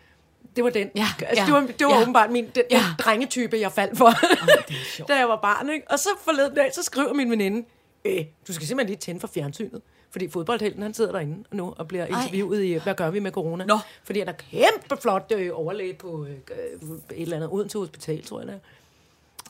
det 0.57 0.65
var 0.65 0.71
den. 0.71 0.91
Ja, 0.97 1.07
altså, 1.21 1.43
ja, 1.43 1.47
det 1.47 1.55
var, 1.55 1.61
det 1.79 1.87
var 1.87 1.95
ja. 1.97 2.03
åbenbart 2.03 2.31
min, 2.31 2.45
den, 2.45 2.53
den 2.55 2.65
Ja. 2.71 2.83
drengetype, 2.99 3.57
jeg 3.61 3.73
faldt 3.73 3.99
for, 3.99 4.11
da 5.09 5.17
jeg 5.19 5.29
var 5.29 5.39
barn. 5.43 5.71
Ikke? 5.71 5.91
Og 5.91 5.99
så 5.99 6.09
forleden 6.25 6.55
dag, 6.55 6.71
så 6.75 6.83
skriver 6.83 7.13
min 7.13 7.31
veninde, 7.31 7.67
øh, 8.05 8.25
du 8.49 8.53
skal 8.53 8.67
simpelthen 8.67 8.87
lige 8.91 8.99
tænde 9.01 9.21
for 9.21 9.29
fjernsynet. 9.29 9.81
Fordi 10.11 10.29
fodboldhelten, 10.29 10.83
han 10.83 10.95
sidder 10.95 11.13
derinde 11.13 11.45
nu 11.53 11.75
og 11.77 11.89
bliver 11.89 12.07
interviewet 12.07 12.63
i, 12.63 12.75
hvad 12.75 12.95
gør 12.95 13.11
vi 13.11 13.19
med 13.21 13.31
corona? 13.31 13.65
Nå. 13.65 13.79
Fordi 14.05 14.19
han 14.19 14.29
er 14.29 14.33
kæmpe 14.33 15.03
flot 15.03 15.33
øh, 15.37 15.51
overlæge 15.53 15.95
på 15.95 16.25
øh, 16.25 16.31
øh, 16.31 16.91
et 17.11 17.23
eller 17.23 17.37
andet 17.37 17.51
Odense 17.53 17.79
Hospital, 17.79 18.25
tror 18.25 18.41
jeg 18.41 18.47
det 18.47 18.55
er. 18.55 18.59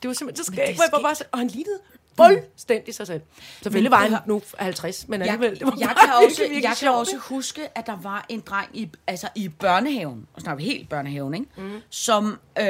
Det 0.03 0.09
var 0.09 0.15
simpelthen 0.15 0.45
så 0.45 0.53
hvor 0.53 0.63
jeg 0.63 0.69
var 0.69 0.87
skægt. 0.87 1.03
bare 1.03 1.29
og 1.33 1.39
han 1.39 1.49
lignede 1.49 1.79
Fuldstændig 2.17 2.95
sig 2.95 3.07
selv. 3.07 3.21
Selvfølgelig 3.63 3.91
var 3.91 3.99
han 3.99 4.19
nu 4.27 4.43
50, 4.59 5.09
men 5.09 5.23
alligevel. 5.23 5.61
Det 5.61 5.67
var 5.67 5.77
jeg, 5.79 5.97
kan 6.01 6.13
også, 6.15 6.27
virkelig, 6.29 6.51
virkelig 6.51 6.63
jeg 6.63 6.77
kan 6.81 6.91
også 6.91 7.13
ikke? 7.13 7.25
huske, 7.25 7.79
at 7.79 7.87
der 7.87 7.97
var 8.03 8.27
en 8.29 8.41
dreng 8.41 8.69
i, 8.75 8.89
altså 9.07 9.29
i 9.35 9.49
børnehaven, 9.49 10.27
og 10.35 10.41
snakker 10.41 10.65
vi 10.65 10.71
helt 10.71 10.89
børnehaven, 10.89 11.35
ikke? 11.35 11.47
Mm. 11.57 11.81
som, 11.91 12.39
øh, 12.59 12.65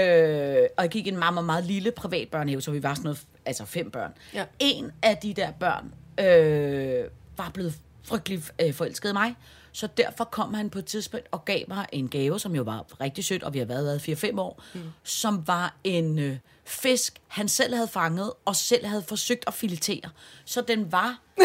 og 0.77 0.83
jeg 0.83 0.89
gik 0.91 1.07
i 1.07 1.09
en 1.09 1.19
meget, 1.19 1.35
meget, 1.35 1.47
meget 1.47 1.65
lille 1.65 1.91
privat 1.91 2.29
børnehave, 2.29 2.63
så 2.63 2.71
vi 2.71 2.83
var 2.83 2.95
sådan 2.95 3.05
noget, 3.05 3.21
altså 3.47 3.65
fem 3.65 3.91
børn. 3.91 4.13
Ja. 4.35 4.45
En 4.59 4.93
af 5.03 5.17
de 5.17 5.35
der 5.35 5.51
børn 5.53 5.93
øh, 6.21 7.05
var 7.45 7.51
blevet 7.51 7.75
frygtelig 8.03 8.43
øh, 8.63 8.75
forelsket 8.75 9.11
i 9.11 9.13
mig, 9.13 9.35
så 9.73 9.87
derfor 9.97 10.25
kom 10.25 10.55
han 10.55 10.71
på 10.71 10.79
et 10.79 10.85
tidspunkt 10.85 11.27
og 11.31 11.45
gav 11.45 11.65
mig 11.69 11.87
en 11.93 12.09
gave, 12.09 12.41
som 12.41 12.55
jo 12.55 12.63
var 12.63 13.01
rigtig 13.01 13.25
sødt, 13.25 13.43
og 13.43 13.55
vi 13.55 13.59
har 13.59 13.67
været 13.67 14.07
der 14.07 14.31
4-5 14.33 14.41
år, 14.41 14.63
mm. 14.75 14.81
som 15.05 15.47
var 15.47 15.75
en 15.85 16.19
øh, 16.19 16.37
fisk, 16.65 17.21
han 17.29 17.49
selv 17.49 17.75
havde 17.75 17.89
fanget, 17.89 18.33
og 18.45 18.57
selv 18.57 18.87
havde 18.87 19.03
forsøgt 19.03 19.45
at 19.47 19.55
filetere. 19.55 20.11
Så 20.45 20.61
den 20.61 20.93
var 20.93 21.21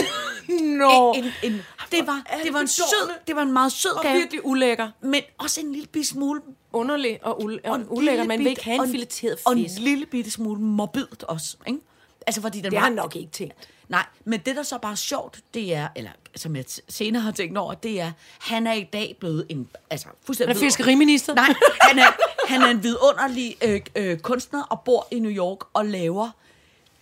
Nå, 0.80 1.14
en, 1.14 1.24
en, 1.44 1.62
det 1.92 2.08
var, 2.08 2.40
det 2.44 2.54
var 2.54 2.60
en 2.60 2.68
sød, 2.68 3.10
det 3.28 3.36
var 3.36 3.42
en 3.42 3.54
meget 3.54 3.72
sød 3.72 3.92
og 3.92 4.04
gave, 4.04 4.18
virkelig 4.18 4.46
ulækker. 4.46 4.90
men 5.02 5.22
også 5.38 5.62
en 5.62 5.72
lille 5.72 5.88
bitte 5.88 6.10
smule 6.10 6.42
Underlig 6.74 7.20
og, 7.26 7.42
ul- 7.44 7.60
og 7.70 7.76
en 7.76 7.86
ulækker. 7.90 8.24
Man 8.24 8.40
vil 8.40 8.48
ikke 8.48 8.64
have 8.64 8.80
og 8.80 8.86
en 8.86 8.92
fileteret 8.92 9.38
Og 9.46 9.52
en 9.58 9.64
fisk. 9.66 9.80
lille 9.80 10.06
bitte 10.06 10.32
smule 10.32 10.62
morbidt 10.62 11.24
også, 11.24 11.58
ikke? 11.68 11.80
Altså, 12.28 12.42
fordi 12.42 12.58
den 12.58 12.64
Det 12.72 12.74
var, 12.74 12.80
har 12.80 12.90
nok 12.90 13.16
ikke 13.16 13.32
tænkt. 13.32 13.54
Nej, 13.90 14.06
men 14.26 14.40
det, 14.40 14.56
der 14.56 14.64
så 14.64 14.78
bare 14.78 14.92
er 14.92 14.96
sjovt, 14.96 15.40
det 15.54 15.74
er, 15.76 15.88
eller 15.96 16.12
som 16.36 16.56
jeg 16.56 16.66
senere 16.90 17.22
har 17.24 17.32
tænkt 17.32 17.58
over, 17.58 17.74
det 17.74 18.02
er, 18.02 18.12
han 18.40 18.68
er 18.68 18.74
i 18.74 18.84
dag 18.94 19.16
blevet 19.20 19.46
en, 19.50 19.70
altså 19.90 20.08
fuldstændig... 20.26 20.56
Han 20.56 20.64
er 20.64 20.68
fiskeriminister. 20.68 21.34
Nej, 21.36 21.54
han 21.82 22.00
er, 22.00 22.08
han 22.48 22.62
er 22.62 22.68
en 22.68 22.84
vidunderlig 22.84 23.56
øh, 23.64 23.82
øh, 23.96 24.20
kunstner 24.20 24.64
og 24.64 24.82
bor 24.82 25.08
i 25.12 25.20
New 25.20 25.32
York 25.32 25.60
og 25.74 25.86
laver 25.86 26.30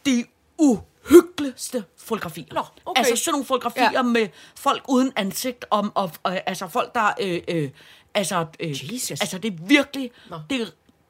de 0.05 0.25
uhyggeligste 0.57 1.84
fotografier. 1.97 2.45
Nå, 2.53 2.61
okay. 2.86 2.99
Altså 2.99 3.15
sådan 3.15 3.31
nogle 3.31 3.45
fotografier 3.45 3.91
Ja. 3.91 4.01
med 4.01 4.27
folk 4.55 4.84
uden 4.89 5.11
ansigt, 5.15 5.65
om, 5.69 5.91
og, 5.95 6.11
og, 6.23 6.41
altså 6.49 6.67
folk, 6.67 6.95
der... 6.95 7.11
Øh, 7.21 7.41
øh, 7.47 7.69
altså, 8.13 8.45
øh, 8.59 8.93
Jesus. 8.93 9.11
altså, 9.21 9.38
det 9.38 9.53
er 9.53 9.57
virkelig... 9.67 10.11
Det, 10.49 10.61
er- 10.61 10.65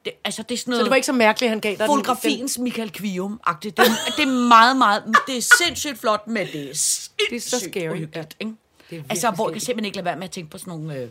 det, 0.06 0.14
altså, 0.24 0.44
det 0.44 0.56
er 0.56 0.58
sådan 0.60 0.72
noget... 0.72 0.80
Så 0.80 0.84
det 0.84 0.90
var 0.90 0.96
ikke 0.96 1.06
så 1.06 1.14
mærkeligt, 1.14 1.50
han 1.50 1.60
gav 1.60 1.72
dig 1.72 1.80
den- 1.80 1.88
Fotografiens 1.88 2.60
Michael 2.60 2.92
Kvium-agtigt. 2.98 3.70
Det, 3.70 3.78
det 4.18 4.24
er 4.24 4.48
meget, 4.48 4.78
meget... 4.78 5.04
Det 5.28 5.38
er 5.38 5.42
sindssygt 5.66 5.98
flot, 5.98 6.28
men 6.28 6.48
det 6.48 6.62
er 6.70 7.10
Det 7.30 7.36
er 7.36 7.42
så 7.42 7.60
scary, 7.60 7.82
ja. 8.16 8.24
ikke? 8.40 8.56
Det 8.90 8.98
er 8.98 9.04
Altså, 9.10 9.32
hvor 9.32 9.48
jeg 9.48 9.54
kan 9.54 9.62
simpelthen 9.62 9.86
ikke 9.86 9.96
lade 9.98 10.06
være 10.06 10.16
med 10.16 10.24
at 10.24 10.32
tænke 10.32 10.52
på 10.52 10.58
sådan 10.58 10.72
nogle... 10.72 10.96
Øh, 10.96 11.10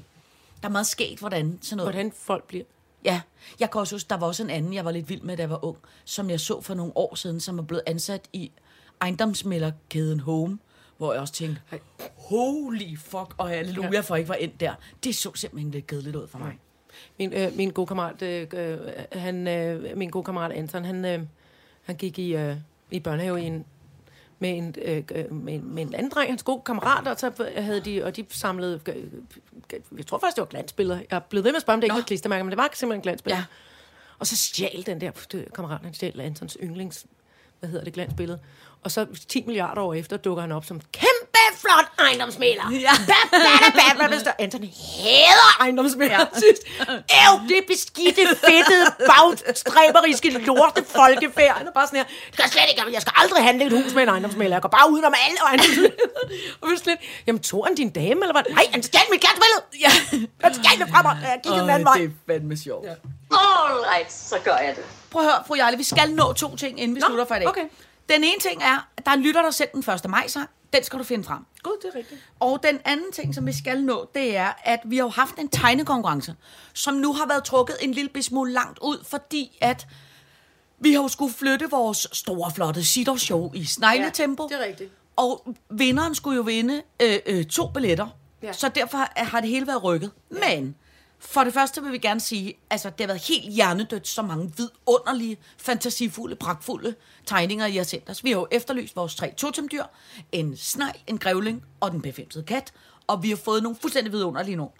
der 0.62 0.68
er 0.68 0.72
meget 0.72 0.86
sket, 0.86 1.18
hvordan 1.18 1.58
sådan 1.62 1.76
noget... 1.76 1.92
Hvordan 1.92 2.12
folk 2.22 2.44
bliver. 2.44 2.64
Ja, 3.04 3.20
jeg 3.60 3.70
kan 3.70 3.80
også 3.80 3.94
huske, 3.94 4.08
der 4.08 4.16
var 4.16 4.26
også 4.26 4.42
en 4.42 4.50
anden, 4.50 4.74
jeg 4.74 4.84
var 4.84 4.90
lidt 4.90 5.08
vild 5.08 5.20
med, 5.20 5.36
da 5.36 5.42
jeg 5.42 5.50
var 5.50 5.64
ung, 5.64 5.76
som 6.04 6.30
jeg 6.30 6.40
så 6.40 6.60
for 6.60 6.74
nogle 6.74 6.92
år 6.96 7.14
siden, 7.14 7.40
som 7.40 7.58
er 7.58 7.62
blevet 7.62 7.82
ansat 7.86 8.20
i 8.32 8.50
ejendomsmælderkæden 9.00 10.20
Home, 10.20 10.58
hvor 10.98 11.12
jeg 11.12 11.20
også 11.20 11.34
tænkte, 11.34 11.60
holy 12.16 12.98
fuck, 12.98 13.34
og 13.38 13.48
halleluja 13.48 14.00
for, 14.00 14.14
jeg 14.14 14.20
ikke 14.20 14.28
var 14.28 14.34
ind 14.34 14.52
der. 14.60 14.74
Det 15.04 15.14
så 15.16 15.30
simpelthen 15.34 15.70
lidt 15.70 15.86
kedeligt 15.86 16.16
ud 16.16 16.28
for 16.28 16.38
mig. 16.38 16.58
Min, 17.18 17.32
øh, 17.32 17.56
min 17.56 17.70
gode 17.70 17.86
kammerat, 17.86 18.22
øh, 18.22 18.46
øh, 18.52 18.78
han, 19.12 19.48
øh, 19.48 19.96
min 19.96 20.10
gode 20.10 20.24
kammerat 20.24 20.52
Anton, 20.52 20.84
han, 20.84 21.04
øh, 21.04 21.20
han 21.82 21.96
gik 21.96 22.18
i, 22.18 22.34
øh, 22.36 22.56
i 22.90 23.00
børnehave 23.00 23.42
i 23.42 23.44
en, 23.44 23.64
med, 24.38 24.50
en, 24.50 24.74
øh, 24.82 25.32
med, 25.32 25.54
en, 25.54 25.74
med 25.74 25.82
en 25.82 25.94
anden 25.94 26.10
dreng, 26.10 26.30
hans 26.30 26.42
gode 26.42 26.62
kammerat, 26.66 27.08
og 27.08 27.20
så 27.20 27.50
havde 27.56 27.80
de, 27.80 28.04
og 28.04 28.16
de 28.16 28.24
samlede, 28.28 28.80
jeg 29.96 30.06
tror 30.06 30.18
faktisk, 30.18 30.36
det 30.36 30.42
var 30.42 30.46
glansbilleder. 30.46 30.96
Jeg 31.10 31.16
er 31.16 31.20
blevet 31.20 31.44
ved 31.44 31.52
med 31.52 31.56
at 31.56 31.62
spørge, 31.62 31.74
om 31.74 31.80
det 31.80 31.86
ikke 31.86 31.96
var 31.96 32.02
klistermærker, 32.02 32.44
men 32.44 32.50
det 32.50 32.58
var 32.58 32.70
simpelthen 32.74 33.02
glansbilleder. 33.02 33.42
Ja. 33.42 33.44
Og 34.18 34.26
så 34.26 34.36
stjal 34.36 34.86
den 34.86 35.00
der 35.00 35.10
kammerat, 35.54 35.80
han 35.82 35.94
stjal 35.94 36.20
Antons 36.20 36.56
yndlings, 36.62 37.06
hvad 37.60 37.70
hedder 37.70 37.84
det, 37.84 37.92
glansbillede. 37.92 38.38
Og 38.82 38.90
så 38.90 39.06
10 39.28 39.44
milliarder 39.46 39.82
år 39.82 39.94
efter 39.94 40.16
dukker 40.16 40.40
han 40.40 40.52
op 40.52 40.64
som 40.64 40.80
kæmpe 40.80 41.11
flot 41.62 41.86
ejendomsmæler. 42.06 42.64
Ja. 42.86 42.94
Hvad, 43.04 43.22
hvad, 43.30 44.08
hvad, 44.08 44.08
hvad, 44.08 44.32
Anton 44.38 44.60
hader 44.60 45.48
ejendomsmæler. 45.60 46.18
Ja. 46.18 46.26
Æv, 47.20 47.32
det 47.48 47.60
beskidte, 47.72 48.22
fedtede, 48.46 48.86
bagstræberiske 49.12 50.30
lorte 50.30 50.84
folkefærd. 50.96 51.56
Han 51.56 51.66
er 51.66 51.72
bare 51.72 51.86
sådan 51.86 51.96
her, 51.98 52.04
det 52.04 52.36
kan 52.36 52.42
jeg 52.44 52.50
slet 52.50 52.64
ikke, 52.70 52.82
jeg 52.92 53.02
skal 53.02 53.12
aldrig 53.16 53.44
handle 53.44 53.64
i 53.64 53.66
et 53.66 53.72
hus 53.82 53.94
med 53.94 54.02
en 54.02 54.08
ejendomsmæler. 54.08 54.54
Jeg 54.56 54.62
går 54.62 54.68
bare 54.68 54.90
udenom 54.90 55.14
alle 55.26 55.38
ejendomsmæler. 55.48 55.90
og 56.60 56.68
vi 56.68 56.74
er 56.74 56.86
lidt, 56.86 57.00
jamen 57.26 57.42
tog 57.42 57.66
han 57.66 57.74
din 57.74 57.90
dame, 57.90 58.20
eller 58.24 58.32
hvad? 58.32 58.42
Nej, 58.50 58.64
han 58.72 58.82
stjal 58.82 59.02
mit 59.10 59.20
glansbillede. 59.20 59.62
Ja. 59.84 59.90
Han 60.44 60.54
stjal 60.54 60.78
det 60.78 60.88
fra 60.94 61.02
mig, 61.02 61.18
jeg 61.22 61.40
gik 61.42 61.52
den 61.52 61.70
anden 61.70 61.84
vej. 61.84 61.96
det 61.96 62.04
er 62.04 62.10
fandme 62.32 62.56
sjovt. 62.56 62.86
Ja. 62.86 62.94
All 63.40 63.78
right, 63.92 64.12
så 64.12 64.36
gør 64.44 64.56
jeg 64.56 64.76
det. 64.76 64.84
Prøv 65.10 65.22
at 65.22 65.28
høre, 65.30 65.42
fru 65.46 65.54
Jarle, 65.54 65.76
vi 65.76 65.82
skal 65.84 66.10
nå 66.10 66.32
to 66.32 66.56
ting, 66.56 66.80
inden 66.80 66.94
vi 66.94 67.00
Nå, 67.00 67.06
slutter 67.06 67.24
for 67.24 67.34
i 67.34 67.38
dag. 67.38 67.48
okay. 67.48 67.64
Den 68.14 68.24
ene 68.24 68.38
ting 68.40 68.62
er, 68.62 68.88
at 68.96 69.04
der 69.06 69.10
er 69.10 69.16
en 69.16 69.22
lytter, 69.22 69.42
der 69.42 69.50
sendte 69.50 69.82
den 69.82 69.94
1. 69.94 70.10
maj 70.10 70.28
sang. 70.28 70.48
Den 70.72 70.84
skal 70.84 70.98
du 70.98 71.04
finde 71.04 71.24
frem. 71.24 71.38
Gud, 71.62 71.72
det 71.82 71.90
er 71.94 71.98
rigtigt. 71.98 72.20
Og 72.40 72.62
den 72.62 72.78
anden 72.84 73.12
ting, 73.12 73.34
som 73.34 73.46
vi 73.46 73.52
skal 73.52 73.82
nå, 73.84 74.08
det 74.14 74.36
er, 74.36 74.52
at 74.64 74.80
vi 74.84 74.96
har 74.96 75.04
jo 75.04 75.08
haft 75.10 75.34
en 75.38 75.48
tegnekonkurrence, 75.48 76.34
som 76.74 76.94
nu 76.94 77.12
har 77.12 77.26
været 77.26 77.44
trukket 77.44 77.76
en 77.80 77.92
lille 77.92 78.22
smule 78.22 78.52
langt 78.52 78.78
ud, 78.82 79.04
fordi 79.08 79.58
at 79.60 79.86
vi 80.80 80.92
har 80.92 81.02
jo 81.02 81.08
skulle 81.08 81.34
flytte 81.34 81.70
vores 81.70 82.08
store, 82.12 82.50
flotte 82.54 82.84
show 83.18 83.52
i 83.54 83.64
snegletempo. 83.64 84.48
Ja, 84.50 84.56
det 84.56 84.62
er 84.64 84.68
rigtigt. 84.68 84.92
Og 85.16 85.54
vinderen 85.70 86.14
skulle 86.14 86.36
jo 86.36 86.42
vinde 86.42 86.82
øh, 87.02 87.18
øh, 87.26 87.44
to 87.44 87.66
billetter. 87.66 88.06
Ja. 88.42 88.52
Så 88.52 88.68
derfor 88.68 88.98
har- 88.98 89.12
har 89.16 89.40
det 89.40 89.48
hele 89.48 89.66
været 89.66 89.84
rykket. 89.84 90.10
Ja. 90.30 90.60
Men 90.60 90.74
for 91.24 91.44
det 91.44 91.54
første 91.54 91.82
vil 91.82 91.92
vi 91.92 91.98
gerne 91.98 92.20
sige, 92.20 92.54
altså 92.70 92.90
det 92.90 93.00
har 93.00 93.06
været 93.06 93.20
helt 93.20 93.52
hjernedødt, 93.52 94.08
så 94.08 94.22
mange 94.22 94.52
vidunderlige, 94.56 95.36
fantasifulde, 95.58 96.36
pragtfulde 96.36 96.94
tegninger, 97.26 97.66
I 97.66 97.76
har 97.76 97.84
sendt 97.84 98.10
os. 98.10 98.24
Vi 98.24 98.30
har 98.30 98.38
jo 98.38 98.46
efterlyst 98.50 98.96
vores 98.96 99.14
tre 99.14 99.32
totemdyr, 99.36 99.82
en 100.32 100.56
snegl, 100.56 100.98
en 101.06 101.18
grævling 101.18 101.64
og 101.80 101.90
den 101.90 102.02
befemsede 102.02 102.44
kat. 102.44 102.72
Og 103.06 103.22
vi 103.22 103.28
har 103.28 103.36
fået 103.36 103.62
nogle 103.62 103.78
fuldstændig 103.80 104.12
vidunderlige 104.12 104.56
nogle. 104.56 104.72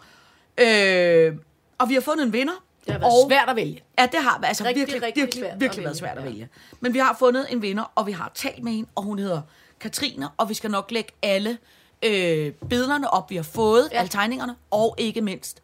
Øh, 0.59 1.36
og 1.78 1.88
vi 1.88 1.95
har 1.95 2.01
fundet 2.01 2.26
en 2.26 2.32
vinder. 2.32 2.53
Det 2.86 2.93
har 2.93 2.99
været 2.99 3.12
og, 3.24 3.28
svært 3.30 3.49
at 3.49 3.57
vælge. 3.57 3.82
Ja, 3.99 4.07
det 4.12 4.20
har 4.22 4.40
altså 4.45 4.64
Rigtig, 4.64 4.80
virkelig, 4.80 5.03
rigtig 5.03 5.20
virkelig, 5.22 5.43
svært 5.45 5.61
virkelig 5.61 5.84
været 5.84 5.97
svært 5.97 6.18
at 6.18 6.24
Ja. 6.24 6.28
vælge. 6.28 6.49
Men 6.80 6.95
vi 6.95 6.99
har 6.99 7.16
fundet 7.18 7.47
en 7.51 7.62
vinder, 7.62 7.93
og 7.95 8.07
vi 8.07 8.12
har 8.12 8.32
talt 8.34 8.62
med 8.62 8.72
hende, 8.72 8.88
og 8.95 9.03
hun 9.03 9.18
hedder 9.18 9.43
Katrine, 9.80 10.28
og 10.36 10.49
vi 10.49 10.55
skal 10.55 10.70
nok 10.70 10.90
lægge 10.90 11.12
alle 11.22 11.59
øh, 12.03 12.53
billederne 12.53 13.11
op, 13.11 13.30
vi 13.30 13.36
har 13.36 13.43
fået, 13.43 13.88
ja. 13.93 13.99
alle 13.99 14.09
tegningerne, 14.09 14.55
og 14.70 14.95
ikke 14.99 15.20
mindst 15.20 15.62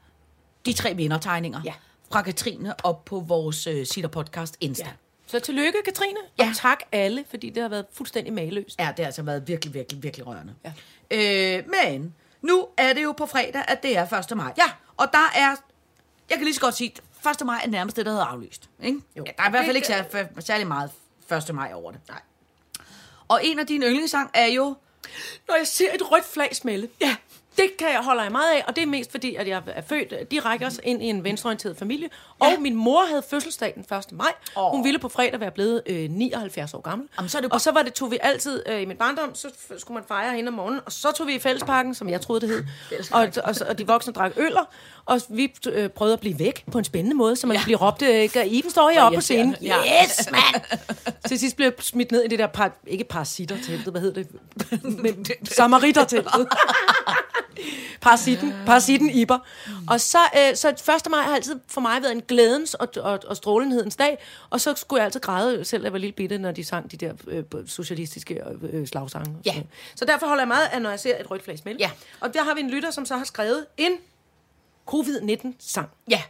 de 0.66 0.72
tre 0.72 0.94
vindertegninger 0.96 1.60
Ja. 1.64 1.72
fra 2.12 2.22
Katrine 2.22 2.74
op 2.84 3.04
på 3.04 3.20
vores 3.20 3.66
øh, 3.66 3.86
Sitter 3.86 4.10
Podcast 4.10 4.56
Insta. 4.60 4.84
Ja. 4.84 4.90
Så 5.26 5.40
tillykke, 5.40 5.78
Katrine. 5.84 6.18
Ja. 6.38 6.48
Og 6.48 6.56
tak 6.56 6.78
alle, 6.92 7.24
fordi 7.30 7.50
det 7.50 7.62
har 7.62 7.68
været 7.68 7.86
fuldstændig 7.92 8.32
maløst. 8.32 8.78
ja, 8.78 8.88
det 8.96 8.98
har 8.98 9.04
altså 9.06 9.22
været 9.22 9.48
virkelig, 9.48 9.74
virkelig, 9.74 10.02
virkelig 10.02 10.26
rørende. 10.26 10.54
Ja. 10.64 10.72
Øh, 11.58 11.64
men 11.84 12.14
nu 12.42 12.66
er 12.76 12.92
det 12.92 13.02
jo 13.02 13.12
på 13.12 13.26
fredag, 13.26 13.64
at 13.68 13.82
det 13.82 13.96
er 13.96 14.12
1. 14.30 14.36
maj. 14.36 14.52
Ja, 14.58 14.70
og 14.96 15.06
der 15.12 15.30
er, 15.34 15.56
jeg 16.30 16.36
kan 16.36 16.44
lige 16.44 16.54
så 16.54 16.60
godt 16.60 16.76
sige, 16.76 16.92
at 17.24 17.40
1. 17.40 17.46
maj 17.46 17.60
er 17.64 17.68
nærmest 17.68 17.96
det, 17.96 18.06
der 18.06 18.12
hedder 18.12 18.24
aflyst. 18.26 18.68
Ikke? 18.82 19.00
Jo. 19.16 19.24
Ja, 19.26 19.32
der 19.36 19.42
er 19.42 19.48
i 19.48 19.50
hvert 19.50 19.64
fald 19.64 19.76
ikke 19.76 19.88
særlig, 19.88 20.28
særlig 20.38 20.66
meget 20.66 20.90
1. 21.48 21.54
maj 21.54 21.70
over 21.74 21.90
det. 21.92 22.00
Nej. 22.08 22.20
Og 23.28 23.40
en 23.44 23.58
af 23.58 23.66
dine 23.66 23.86
yndlingssang 23.86 24.30
er 24.34 24.46
jo 24.46 24.76
Når 25.48 25.54
jeg 25.56 25.66
ser 25.66 25.94
et 25.94 26.10
rødt 26.12 26.24
flag 26.24 26.56
smelle, 26.56 26.88
ja, 27.00 27.16
det 27.58 27.76
kan 27.78 27.88
jeg 27.92 28.00
holde 28.02 28.22
jeg 28.22 28.32
meget 28.32 28.56
af, 28.56 28.64
og 28.68 28.76
det 28.76 28.82
er 28.82 28.86
mest 28.86 29.10
fordi, 29.10 29.34
at 29.34 29.48
jeg 29.48 29.62
er 29.66 29.82
født 29.82 30.12
øh, 30.12 30.26
direkte 30.30 30.64
også 30.64 30.80
ind 30.84 31.02
i 31.02 31.06
en 31.06 31.24
venstreorienteret 31.24 31.76
familie, 31.76 32.08
og 32.38 32.48
min 32.58 32.74
mor 32.74 33.04
havde 33.08 33.22
fødselsdag 33.30 33.72
den 33.74 33.98
1. 33.98 34.12
maj. 34.12 34.32
Åh. 34.56 34.70
Hun 34.70 34.84
ville 34.84 34.98
på 34.98 35.08
fredag 35.08 35.40
være 35.40 35.50
blevet 35.50 35.82
øh, 35.86 36.10
79 36.10 36.74
år 36.74 36.80
gammel. 36.80 37.08
Jamen, 37.18 37.28
så 37.28 37.40
det 37.40 37.52
og 37.52 37.60
så 37.60 37.72
var 37.72 37.82
det, 37.82 37.94
tog 37.94 38.10
vi 38.10 38.18
altid, 38.22 38.62
øh, 38.66 38.82
i 38.82 38.84
min 38.84 38.96
barndom, 38.96 39.34
så 39.34 39.48
skulle 39.78 39.94
man 39.94 40.04
fejre 40.08 40.36
hende 40.36 40.48
om 40.48 40.54
morgenen, 40.54 40.80
og 40.86 40.92
så 40.92 41.12
tog 41.12 41.26
vi 41.26 41.34
i 41.34 41.38
fællesparken, 41.38 41.94
som 41.94 42.08
jeg 42.08 42.20
troede 42.20 42.40
det 42.40 42.48
hed, 42.48 42.64
og, 43.12 43.28
og, 43.44 43.54
og 43.68 43.78
de 43.78 43.86
voksne 43.86 44.12
drak 44.12 44.32
øller, 44.36 44.64
og 45.08 45.20
vi 45.28 45.54
øh, 45.68 45.88
prøvede 45.88 46.12
at 46.12 46.20
blive 46.20 46.38
væk 46.38 46.64
på 46.72 46.78
en 46.78 46.84
spændende 46.84 47.16
måde, 47.16 47.36
så 47.36 47.46
man 47.46 47.56
ja. 47.56 47.62
Blive 47.64 47.78
råbt, 47.78 48.02
øh, 48.02 48.46
Iben 48.46 48.70
står 48.70 48.90
heroppe 48.90 49.16
på 49.16 49.20
scenen. 49.20 49.56
Ja. 49.62 49.76
Yes, 50.04 50.30
mand! 50.30 50.62
Til 51.28 51.38
sidst 51.38 51.56
blev 51.56 51.66
jeg 51.66 51.74
smidt 51.78 52.12
ned 52.12 52.22
i 52.24 52.28
det 52.28 52.38
der, 52.38 52.46
par, 52.46 52.72
ikke 52.86 53.04
parasitter-teltet, 53.04 53.92
hvad 53.92 54.00
hedder 54.00 54.22
det? 54.22 54.82
Men 55.02 55.26
samariter-teltet. 55.44 56.48
Parasitten, 58.00 58.54
parasitten 58.66 59.10
Iber. 59.10 59.38
Og 59.88 60.00
så, 60.00 60.18
øh, 60.18 60.56
så 60.56 60.68
1. 60.68 61.10
maj 61.10 61.22
har 61.22 61.34
altid 61.34 61.60
for 61.68 61.80
mig 61.80 62.02
været 62.02 62.12
en 62.12 62.22
glædens 62.28 62.74
og, 62.74 62.88
og, 63.00 63.20
og 63.26 63.36
strålenhedens 63.36 63.96
dag, 63.96 64.18
og 64.50 64.60
så 64.60 64.74
skulle 64.76 64.98
jeg 64.98 65.04
altid 65.04 65.20
græde, 65.20 65.64
selv 65.64 65.82
da 65.82 65.84
jeg 65.84 65.92
var 65.92 65.98
lille 65.98 66.12
bitte, 66.12 66.38
når 66.38 66.52
de 66.52 66.64
sang 66.64 66.90
de 66.90 66.96
der 66.96 67.12
øh, 67.28 67.44
socialistiske 67.66 68.40
øh, 68.72 68.86
slagsange. 68.86 69.36
Ja. 69.46 69.54
Så 69.94 70.04
derfor 70.04 70.26
holder 70.26 70.42
jeg 70.42 70.48
meget 70.48 70.66
af, 70.72 70.82
når 70.82 70.90
jeg 70.90 71.00
ser 71.00 71.20
et 71.20 71.30
rødt 71.30 71.44
flag 71.44 71.58
smelle. 71.58 71.80
Ja. 71.80 71.90
Og 72.20 72.34
der 72.34 72.44
har 72.44 72.54
vi 72.54 72.60
en 72.60 72.70
lytter, 72.70 72.90
som 72.90 73.06
så 73.06 73.16
har 73.16 73.24
skrevet 73.24 73.66
en 73.76 73.92
covid-19-sang. 74.92 75.88
Ja. 76.10 76.22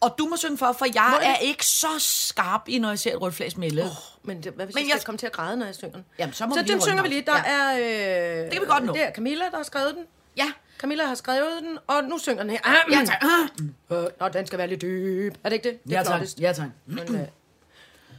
Og 0.00 0.14
du 0.18 0.24
må 0.26 0.36
synge 0.36 0.58
for, 0.58 0.72
for 0.78 0.84
jeg 0.84 0.94
jeg 1.22 1.30
er 1.30 1.36
ikke 1.36 1.66
så 1.66 1.86
skarp 1.98 2.62
i, 2.66 2.78
når 2.78 2.88
jeg 2.88 2.98
ser 2.98 3.12
et 3.14 3.20
rødt 3.22 3.34
flag 3.34 3.52
smelle. 3.52 3.82
Oh, 3.82 3.88
Men 4.22 4.42
det, 4.42 4.52
hvad 4.52 4.66
hvis 4.66 4.74
Men 4.74 4.84
jeg 4.84 4.88
jeg- 4.90 4.96
skal 5.00 5.06
komme 5.06 5.18
til 5.18 5.26
at 5.26 5.32
græde, 5.32 5.56
når 5.56 5.66
jeg 5.66 5.74
synger 5.74 5.94
den? 5.94 6.04
Jamen, 6.18 6.32
så 6.32 6.46
må 6.46 6.54
så 6.54 6.62
vi 6.62 6.68
den 6.68 6.80
synger 6.80 7.02
vi 7.02 7.08
lige. 7.08 7.22
Der 7.26 7.32
op. 7.32 7.38
er... 7.46 7.72
Øh, 7.72 8.44
Det 8.44 8.52
kan 8.52 8.60
vi 8.62 8.66
godt 8.66 8.84
nå. 8.84 8.92
Det 8.92 9.02
er 9.02 9.10
Camilla, 9.12 9.44
der 9.50 9.56
har 9.56 9.62
skrevet 9.64 9.94
den. 9.94 10.04
ja. 10.36 10.52
Camilla 10.78 11.04
har 11.04 11.14
skrevet 11.14 11.48
den, 11.62 11.78
og 11.86 12.04
nu 12.04 12.18
synger 12.18 12.42
den 12.42 12.50
her. 12.50 12.58
Ja, 12.90 13.04
tak. 13.04 13.22
Øh, 13.92 14.04
Nå, 14.20 14.28
den 14.28 14.46
skal 14.46 14.58
være 14.58 14.68
lidt 14.68 14.82
dyb. 14.82 15.34
Er 15.44 15.48
det 15.48 15.56
ikke 15.56 15.68
det? 15.70 15.84
det 15.84 15.92
er 15.92 15.96
Ja, 15.98 16.02
tak. 16.02 16.06
flottest. 16.06 16.40
Ja, 16.40 16.52
tak. 16.52 16.66
Men, 16.86 17.14
øh, 17.16 17.20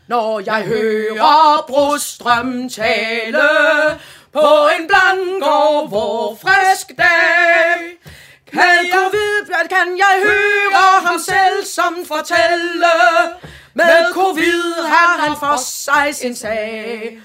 Når 0.08 0.40
jeg 0.40 0.64
hører 0.64 1.66
Brostrøm 1.68 2.70
tale 2.70 3.40
på 4.34 4.40
en 4.80 4.88
blank 4.88 5.44
og 5.44 5.92
vor 5.92 6.36
frisk 6.42 6.98
dag, 6.98 8.03
kan 8.54 8.62
jeg, 8.94 9.10
vide, 9.12 9.70
kan 9.70 9.98
jeg 9.98 10.16
høre 10.24 11.06
ham 11.06 11.20
selv 11.20 11.66
som 11.66 12.06
fortælle, 12.06 12.94
med 13.74 14.14
covid 14.14 14.74
har 14.88 15.22
han 15.22 15.38
for 15.40 15.56
sig 15.58 16.16
sin 16.16 16.36
sag. 16.36 17.20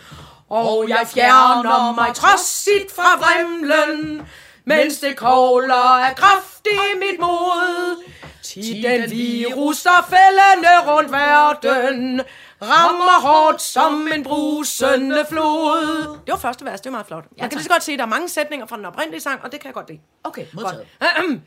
Og 0.51 0.89
jeg 0.89 1.07
fjerner 1.15 1.95
mig 1.95 2.15
trodsigt 2.15 2.95
fra 2.97 3.19
vrimlen, 3.19 4.29
mens 4.65 4.99
det 4.99 5.17
kogler 5.17 6.05
af 6.07 6.17
kraft 6.17 6.67
i 6.67 6.99
mit 6.99 7.21
mod. 7.21 8.05
Til 8.43 8.83
den 8.83 9.11
virus, 9.11 9.83
der 9.83 10.09
fældende 10.11 10.93
rundt 10.93 11.13
verden, 11.13 12.21
rammer 12.63 13.21
hårdt 13.21 13.63
som 13.63 14.09
en 14.15 14.25
brusende 14.25 15.27
flod. 15.31 16.19
Det 16.27 16.33
var 16.33 16.37
første 16.39 16.65
vers, 16.65 16.81
det 16.81 16.93
var 16.93 16.97
meget 16.97 17.07
flot. 17.07 17.25
Jeg 17.37 17.51
kan 17.51 17.57
lige 17.59 17.65
så 17.65 17.71
godt 17.71 17.83
se, 17.85 17.93
at 17.93 17.99
der 17.99 18.05
er 18.05 18.09
mange 18.09 18.29
sætninger 18.29 18.67
fra 18.67 18.77
den 18.77 18.85
oprindelige 18.85 19.21
sang, 19.21 19.41
og 19.45 19.53
det 19.53 19.61
kan 19.61 19.67
jeg 19.67 19.75
godt 19.75 19.89
lide. 19.89 20.01
Okay, 20.25 20.47
modtaget. 20.53 20.87
Ahem. 21.01 21.43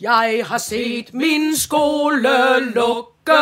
Jeg 0.00 0.42
har 0.46 0.58
set 0.58 1.14
min 1.14 1.56
skole 1.56 2.60
lukke. 2.74 3.32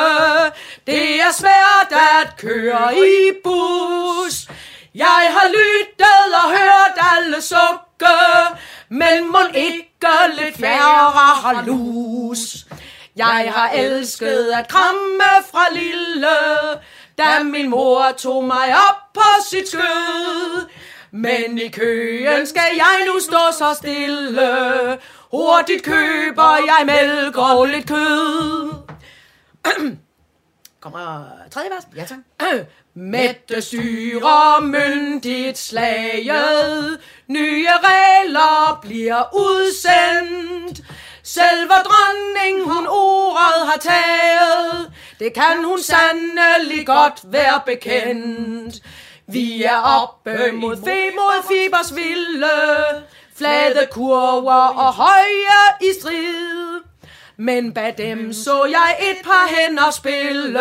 Det 0.87 1.21
er 1.21 1.33
svært 1.33 1.93
at 2.23 2.37
køre 2.37 2.97
i 2.97 3.31
bus. 3.45 4.49
Jeg 4.95 5.27
har 5.31 5.49
lyttet 5.49 6.35
og 6.45 6.51
hørt 6.51 7.17
alle 7.17 7.43
sukke, 7.43 8.15
men 8.89 9.33
må 9.33 9.39
ikke 9.55 9.89
lidt 10.43 10.57
færre 10.57 11.11
har 11.43 11.63
lus. 11.67 12.67
Jeg 13.17 13.53
har 13.55 13.71
elsket 13.71 14.53
at 14.59 14.69
kramme 14.69 15.45
fra 15.51 15.65
lille, 15.73 16.29
da 17.19 17.43
min 17.43 17.71
mor 17.71 18.13
tog 18.17 18.45
mig 18.45 18.75
op 18.91 19.13
på 19.15 19.23
sit 19.51 19.69
skød. 19.69 20.69
Men 21.11 21.59
i 21.59 21.69
køen 21.69 22.47
skal 22.47 22.71
jeg 22.77 23.07
nu 23.07 23.21
stå 23.21 23.39
så 23.59 23.75
stille. 23.75 24.99
Hurtigt 25.31 25.83
køber 25.83 26.57
jeg 26.57 26.87
mælk 26.87 27.37
og 27.37 27.67
lidt 27.67 27.89
kød. 27.89 28.73
Kommer 30.81 31.27
tredje 31.51 31.71
vers. 31.71 31.87
Ja, 31.97 32.05
tak. 32.05 32.19
Mette 32.95 33.63
styrer 33.63 34.61
myndigt 34.61 35.59
slaget. 35.59 37.01
Nye 37.29 37.69
regler 37.69 38.79
bliver 38.83 39.35
udsendt. 39.35 40.81
Selve 41.27 41.75
dronning 41.89 42.65
hun 42.73 42.87
ordet 42.87 43.67
har 43.67 43.79
taget. 43.81 44.93
Det 45.19 45.35
kan 45.35 45.65
hun 45.65 45.79
sandelig 45.81 46.87
godt 46.87 47.21
være 47.25 47.63
bekendt. 47.67 48.75
Vi 49.27 49.63
er 49.63 49.79
oppe 49.79 50.53
mod, 50.53 50.77
fe, 50.77 51.11
mod 51.15 51.43
fibers 51.49 51.95
vilde. 51.97 53.05
Flade 53.37 53.89
kurver 53.93 54.69
og 54.69 54.93
høje 54.93 55.65
i 55.81 56.01
strid. 56.01 56.81
Men 57.37 57.75
bag 57.75 57.95
dem 57.99 58.33
så 58.33 58.65
jeg 58.65 58.97
et 59.11 59.25
par 59.25 59.49
hænder 59.55 59.91
spille 59.91 60.59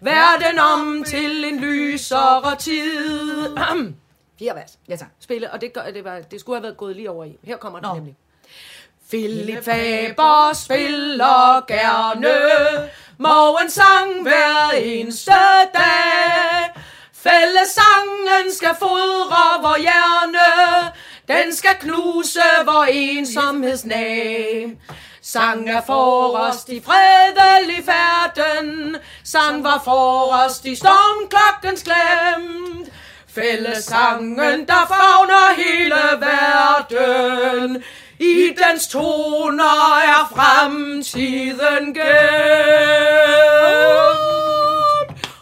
Verden 0.00 0.58
om 0.58 1.04
til 1.06 1.44
en 1.44 1.60
lysere 1.60 2.56
tid 2.56 3.48
Fire 4.38 4.54
vers, 4.54 4.78
ja 4.88 4.96
tak. 4.96 5.08
Spille, 5.20 5.50
og 5.52 5.60
det, 5.60 5.72
gør, 5.72 5.82
det, 5.94 6.04
var, 6.04 6.20
det 6.20 6.40
skulle 6.40 6.56
have 6.56 6.62
været 6.62 6.76
gået 6.76 6.96
lige 6.96 7.10
over 7.10 7.24
i. 7.24 7.38
Her 7.44 7.56
kommer 7.56 7.78
den 7.80 7.88
Nå. 7.88 7.94
nemlig. 7.94 8.16
Philip 9.14 9.64
Faber 9.64 10.50
spiller 10.54 11.66
gerne. 11.66 12.34
Morgen 13.18 13.70
sang 13.70 14.22
hver 14.22 14.70
eneste 14.76 15.30
dag. 15.74 16.82
Fællesangen 17.12 18.52
skal 18.52 18.76
fodre 18.78 19.62
vor 19.62 19.78
hjerne. 19.78 20.92
Den 21.28 21.54
skal 21.54 21.76
knuse 21.80 22.40
vor 22.64 22.84
ensomhedsnag 22.84 24.76
Sang 25.22 25.70
er 25.70 25.82
forrest 25.86 26.68
i 26.68 26.82
fredelig 26.86 27.84
færden. 27.84 28.96
Sang 29.24 29.64
var 29.64 29.80
forrest 29.84 30.64
i 30.64 30.74
stormklokkens 30.74 31.82
glemt 31.84 32.88
Fællesangen, 33.34 34.66
der 34.66 34.86
fagner 34.88 35.54
hele 35.56 36.02
verden 36.20 37.84
I 38.20 38.50
dens 38.70 38.86
toner 38.88 39.98
er 40.04 40.32
fremtiden 40.36 41.84
gemt 41.94 42.04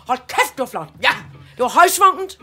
Hold 0.06 0.18
kæft, 0.28 0.52
det 0.52 0.58
var 0.58 0.66
flot. 0.66 0.88
Ja. 1.02 1.10
Det 1.56 1.62
var 1.62 1.68
højsvunget. 1.68 2.38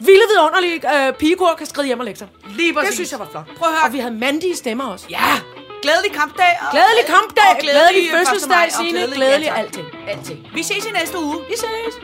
Vilde 0.00 0.22
vidunderlige 0.34 1.06
øh, 1.06 1.12
pigekor 1.14 1.54
kan 1.58 1.66
skride 1.66 1.86
hjem 1.86 1.98
og 1.98 2.04
lægge 2.04 2.18
sig. 2.18 2.28
Lige 2.56 2.74
præcis. 2.74 2.88
Det 2.88 2.94
synes 2.96 3.10
jeg 3.10 3.18
var 3.20 3.28
flot. 3.30 3.46
Prøv 3.58 3.68
at 3.68 3.74
høre. 3.74 3.84
Og 3.86 3.92
vi 3.92 3.98
havde 3.98 4.14
mandige 4.14 4.56
stemmer 4.56 4.84
også. 4.84 5.06
Ja, 5.10 5.40
glædelig 5.82 6.12
kampdag. 6.12 6.58
Og, 6.60 6.66
Glædelig 6.70 7.04
kampdag, 7.06 7.44
og 7.50 7.56
glædelig 7.60 8.12
maj, 8.12 8.18
fødselsdag, 8.18 8.72
Signe, 8.72 8.90
glædelig, 8.90 9.16
glædelig 9.16 9.46
ja, 9.46 9.50
tak. 9.50 9.58
alting. 9.58 9.86
alting. 10.08 10.46
Vi 10.54 10.62
ses 10.62 10.86
i 10.86 10.90
næste 10.90 11.18
uge. 11.18 11.36
Vi 11.48 11.54
ses. 11.56 11.94